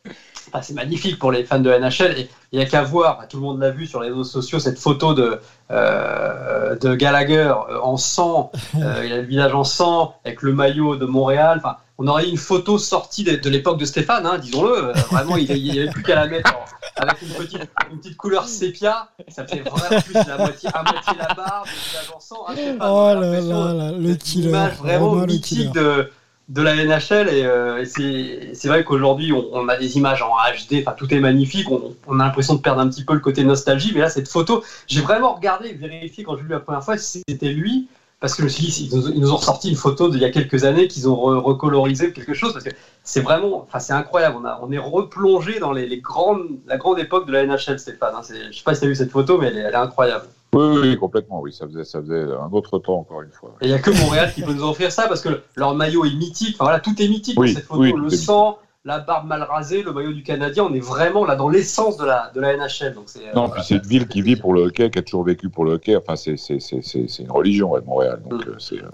C'est 0.60 0.74
magnifique 0.74 1.18
pour 1.18 1.32
les 1.32 1.44
fans 1.44 1.60
de 1.60 1.70
NHL. 1.70 2.18
Et 2.18 2.28
il 2.52 2.58
n'y 2.58 2.64
a 2.64 2.68
qu'à 2.68 2.82
voir, 2.82 3.26
tout 3.28 3.38
le 3.38 3.42
monde 3.44 3.60
l'a 3.60 3.70
vu 3.70 3.86
sur 3.86 4.00
les 4.02 4.08
réseaux 4.10 4.24
sociaux, 4.24 4.58
cette 4.58 4.78
photo 4.78 5.14
de, 5.14 5.38
euh, 5.70 6.76
de 6.76 6.94
Gallagher 6.94 7.52
euh, 7.70 7.80
en 7.82 7.96
sang. 7.96 8.50
Euh, 8.76 9.02
il 9.06 9.12
a 9.12 9.16
le 9.18 9.22
visage 9.22 9.54
en 9.54 9.64
sang, 9.64 10.14
avec 10.24 10.42
le 10.42 10.52
maillot 10.52 10.96
de 10.96 11.06
Montréal. 11.06 11.60
Enfin, 11.64 11.76
on 11.98 12.06
aurait 12.08 12.26
eu 12.26 12.30
une 12.30 12.36
photo 12.36 12.78
sortie 12.78 13.22
de, 13.24 13.36
de 13.36 13.48
l'époque 13.50 13.78
de 13.78 13.84
Stéphane, 13.84 14.26
hein, 14.26 14.38
disons-le. 14.38 14.92
Vraiment, 15.10 15.36
il 15.36 15.62
n'y 15.62 15.78
avait 15.78 15.90
plus 15.90 16.02
qu'à 16.02 16.16
la 16.16 16.26
mettre 16.26 16.52
en- 16.54 16.64
avec 17.02 17.22
une 17.22 17.28
petite, 17.28 17.62
une 17.90 17.98
petite 17.98 18.16
couleur 18.16 18.46
sépia. 18.46 19.08
Ça 19.28 19.46
fait 19.46 19.60
vraiment 19.60 20.02
plus 20.02 20.14
la 20.14 20.36
moitié, 20.36 20.68
à 20.74 20.82
moitié 20.82 21.12
la 21.18 21.34
barbe, 21.34 21.66
le 21.66 21.88
visage 21.88 22.12
en 22.14 22.20
sang. 22.20 22.44
hein, 22.48 22.52
Stéphane, 22.54 22.76
Oh 22.80 23.12
là 23.14 23.40
là 23.40 23.72
là, 23.74 23.92
le 23.92 24.14
killer. 24.14 24.48
image 24.48 24.74
vraiment 24.78 25.14
mythique 25.14 25.72
de, 25.72 26.10
de 26.48 26.62
la 26.62 26.74
NHL 26.74 27.28
et, 27.28 27.44
euh, 27.44 27.84
c'est 27.84 28.68
vrai 28.68 28.84
qu'aujourd'hui 28.84 29.32
on, 29.32 29.68
a 29.68 29.76
des 29.76 29.96
images 29.96 30.22
en 30.22 30.30
HD, 30.30 30.82
enfin 30.82 30.92
tout 30.92 31.12
est 31.14 31.20
magnifique, 31.20 31.68
on, 31.70 32.20
a 32.20 32.24
l'impression 32.24 32.54
de 32.54 32.60
perdre 32.60 32.80
un 32.80 32.88
petit 32.88 33.04
peu 33.04 33.14
le 33.14 33.20
côté 33.20 33.44
nostalgie, 33.44 33.92
mais 33.94 34.00
là 34.00 34.10
cette 34.10 34.28
photo, 34.28 34.62
j'ai 34.86 35.00
vraiment 35.00 35.34
regardé, 35.34 35.72
vérifié 35.72 36.24
quand 36.24 36.36
j'ai 36.36 36.42
vu 36.42 36.48
la 36.48 36.60
première 36.60 36.82
fois 36.82 36.98
si 36.98 37.22
c'était 37.28 37.52
lui, 37.52 37.88
parce 38.20 38.34
que 38.34 38.42
je 38.42 38.44
me 38.44 38.48
suis 38.50 38.64
dit, 38.64 38.88
ils 38.92 39.20
nous, 39.20 39.32
ont 39.32 39.36
ressorti 39.36 39.68
une 39.68 39.76
photo 39.76 40.08
d'il 40.08 40.20
y 40.20 40.24
a 40.24 40.30
quelques 40.30 40.64
années 40.64 40.86
qu'ils 40.88 41.08
ont 41.08 41.16
re- 41.16 41.38
recolorisé 41.38 42.12
quelque 42.12 42.34
chose, 42.34 42.52
parce 42.52 42.64
que 42.64 42.70
c'est 43.02 43.20
vraiment, 43.20 43.62
enfin 43.62 43.78
c'est 43.78 43.92
incroyable, 43.92 44.36
on, 44.62 44.70
est 44.70 44.78
replongé 44.78 45.58
dans 45.58 45.72
les, 45.72 45.98
grandes, 45.98 46.48
la 46.66 46.76
grande 46.76 46.98
époque 46.98 47.26
de 47.26 47.32
la 47.32 47.46
NHL 47.46 47.78
Stéphane, 47.78 48.14
hein. 48.16 48.22
Je 48.22 48.56
sais 48.56 48.62
pas 48.64 48.74
si 48.74 48.80
tu 48.80 48.86
as 48.86 48.88
vu 48.88 48.94
cette 48.94 49.10
photo, 49.10 49.38
mais 49.38 49.48
elle 49.48 49.58
est 49.58 49.74
incroyable. 49.74 50.26
Oui, 50.54 50.78
oui, 50.82 50.96
complètement. 50.98 51.40
Oui, 51.40 51.52
ça 51.52 51.66
faisait, 51.66 51.84
ça 51.84 52.00
faisait 52.00 52.24
un 52.24 52.50
autre 52.52 52.78
temps, 52.78 52.98
encore 52.98 53.22
une 53.22 53.30
fois. 53.32 53.54
Et 53.62 53.66
il 53.66 53.68
n'y 53.68 53.74
a 53.74 53.78
que 53.78 53.90
Montréal 53.90 54.32
qui 54.34 54.42
peut 54.42 54.52
nous 54.52 54.64
offrir 54.64 54.92
ça 54.92 55.08
parce 55.08 55.22
que 55.22 55.40
leur 55.56 55.74
maillot 55.74 56.04
est 56.04 56.14
mythique. 56.14 56.56
Enfin 56.56 56.64
voilà, 56.64 56.80
tout 56.80 57.00
est 57.00 57.08
mythique 57.08 57.38
Oui, 57.38 57.52
dans 57.54 57.58
cette 57.60 57.66
photo. 57.68 57.80
oui, 57.80 57.94
le 57.96 58.10
sang, 58.10 58.58
la 58.84 58.98
barbe 58.98 59.26
mal 59.28 59.42
rasée, 59.44 59.82
le 59.82 59.92
maillot 59.92 60.12
du 60.12 60.22
Canadien. 60.22 60.64
On 60.64 60.74
est 60.74 60.80
vraiment 60.80 61.24
là 61.24 61.36
dans 61.36 61.48
l'essence 61.48 61.96
de 61.96 62.04
la, 62.04 62.30
de 62.34 62.40
la 62.40 62.54
NHL. 62.56 62.92
Donc 62.94 63.04
c'est, 63.06 63.20
euh, 63.28 63.32
Non, 63.34 63.48
puis 63.48 63.62
c'est 63.64 63.76
une 63.76 63.80
ville 63.86 64.06
qui 64.06 64.20
vit 64.20 64.36
pour 64.36 64.52
le 64.52 64.62
hockey, 64.64 64.90
qui 64.90 64.98
a 64.98 65.02
toujours 65.02 65.24
vécu 65.24 65.48
pour 65.48 65.64
le 65.64 65.72
hockey. 65.72 65.96
Enfin, 65.96 66.16
c'est 66.16 66.36
c'est- 66.36 66.60
c'est- 66.60 66.82
c'est- 66.82 67.08
c'est 67.08 67.22
une 67.22 67.30
religion, 67.32 67.70
ouais, 67.70 67.80
Montréal. 67.86 68.20
Donc, 68.28 68.46
euh, 68.46 68.54
c'est. 68.58 68.76
euh, 68.76 68.90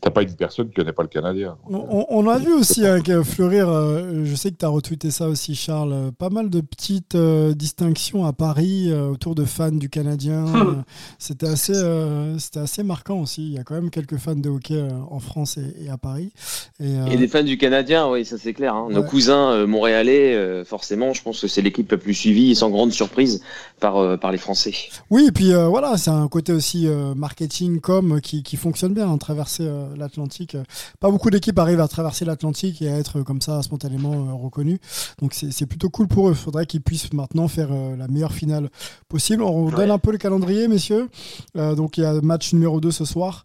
T'as 0.00 0.10
pas 0.10 0.22
une 0.22 0.34
personne 0.34 0.68
qui 0.68 0.74
connaît 0.74 0.92
pas 0.92 1.02
le 1.02 1.08
Canadien. 1.08 1.56
On, 1.68 1.76
on- 1.76 2.06
on 2.10 2.28
a 2.28 2.38
vu 2.38 2.52
aussi 2.52 2.86
hein, 2.86 3.00
que 3.00 3.22
fleurir, 3.22 3.68
euh, 3.68 4.24
je 4.24 4.34
sais 4.36 4.50
que 4.52 4.56
tu 4.56 4.64
as 4.64 4.68
retweeté 4.68 5.10
ça 5.10 5.26
aussi 5.28 5.54
Charles, 5.56 5.92
euh, 5.92 6.10
pas 6.16 6.28
mal 6.28 6.48
de 6.50 6.60
petites 6.60 7.14
euh, 7.16 7.54
distinctions 7.54 8.24
à 8.24 8.32
Paris 8.32 8.86
euh, 8.92 9.08
autour 9.08 9.34
de 9.34 9.44
fans 9.44 9.72
du 9.72 9.88
Canadien. 9.88 10.44
Euh, 10.54 10.74
C'était 11.18 11.48
assez, 11.48 11.72
euh, 11.74 12.38
c'était 12.38 12.60
assez 12.60 12.82
marquant 12.82 13.20
aussi. 13.20 13.46
Il 13.46 13.52
y 13.54 13.58
a 13.58 13.64
quand 13.64 13.74
même 13.74 13.90
quelques 13.90 14.18
fans 14.18 14.36
de 14.36 14.48
hockey 14.48 14.74
euh, 14.76 14.90
en 15.10 15.18
France 15.18 15.56
et, 15.56 15.84
et 15.86 15.88
à 15.88 15.96
Paris. 15.96 16.30
Et, 16.78 16.84
euh, 16.96 17.06
Et 17.06 17.16
des 17.16 17.26
fans 17.26 17.42
du 17.42 17.56
Canadien, 17.58 18.08
oui, 18.08 18.24
ça 18.24 18.36
c'est 18.38 18.52
clair. 18.52 18.74
hein. 18.74 18.88
Nos 18.90 19.00
Ouais. 19.00 19.06
cousins 19.08 19.50
euh, 19.52 19.66
montréalais, 19.66 20.34
euh, 20.34 20.64
forcément, 20.64 21.14
je 21.14 21.22
pense 21.22 21.40
que 21.40 21.48
c'est 21.48 21.62
l'équipe 21.62 21.90
la 21.90 21.96
plus 21.98 22.14
suivie 22.14 22.50
et 22.50 22.54
sans 22.54 22.70
grande 22.70 22.92
surprise 22.92 23.40
par, 23.80 23.96
euh, 23.96 24.16
par 24.16 24.30
les 24.30 24.38
Français. 24.38 24.74
Oui, 25.10 25.26
et 25.28 25.32
puis 25.32 25.52
euh, 25.52 25.66
voilà, 25.68 25.96
c'est 25.96 26.10
un 26.10 26.28
côté 26.28 26.52
aussi 26.52 26.86
euh, 26.86 27.14
marketing 27.14 27.80
com 27.80 28.20
qui, 28.20 28.42
qui 28.42 28.56
fonctionne 28.56 28.92
bien, 28.94 29.10
hein, 29.10 29.18
traverser 29.18 29.64
euh, 29.66 29.85
l'Atlantique. 29.96 30.54
Euh, 30.54 30.64
Pas 31.00 31.10
beaucoup 31.10 31.30
d'équipes 31.30 31.58
arrivent 31.58 31.80
à 31.80 31.88
traverser 31.88 32.24
l'Atlantique 32.24 32.82
et 32.82 32.88
à 32.88 32.98
être 32.98 33.20
euh, 33.20 33.22
comme 33.22 33.40
ça 33.40 33.62
spontanément 33.62 34.12
euh, 34.12 34.32
reconnus. 34.32 34.78
Donc 35.20 35.34
c'est 35.34 35.66
plutôt 35.66 35.90
cool 35.90 36.08
pour 36.08 36.28
eux. 36.28 36.32
Il 36.32 36.36
faudrait 36.36 36.66
qu'ils 36.66 36.82
puissent 36.82 37.12
maintenant 37.12 37.48
faire 37.48 37.68
la 37.70 38.08
meilleure 38.08 38.32
finale 38.32 38.70
possible. 39.08 39.42
On 39.42 39.70
donne 39.70 39.90
un 39.90 39.98
peu 39.98 40.12
le 40.12 40.18
calendrier, 40.18 40.68
messieurs. 40.68 41.08
Donc 41.54 41.98
il 41.98 42.02
y 42.02 42.04
a 42.04 42.20
match 42.20 42.52
numéro 42.52 42.80
2 42.80 42.90
ce 42.90 43.04
soir, 43.04 43.44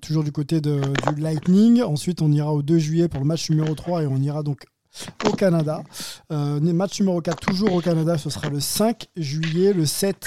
toujours 0.00 0.24
du 0.24 0.32
côté 0.32 0.60
de, 0.60 0.80
du 1.14 1.20
Lightning. 1.20 1.82
Ensuite, 1.82 2.22
on 2.22 2.30
ira 2.32 2.52
au 2.52 2.62
2 2.62 2.78
juillet 2.78 3.08
pour 3.08 3.20
le 3.20 3.26
match 3.26 3.50
numéro 3.50 3.74
3 3.74 4.02
et 4.02 4.06
on 4.06 4.16
ira 4.18 4.42
donc 4.42 4.66
au 5.26 5.32
Canada. 5.32 5.82
Euh, 6.32 6.60
match 6.60 7.00
numéro 7.00 7.20
4, 7.20 7.38
toujours 7.40 7.72
au 7.74 7.80
Canada, 7.80 8.18
ce 8.18 8.30
sera 8.30 8.48
le 8.48 8.60
5 8.60 9.08
juillet, 9.16 9.72
le 9.72 9.86
7 9.86 10.26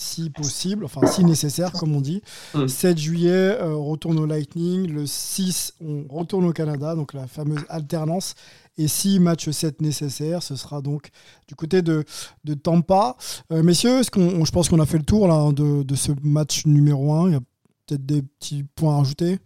si 0.00 0.30
possible, 0.30 0.84
enfin 0.84 1.06
si 1.06 1.24
nécessaire, 1.24 1.72
comme 1.72 1.94
on 1.94 2.00
dit. 2.00 2.22
Mm. 2.54 2.68
7 2.68 2.98
juillet, 2.98 3.30
euh, 3.60 3.74
on 3.74 3.84
retourne 3.84 4.18
au 4.18 4.26
Lightning. 4.26 4.86
Le 4.90 5.06
6, 5.06 5.74
on 5.80 6.04
retourne 6.08 6.46
au 6.46 6.52
Canada, 6.52 6.94
donc 6.94 7.12
la 7.12 7.26
fameuse 7.26 7.64
alternance. 7.68 8.34
Et 8.78 8.88
si 8.88 9.18
match 9.20 9.50
7 9.50 9.82
nécessaire, 9.82 10.42
ce 10.42 10.56
sera 10.56 10.80
donc 10.80 11.10
du 11.48 11.54
côté 11.54 11.82
de, 11.82 12.04
de 12.44 12.54
Tampa. 12.54 13.16
Euh, 13.52 13.62
messieurs, 13.62 14.00
qu'on, 14.10 14.22
on- 14.40 14.44
je 14.46 14.52
pense 14.52 14.68
qu'on 14.70 14.80
a 14.80 14.86
fait 14.86 14.98
le 14.98 15.04
tour 15.04 15.28
là, 15.28 15.52
de, 15.52 15.82
de 15.82 15.94
ce 15.94 16.12
match 16.22 16.64
numéro 16.64 17.12
1. 17.12 17.28
Il 17.28 17.32
y 17.32 17.36
a 17.36 17.40
peut-être 17.86 18.06
des 18.06 18.22
petits 18.22 18.62
points 18.74 18.94
à 18.94 18.98
rajouter. 18.98 19.38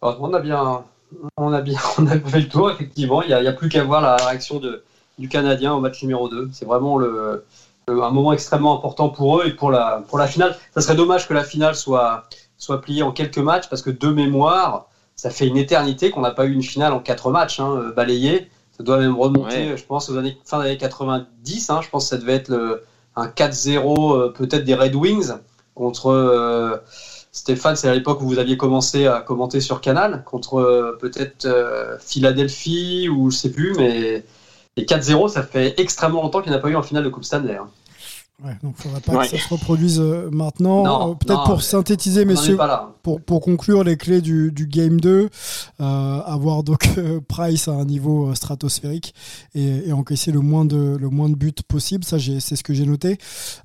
Alors, 0.00 0.18
on 0.22 0.32
a 0.32 0.38
bien, 0.40 0.84
on 1.36 1.52
a 1.52 1.60
bien, 1.60 1.78
on 1.98 2.06
a 2.06 2.18
fait 2.20 2.40
le 2.42 2.48
tour 2.48 2.70
effectivement. 2.70 3.22
Il 3.22 3.28
n'y 3.28 3.34
a, 3.34 3.38
a 3.50 3.52
plus 3.52 3.68
qu'à 3.68 3.82
voir 3.82 4.00
la 4.00 4.14
réaction 4.16 4.60
de, 4.60 4.84
du 5.18 5.28
Canadien 5.28 5.74
au 5.74 5.80
match 5.80 6.00
numéro 6.02 6.28
2. 6.28 6.50
C'est 6.52 6.66
vraiment 6.66 6.98
le- 6.98 7.44
un 7.90 8.10
moment 8.10 8.32
extrêmement 8.32 8.76
important 8.76 9.08
pour 9.08 9.40
eux 9.40 9.46
et 9.46 9.52
pour 9.52 9.70
la, 9.70 10.02
pour 10.08 10.18
la 10.18 10.26
finale. 10.26 10.56
Ça 10.74 10.80
serait 10.80 10.94
dommage 10.96 11.26
que 11.28 11.34
la 11.34 11.44
finale 11.44 11.74
soit, 11.74 12.24
soit 12.56 12.80
pliée 12.80 13.02
en 13.02 13.12
quelques 13.12 13.38
matchs 13.38 13.68
parce 13.68 13.82
que 13.82 13.90
de 13.90 14.08
mémoire, 14.08 14.86
ça 15.16 15.30
fait 15.30 15.46
une 15.46 15.56
éternité 15.56 16.10
qu'on 16.10 16.20
n'a 16.20 16.30
pas 16.30 16.44
eu 16.46 16.52
une 16.52 16.62
finale 16.62 16.92
en 16.92 17.00
quatre 17.00 17.30
matchs 17.30 17.60
hein, 17.60 17.74
euh, 17.76 17.92
balayée. 17.92 18.48
Ça 18.76 18.84
doit 18.84 18.98
même 18.98 19.16
remonter, 19.18 19.70
Ouais. 19.70 19.76
je 19.76 19.84
pense, 19.84 20.08
aux 20.08 20.16
années, 20.16 20.38
fin 20.44 20.60
des 20.60 20.66
années 20.68 20.76
90. 20.78 21.70
hein. 21.70 21.80
je 21.82 21.88
pense 21.88 22.04
que 22.04 22.10
ça 22.10 22.16
devait 22.18 22.34
être 22.34 22.48
le, 22.48 22.84
un 23.16 23.26
4-0 23.26 24.16
euh, 24.16 24.28
peut-être 24.28 24.64
des 24.64 24.74
Red 24.74 24.94
Wings 24.94 25.32
contre 25.74 26.06
euh, 26.10 26.76
Stéphane. 27.32 27.74
C'est 27.74 27.88
à 27.88 27.94
l'époque 27.94 28.20
où 28.20 28.26
vous 28.26 28.38
aviez 28.38 28.56
commencé 28.56 29.06
à 29.06 29.20
commenter 29.20 29.60
sur 29.60 29.80
Canal 29.80 30.22
contre 30.24 30.60
euh, 30.60 30.96
peut-être 31.00 31.44
euh, 31.46 31.96
Philadelphie 31.98 33.08
ou 33.08 33.30
je 33.30 33.36
sais 33.36 33.50
plus, 33.50 33.74
mais 33.76 34.24
et 34.78 34.84
4-0, 34.84 35.28
ça 35.28 35.42
fait 35.42 35.74
extrêmement 35.80 36.22
longtemps 36.22 36.40
qu'il 36.40 36.50
n'y 36.50 36.56
en 36.56 36.60
a 36.60 36.62
pas 36.62 36.68
eu 36.70 36.76
en 36.76 36.82
finale 36.82 37.04
de 37.04 37.08
Coupe 37.08 37.24
Stanley. 37.24 37.56
hein. 37.56 37.66
Ouais, 38.44 38.52
donc 38.62 38.76
il 38.78 38.86
ne 38.86 38.92
faudrait 38.94 39.00
pas 39.00 39.12
Ouais. 39.14 39.28
que 39.28 39.36
ça 39.36 39.42
se 39.48 39.52
reproduise 39.52 39.98
euh, 40.00 40.28
maintenant. 40.30 41.10
Euh, 41.10 41.14
peut-être 41.16 41.42
pour 41.42 41.60
synthétiser, 41.60 42.24
messieurs, 42.24 42.56
pour, 43.02 43.20
pour 43.20 43.40
conclure 43.40 43.82
les 43.82 43.96
clés 43.96 44.20
du, 44.20 44.52
du 44.52 44.68
Game 44.68 45.00
2, 45.00 45.28
euh, 45.80 46.20
avoir 46.24 46.62
donc 46.62 46.88
euh, 46.98 47.18
Price 47.26 47.66
à 47.66 47.72
un 47.72 47.84
niveau 47.84 48.32
stratosphérique 48.36 49.12
et, 49.56 49.88
et 49.88 49.92
encaisser 49.92 50.30
le 50.30 50.38
moins, 50.38 50.64
de, 50.64 50.96
le 51.00 51.08
moins 51.08 51.28
de 51.28 51.34
buts 51.34 51.52
possible. 51.66 52.04
Ça, 52.04 52.18
c'est 52.20 52.54
ce 52.54 52.62
que 52.62 52.74
j'ai 52.74 52.86
noté. 52.86 53.18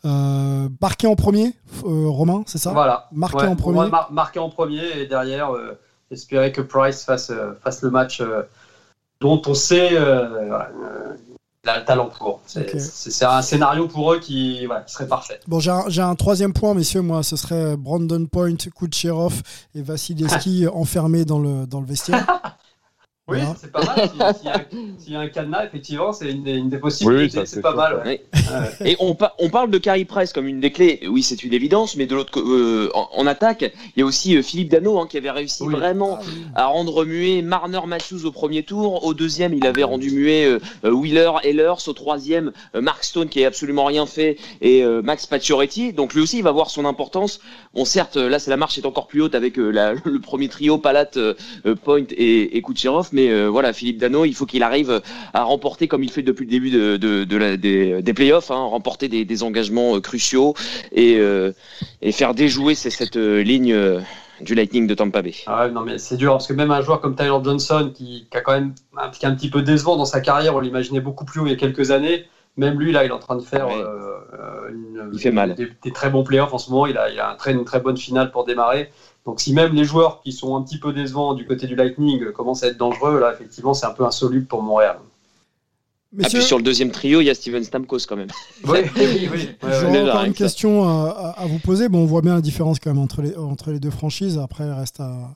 Euh, 0.06 0.68
marqué 0.82 1.06
en 1.06 1.16
premier, 1.16 1.54
euh, 1.86 2.08
Romain, 2.08 2.42
c'est 2.48 2.58
ça? 2.58 2.72
Voilà. 2.72 3.10
Marqué 3.12 3.38
Ouais, 3.38 3.48
en 3.48 3.56
premier. 3.56 3.88
mar- 3.92 4.12
marqué 4.12 4.40
en 4.40 4.50
premier 4.50 4.82
et 5.00 5.06
derrière, 5.06 5.52
euh, 5.54 5.80
espérer 6.10 6.52
que 6.52 6.62
Price 6.62 7.04
fasse, 7.04 7.30
euh, 7.30 7.52
fasse 7.64 7.84
le 7.84 7.92
match 7.92 8.22
euh, 8.22 8.42
dont 9.24 9.42
on 9.48 9.54
sait 9.54 9.94
euh, 9.94 10.52
euh, 10.52 11.16
il 11.64 11.70
a 11.70 11.80
le 11.80 11.86
talent 11.86 12.08
pour. 12.08 12.42
C'est 12.46 13.24
un 13.24 13.42
scénario 13.42 13.88
pour 13.88 14.12
eux 14.12 14.20
qui, 14.20 14.66
voilà, 14.66 14.82
qui 14.82 14.94
serait 14.94 15.08
parfait. 15.08 15.40
Bon, 15.48 15.62
j'ai 15.62 16.02
un, 16.02 16.16
troisième 16.16 16.52
point, 16.52 16.74
messieurs. 16.74 17.02
Moi, 17.02 17.24
ce 17.24 17.38
serait 17.38 17.78
Brandon 17.78 18.26
Point, 18.26 18.58
Kucherov 18.76 19.42
et 19.74 19.82
Vasilevski 19.82 20.68
enfermés 20.74 21.24
dans 21.24 21.40
le, 21.40 21.66
dans 21.66 21.80
le 21.80 21.88
vestiaire. 21.88 22.26
Oui, 23.30 23.38
Voilà. 23.40 23.56
c'est 23.58 23.72
pas 23.72 23.86
mal. 23.86 24.10
S'il 24.10 24.20
y, 24.20 24.50
a- 24.52 24.66
s'il 24.98 25.14
y 25.14 25.16
a 25.16 25.20
un 25.22 25.30
cadenas, 25.30 25.64
effectivement, 25.64 26.12
c'est 26.12 26.30
une, 26.30 26.44
des- 26.44 26.56
une 26.58 26.70
des 26.70 26.78
possibilités. 26.78 27.24
Oui, 27.24 27.32
c'est 27.32 27.46
c'est 27.56 27.62
pas 27.62 27.70
sûr. 27.70 27.78
mal. 27.78 28.02
ouais. 28.06 28.22
Ouais. 28.34 28.90
Et 28.92 28.98
on, 29.00 29.16
pa- 29.16 29.34
on 29.40 29.50
parle 29.50 29.72
de 29.72 29.78
Carey 29.78 30.04
Price 30.04 30.34
comme 30.34 30.46
une 30.46 30.60
des 30.60 30.74
clés. 30.74 31.00
Oui, 31.08 31.24
c'est 31.24 31.42
une 31.42 31.54
évidence, 31.54 31.96
mais 31.96 32.06
de 32.06 32.16
l'autre, 32.16 32.38
euh, 32.42 32.90
en, 32.94 33.08
en 33.16 33.26
attaque, 33.26 33.62
il 33.96 34.00
y 34.02 34.04
a 34.04 34.06
aussi 34.06 34.36
euh, 34.36 34.42
Philippe 34.44 34.68
Dano 34.68 35.00
hein, 35.00 35.08
qui 35.10 35.16
avait 35.18 35.32
réussi 35.32 35.64
Oui. 35.64 35.74
vraiment 35.74 36.18
Ah 36.20 36.24
oui. 36.26 36.42
à 36.56 36.66
rendre 36.66 37.06
muet 37.06 37.42
Marner 37.42 37.80
Matthews 37.88 38.26
au 38.26 38.32
premier 38.34 38.64
tour. 38.64 39.06
Au 39.06 39.14
deuxième, 39.14 39.54
il 39.54 39.66
avait 39.66 39.84
rendu 39.86 40.12
muet 40.12 40.44
euh, 40.46 40.60
euh, 40.84 40.92
Wheeler, 40.92 41.32
Ehlers. 41.44 41.88
Au 41.88 41.94
troisième, 41.94 42.52
euh, 42.76 42.82
Mark 42.82 43.06
Stone 43.06 43.30
qui 43.30 43.42
a 43.46 43.48
absolument 43.48 43.86
rien 43.86 44.06
fait 44.06 44.36
et 44.60 44.84
euh, 44.84 45.02
Max 45.02 45.28
Pacioretty. 45.28 45.94
Donc 45.94 46.14
lui 46.14 46.20
aussi, 46.22 46.40
il 46.40 46.44
va 46.44 46.52
voir 46.52 46.70
son 46.70 46.84
importance. 46.84 47.40
Bon, 47.74 47.86
certes, 47.86 48.18
là, 48.18 48.38
c'est 48.38 48.52
la 48.52 48.58
marche 48.58 48.78
est 48.78 48.86
encore 48.86 49.08
plus 49.08 49.22
haute 49.22 49.34
avec 49.34 49.58
euh, 49.58 49.70
la- 49.70 49.94
le 50.04 50.20
premier 50.20 50.50
trio 50.50 50.78
Palat, 50.78 51.12
Point 51.86 52.04
et, 52.12 52.58
et 52.58 52.62
Kucherov. 52.62 53.12
Mais 53.14 53.30
euh, 53.30 53.48
voilà, 53.48 53.72
Philippe 53.72 54.00
Dano, 54.00 54.26
il 54.26 54.34
faut 54.36 54.46
qu'il 54.46 54.64
arrive 54.64 55.02
à 55.34 55.44
remporter 55.44 55.88
comme 55.88 56.04
il 56.04 56.12
fait 56.12 56.24
depuis 56.24 56.46
le 56.46 56.52
début 56.52 56.72
de, 56.72 56.98
de, 56.98 57.24
de 57.24 57.38
la, 57.38 57.56
des, 57.58 58.02
des 58.02 58.14
playoffs, 58.14 58.52
hein, 58.52 58.56
remporter 58.66 59.08
des, 59.08 59.24
des 59.24 59.44
engagements 59.44 59.96
euh, 59.96 60.02
cruciaux 60.02 60.56
et, 60.92 61.18
euh, 61.20 61.52
et 62.02 62.12
faire 62.12 62.34
déjouer 62.34 62.76
cette 62.76 63.16
ligne 63.16 63.76
du 64.42 64.56
Lightning 64.56 64.88
de 64.88 64.96
Tampa 64.96 65.22
Bay. 65.22 65.36
Ah 65.48 65.66
ouais, 65.66 65.72
non, 65.72 65.82
mais 65.82 65.98
c'est 65.98 66.18
dur 66.18 66.34
parce 66.34 66.48
que 66.48 66.54
même 66.54 66.72
un 66.72 66.82
joueur 66.82 67.00
comme 67.00 67.16
Tyler 67.16 67.38
Johnson, 67.44 67.92
qui, 67.94 68.28
qui 68.30 68.38
a 68.38 68.42
quand 68.42 68.54
même 68.54 68.74
un, 68.98 69.10
qui 69.10 69.26
est 69.26 69.30
un 69.30 69.36
petit 69.36 69.50
peu 69.50 69.62
décevant 69.62 69.96
dans 69.96 70.06
sa 70.06 70.20
carrière, 70.20 70.56
on 70.56 70.60
l'imaginait 70.60 71.00
beaucoup 71.02 71.24
plus 71.24 71.40
haut 71.40 71.46
il 71.46 71.52
y 71.52 71.54
a 71.54 71.58
quelques 71.58 71.92
années. 71.92 72.26
Même 72.58 72.80
lui, 72.80 72.92
là, 72.92 73.04
il 73.04 73.08
est 73.08 73.14
en 73.14 73.20
train 73.20 73.36
de 73.36 73.42
faire 73.42 73.68
Ouais. 73.68 73.74
euh, 73.78 74.70
une- 74.72 75.10
Il 75.14 75.20
fait 75.20 75.32
mal. 75.32 75.56
Des, 75.56 75.68
des 75.84 75.92
très 75.92 76.10
bons 76.10 76.24
playoffs 76.24 76.54
en 76.54 76.58
ce 76.58 76.70
moment. 76.70 76.86
Il 76.88 76.98
a, 76.98 77.10
il 77.10 77.20
a 77.20 77.30
un 77.32 77.36
très, 77.36 77.52
une 77.52 77.66
très 77.66 77.80
bonne 77.80 77.98
finale 77.98 78.32
pour 78.32 78.46
démarrer. 78.46 78.92
Donc, 79.26 79.40
si 79.40 79.54
même 79.54 79.74
les 79.74 79.86
joueurs 79.86 80.22
qui 80.22 80.32
sont 80.34 80.56
un 80.56 80.62
petit 80.64 80.78
peu 80.78 80.92
décevants 80.92 81.34
du 81.34 81.46
côté 81.46 81.66
du 81.68 81.76
Lightning 81.76 82.22
euh, 82.24 82.32
commencent 82.32 82.64
à 82.64 82.68
être 82.68 82.78
dangereux, 82.78 83.20
là, 83.20 83.32
effectivement, 83.34 83.74
c'est 83.74 83.86
un 83.86 83.92
peu 83.94 84.06
insoluble 84.06 84.46
pour 84.48 84.62
Montréal. 84.62 84.98
Ah, 85.00 86.16
Messieurs, 86.18 86.40
puis 86.40 86.48
sur 86.48 86.58
le 86.58 86.64
deuxième 86.64 86.92
trio, 86.92 87.22
il 87.22 87.26
y 87.26 87.30
a 87.30 87.34
Steven 87.36 87.64
Stamkos 87.64 88.00
quand 88.08 88.16
même. 88.18 88.28
Oui, 88.68 88.80
oui, 88.96 89.30
oui. 89.32 89.50
J'aurais 89.62 90.10
encore 90.10 90.24
une 90.26 90.34
question 90.34 90.84
à, 90.88 91.10
à- 91.38 91.42
à 91.42 91.46
vous 91.48 91.60
poser. 91.60 91.90
Bon, 91.90 92.00
on 92.00 92.06
voit 92.06 92.22
bien 92.22 92.36
la 92.36 92.42
différence 92.42 92.80
quand 92.80 92.92
même 92.94 93.02
entre 93.02 93.22
les, 93.22 93.36
entre 93.36 93.72
les 93.72 93.80
deux 93.80 93.90
franchises. 93.90 94.38
Après, 94.38 94.66
il 94.68 94.72
reste 94.72 95.00
à, 95.00 95.34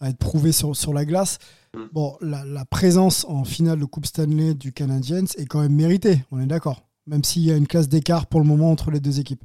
à 0.00 0.10
être 0.10 0.18
prouvé 0.18 0.52
sur, 0.52 0.76
sur 0.76 0.92
la 0.92 1.04
glace. 1.06 1.38
Mm. 1.74 1.78
Bon, 1.92 2.16
la, 2.20 2.44
la 2.44 2.64
présence 2.66 3.24
en 3.28 3.44
finale 3.44 3.78
de 3.78 3.84
Coupe 3.86 4.04
Stanley 4.06 4.54
du 4.54 4.72
Canadiens 4.72 5.24
est 5.38 5.46
quand 5.46 5.60
même 5.60 5.74
méritée, 5.74 6.24
on 6.30 6.40
est 6.40 6.46
d'accord. 6.46 6.82
Même 7.06 7.24
s'il 7.24 7.42
y 7.42 7.50
a 7.50 7.56
une 7.56 7.66
classe 7.66 7.88
d'écart 7.88 8.26
pour 8.26 8.40
le 8.40 8.46
moment 8.46 8.70
entre 8.70 8.90
les 8.90 9.00
deux 9.00 9.18
équipes. 9.20 9.42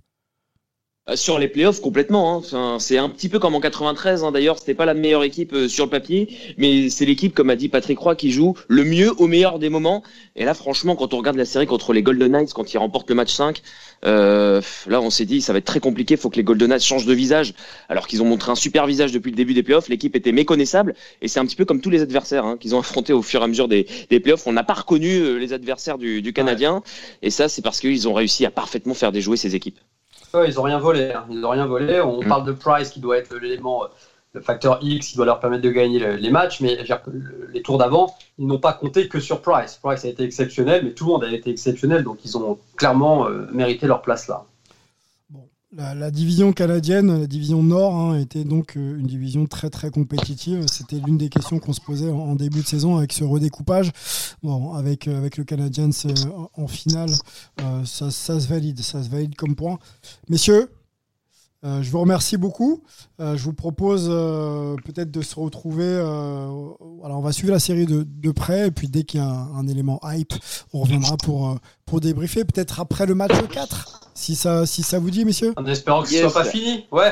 Euh, 1.09 1.17
Sur 1.17 1.37
les 1.37 1.49
playoffs, 1.49 1.81
complètement. 1.81 2.41
hein. 2.53 2.77
C'est 2.79 2.97
un 2.97 3.09
petit 3.09 3.27
peu 3.27 3.37
comme 3.37 3.55
en 3.55 3.59
93. 3.59 4.23
Hein. 4.23 4.31
D'ailleurs, 4.31 4.57
c'était 4.57 4.73
pas 4.73 4.85
la 4.85 4.93
meilleure 4.93 5.23
équipe 5.25 5.51
euh, 5.51 5.67
sur 5.67 5.83
le 5.83 5.89
papier, 5.91 6.29
mais 6.57 6.89
c'est 6.89 7.03
l'équipe, 7.05 7.35
comme 7.35 7.49
a 7.49 7.57
dit 7.57 7.67
Patrick 7.67 7.99
Roy, 7.99 8.15
qui 8.15 8.31
joue 8.31 8.53
le 8.69 8.85
mieux 8.85 9.11
au 9.21 9.27
meilleur 9.27 9.59
des 9.59 9.67
moments. 9.67 10.01
Et 10.37 10.45
là, 10.45 10.53
franchement, 10.53 10.95
quand 10.95 11.13
on 11.13 11.17
regarde 11.17 11.35
la 11.35 11.43
série 11.43 11.65
contre 11.65 11.91
les 11.91 12.03
Golden 12.03 12.31
Knights, 12.31 12.53
quand 12.53 12.73
ils 12.73 12.77
remportent 12.77 13.09
le 13.09 13.15
match 13.15 13.33
5, 13.33 13.61
euh, 14.05 14.61
là, 14.87 15.01
on 15.01 15.09
s'est 15.09 15.25
dit, 15.25 15.41
ça 15.41 15.51
va 15.51 15.59
être 15.59 15.65
très 15.65 15.81
compliqué. 15.81 16.15
faut 16.15 16.29
que 16.29 16.37
les 16.37 16.43
Golden 16.43 16.69
Knights 16.69 16.83
changent 16.85 17.05
de 17.05 17.13
visage. 17.13 17.53
Alors 17.89 18.07
qu'ils 18.07 18.21
ont 18.21 18.25
montré 18.25 18.51
un 18.53 18.55
super 18.55 18.87
visage 18.87 19.11
depuis 19.11 19.31
le 19.31 19.35
début 19.35 19.53
des 19.53 19.63
playoffs, 19.63 19.89
l'équipe 19.89 20.15
était 20.15 20.31
méconnaissable. 20.31 20.95
Et 21.21 21.27
c'est 21.27 21.41
un 21.41 21.45
petit 21.45 21.57
peu 21.57 21.65
comme 21.65 21.81
tous 21.81 21.89
les 21.89 22.01
adversaires 22.01 22.45
hein, 22.45 22.55
qu'ils 22.57 22.75
ont 22.75 22.79
affrontés 22.85 23.11
au 23.11 23.21
fur 23.21 23.41
et 23.41 23.43
à 23.43 23.47
mesure 23.47 23.67
des, 23.67 23.87
des 24.09 24.21
playoffs. 24.21 24.47
On 24.47 24.53
n'a 24.53 24.63
pas 24.63 24.73
reconnu 24.75 25.37
les 25.37 25.51
adversaires 25.51 25.97
du, 25.97 26.21
du 26.21 26.31
Canadien. 26.31 26.81
Et 27.21 27.29
ça, 27.29 27.49
c'est 27.49 27.61
parce 27.61 27.81
qu'ils 27.81 28.07
ont 28.07 28.13
réussi 28.13 28.45
à 28.45 28.51
parfaitement 28.51 28.93
faire 28.93 29.11
déjouer 29.11 29.35
ces 29.35 29.53
équipes. 29.53 29.79
Ils 30.35 30.59
ont 30.59 30.63
rien 30.63 30.79
volé. 30.79 31.11
hein. 31.13 31.25
Ils 31.29 31.45
ont 31.45 31.49
rien 31.49 31.65
volé. 31.65 31.99
On 32.01 32.21
Mm. 32.23 32.27
parle 32.27 32.45
de 32.45 32.51
Price 32.51 32.89
qui 32.89 32.99
doit 32.99 33.17
être 33.17 33.35
l'élément, 33.37 33.83
euh, 33.83 33.87
le 34.33 34.41
facteur 34.41 34.79
X 34.81 35.09
qui 35.09 35.15
doit 35.15 35.25
leur 35.27 35.39
permettre 35.39 35.61
de 35.61 35.69
gagner 35.69 35.99
le- 35.99 36.15
les 36.15 36.31
matchs, 36.31 36.59
mais 36.59 36.75
les 37.53 37.61
tours 37.61 37.77
d'avant, 37.77 38.11
ils 38.39 38.47
n'ont 38.47 38.57
pas 38.57 38.73
compté 38.73 39.07
que 39.07 39.19
sur 39.19 39.41
Price. 39.41 39.79
Price 39.81 40.03
a 40.05 40.07
été 40.07 40.23
exceptionnel, 40.23 40.83
mais 40.83 40.91
tout 40.91 41.05
le 41.05 41.11
monde 41.11 41.23
a 41.23 41.29
été 41.31 41.51
exceptionnel, 41.51 42.03
donc 42.03 42.25
ils 42.25 42.35
ont 42.37 42.57
clairement 42.75 43.27
euh, 43.27 43.47
mérité 43.51 43.85
leur 43.85 44.01
place 44.01 44.27
là. 44.27 44.43
La, 45.75 46.11
division 46.11 46.53
canadienne, 46.53 47.21
la 47.21 47.25
division 47.25 47.63
Nord, 47.63 47.95
hein, 47.95 48.19
était 48.19 48.43
donc 48.43 48.77
euh, 48.77 48.99
une 48.99 49.07
division 49.07 49.47
très 49.47 49.71
très 49.71 49.89
compétitive. 49.89 50.65
C'était 50.71 50.97
l'une 50.97 51.17
des 51.17 51.29
questions 51.29 51.57
qu'on 51.57 51.73
se 51.73 51.81
posait 51.81 52.11
en, 52.11 52.35
début 52.35 52.61
de 52.61 52.67
saison 52.67 52.97
avec 52.97 53.11
ce 53.11 53.23
redécoupage. 53.23 53.91
Bon, 54.43 54.73
avec, 54.73 55.07
euh, 55.07 55.17
avec 55.17 55.37
le 55.37 55.43
Canadiens 55.43 55.89
euh, 56.05 56.13
en 56.53 56.67
finale, 56.67 57.09
ça, 57.85 58.11
ça 58.11 58.39
se 58.39 58.47
valide, 58.47 58.81
ça 58.81 59.01
se 59.01 59.09
valide 59.09 59.35
comme 59.35 59.55
point. 59.55 59.79
Messieurs, 60.29 60.69
euh, 61.65 61.81
je 61.81 61.89
vous 61.91 61.99
remercie 62.01 62.37
beaucoup. 62.37 62.83
Euh, 63.19 63.37
je 63.37 63.43
vous 63.43 63.53
propose 63.53 64.07
euh, 64.09 64.75
peut-être 64.85 65.11
de 65.11 65.21
se 65.21 65.39
retrouver. 65.39 65.85
euh, 65.85 66.47
alors, 67.03 67.17
on 67.17 67.21
va 67.21 67.31
suivre 67.31 67.51
la 67.53 67.59
série 67.59 67.85
de, 67.85 68.05
de 68.07 68.31
près, 68.31 68.67
et 68.67 68.71
puis 68.71 68.87
dès 68.87 69.03
qu'il 69.03 69.19
y 69.19 69.23
a 69.23 69.27
un, 69.27 69.55
un 69.55 69.67
élément 69.67 69.99
hype, 70.03 70.33
on 70.73 70.81
reviendra 70.81 71.15
pour, 71.17 71.49
euh, 71.49 71.55
pour 71.85 71.99
débriefer, 72.01 72.43
peut-être 72.45 72.79
après 72.79 73.05
le 73.05 73.15
match 73.15 73.31
4, 73.51 74.01
si 74.13 74.35
ça, 74.35 74.65
si 74.65 74.83
ça 74.83 74.99
vous 74.99 75.09
dit, 75.11 75.25
messieurs. 75.25 75.53
En 75.57 75.65
espérant 75.65 76.01
que 76.03 76.09
ce 76.09 76.13
Yes. 76.15 76.21
soit 76.23 76.33
pas 76.43 76.49
fini. 76.49 76.85
Ouais. 76.91 77.11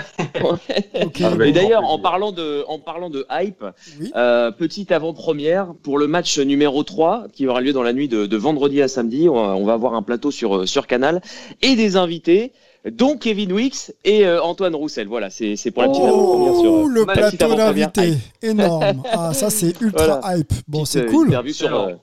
Ok. 1.03 1.21
Ah, 1.23 1.35
bah, 1.35 1.47
Et 1.47 1.51
d'ailleurs, 1.51 1.83
en 1.83 1.99
parlant 1.99 2.31
de, 2.31 2.63
en 2.67 2.79
parlant 2.79 3.09
de 3.09 3.25
hype, 3.31 3.63
Oui. 3.99 4.11
euh, 4.15 4.51
petite 4.51 4.91
avant-première 4.91 5.73
pour 5.83 5.97
le 5.97 6.07
match 6.07 6.37
numéro 6.39 6.83
3 6.83 7.27
qui 7.33 7.47
aura 7.47 7.61
lieu 7.61 7.73
dans 7.73 7.83
la 7.83 7.93
nuit 7.93 8.07
de, 8.07 8.25
de 8.25 8.37
vendredi 8.37 8.81
à 8.81 8.87
samedi. 8.87 9.27
On 9.29 9.35
va, 9.35 9.55
on 9.55 9.65
va 9.65 9.73
avoir 9.73 9.93
un 9.95 10.03
plateau 10.03 10.31
sur, 10.31 10.67
sur 10.67 10.87
Canal 10.87 11.21
et 11.61 11.75
des 11.75 11.95
invités, 11.97 12.53
dont 12.89 13.17
Kevin 13.17 13.51
Wicks 13.53 13.91
et 14.03 14.25
euh, 14.25 14.41
Antoine 14.41 14.75
Roussel. 14.75 15.07
Voilà, 15.07 15.29
c'est 15.29 15.55
c'est 15.55 15.71
pour 15.71 15.83
la 15.83 15.89
petite 15.89 16.03
avant-première 16.03 16.55
sur. 16.55 16.71
Oh, 16.71 16.87
euh, 16.87 16.91
le 16.93 17.05
plateau 17.05 17.55
d'invités, 17.55 18.17
énorme. 18.41 19.03
Ah, 19.11 19.33
ça 19.33 19.49
c'est 19.49 19.79
ultra 19.81 20.21
hype. 20.35 20.53
Bon, 20.67 20.79
Petite, 20.83 20.93
c'est 20.93 21.01
euh, 21.01 21.09
cool. 21.11 21.33
euh, 21.33 21.95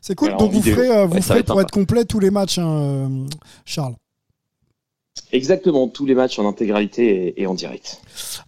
C'est 0.00 0.14
cool. 0.14 0.28
voilà, 0.30 0.38
Donc 0.44 0.52
vous 0.52 0.60
vidéo. 0.60 0.74
ferez, 0.76 0.90
euh, 0.96 1.06
vous 1.06 1.14
Ouais, 1.14 1.20
ferez 1.20 1.38
être 1.40 1.46
pour 1.46 1.54
sympa. 1.56 1.62
être 1.62 1.70
complet 1.70 2.04
tous 2.04 2.20
les 2.20 2.30
matchs, 2.30 2.58
hein, 2.58 2.68
euh, 2.68 3.26
Charles. 3.64 3.94
exactement 5.32 5.88
tous 5.88 6.06
les 6.06 6.14
matchs 6.14 6.38
en 6.38 6.48
intégralité 6.48 7.28
et, 7.28 7.42
et 7.42 7.46
en 7.46 7.54
direct. 7.54 8.00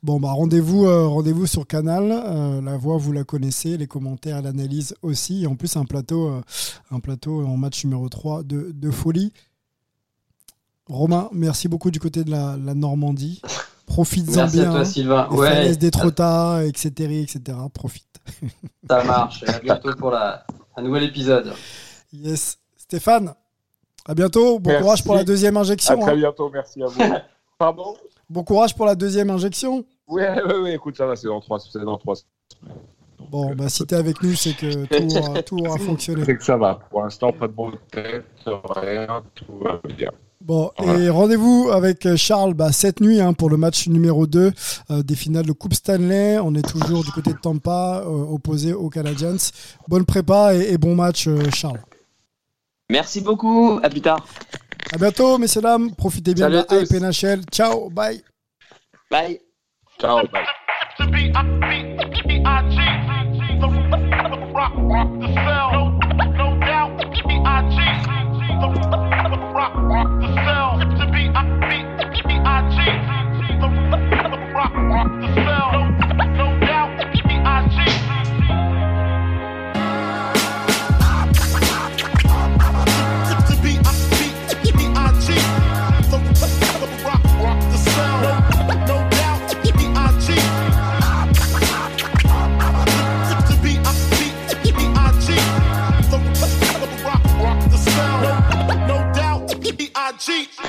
Bon, 0.03 0.21
bah 0.21 0.33
rendez-vous, 0.33 0.87
euh, 0.87 1.07
rendez-vous 1.07 1.47
sur 1.47 1.67
Canal. 1.67 2.11
Euh, 2.13 2.61
la 2.63 2.77
voix, 2.77 2.97
vous 2.99 3.13
la 3.13 3.25
connaissez, 3.25 3.77
les 3.77 3.87
commentaires, 3.87 4.43
l'analyse 4.43 4.95
aussi. 5.03 5.45
Et 5.45 5.47
en 5.47 5.57
plus, 5.57 5.77
un 5.77 5.85
plateau, 5.85 6.29
euh, 6.29 6.41
un 6.91 7.01
plateau 7.01 7.45
en 7.45 7.57
match 7.57 7.85
numéro 7.85 8.09
3 8.09 8.43
de, 8.43 8.71
de 8.73 8.91
folie. 8.91 9.33
Romain, 10.89 11.29
merci 11.33 11.69
beaucoup 11.69 11.91
du 11.91 12.01
côté 12.01 12.25
de 12.25 12.31
la, 12.31 12.57
la 12.63 12.75
Normandie. 12.75 13.41
Profites-en 13.87 14.33
Merci 14.43 14.61
à 14.61 14.63
bien. 14.63 14.71
toi, 14.71 14.81
hein. 14.81 14.85
Sylvain. 14.85 15.29
Les 15.31 15.37
Ouais, 15.39 15.77
d'Étretat, 15.77 16.65
etc., 16.67 17.23
etc. 17.23 17.59
Profite. 17.73 18.05
ça 18.89 19.03
marche. 19.05 19.43
Et 19.45 19.49
à 19.51 19.59
bientôt 19.61 19.95
pour 19.97 20.11
la, 20.11 20.45
un 20.77 20.83
nouvel 20.83 21.05
épisode. 21.05 21.53
Yes. 22.13 22.59
Stéphane, 22.77 23.35
à 24.07 24.15
bientôt. 24.15 24.59
Bon 24.59 24.71
Merci. 24.71 24.83
courage 24.83 25.05
pour 25.05 25.15
la 25.15 25.25
deuxième 25.25 25.57
À 25.57 25.61
injection. 25.61 25.99
très 26.01 26.13
hein. 26.13 26.17
bientôt, 26.17 26.51
merci 26.53 26.83
à 26.83 26.87
vous. 26.87 27.01
Pardon? 27.59 27.95
Bon 28.31 28.43
courage 28.45 28.75
pour 28.75 28.87
la 28.87 28.95
deuxième 28.95 29.31
injection. 29.31 29.85
Ouais, 30.07 30.43
ouais, 30.43 30.59
ouais, 30.59 30.75
écoute, 30.75 30.97
ça 30.97 31.07
va, 31.07 31.17
c'est 31.17 31.27
dans 31.27 31.41
trois, 31.41 31.59
c'est 31.59 31.81
dans 31.83 31.99
trois. 31.99 32.15
Bon, 33.31 33.51
euh, 33.51 33.55
bah, 33.55 33.69
si 33.69 33.85
t'es 33.87 33.97
avec 33.97 34.23
nous, 34.23 34.35
c'est 34.35 34.55
que 34.55 34.87
tout 34.87 35.17
aura, 35.17 35.43
tout 35.43 35.59
aura 35.59 35.79
fonctionné. 35.85 36.25
c'est 36.25 36.37
que 36.37 36.45
ça 36.45 36.57
va. 36.57 36.79
Pour 36.91 37.03
l'instant, 37.03 37.33
pas 37.33 37.47
de 37.47 37.53
bonne 37.53 37.77
tête, 37.91 38.25
rien, 38.47 39.23
tout 39.35 39.59
va 39.61 39.81
bien. 39.97 40.11
Bon, 40.41 40.71
et 40.79 40.85
Voilà. 40.85 41.13
rendez-vous 41.13 41.69
avec 41.73 42.07
euh, 42.07 42.17
Charles 42.17 42.55
bah, 42.55 42.71
cette 42.73 43.01
nuit 43.01 43.21
hein, 43.21 43.33
pour 43.33 43.51
le 43.51 43.57
match 43.57 43.89
numéro 43.89 44.27
2 44.27 44.53
euh, 44.91 45.03
des 45.03 45.17
finales 45.17 45.45
de 45.47 45.53
Coupe 45.53 45.75
Stanley. 45.75 46.39
On 46.39 46.55
est 46.55 46.63
toujours 46.67 47.03
du 47.05 47.11
côté 47.11 47.33
de 47.33 47.39
Tampa, 47.39 48.03
euh, 48.07 48.09
opposé 48.09 48.73
aux 48.73 48.89
Canadiens. 48.89 49.37
Bonne 49.89 50.05
prépa 50.05 50.55
et, 50.55 50.73
et 50.73 50.79
bon 50.79 50.95
match, 50.95 51.27
euh, 51.27 51.43
Charles. 51.55 51.81
Merci 52.89 53.21
beaucoup. 53.21 53.81
À 53.83 53.91
plus 53.91 54.01
tard. 54.01 54.25
À 54.93 54.97
bientôt, 54.97 55.37
messieurs, 55.39 55.61
dames. 55.61 55.95
Profitez 55.95 56.33
bien 56.35 56.47
Salut 56.47 56.57
de 56.57 56.65
la 56.71 56.79
à 56.79 56.83
hype 56.83 56.89
tous. 56.89 57.01
NHL. 57.27 57.41
Ciao, 57.53 57.91
bye. 57.91 58.23
Bye. 59.11 59.41
Ciao, 60.01 60.21
bye. 60.99 62.13
cheat. 100.19 100.68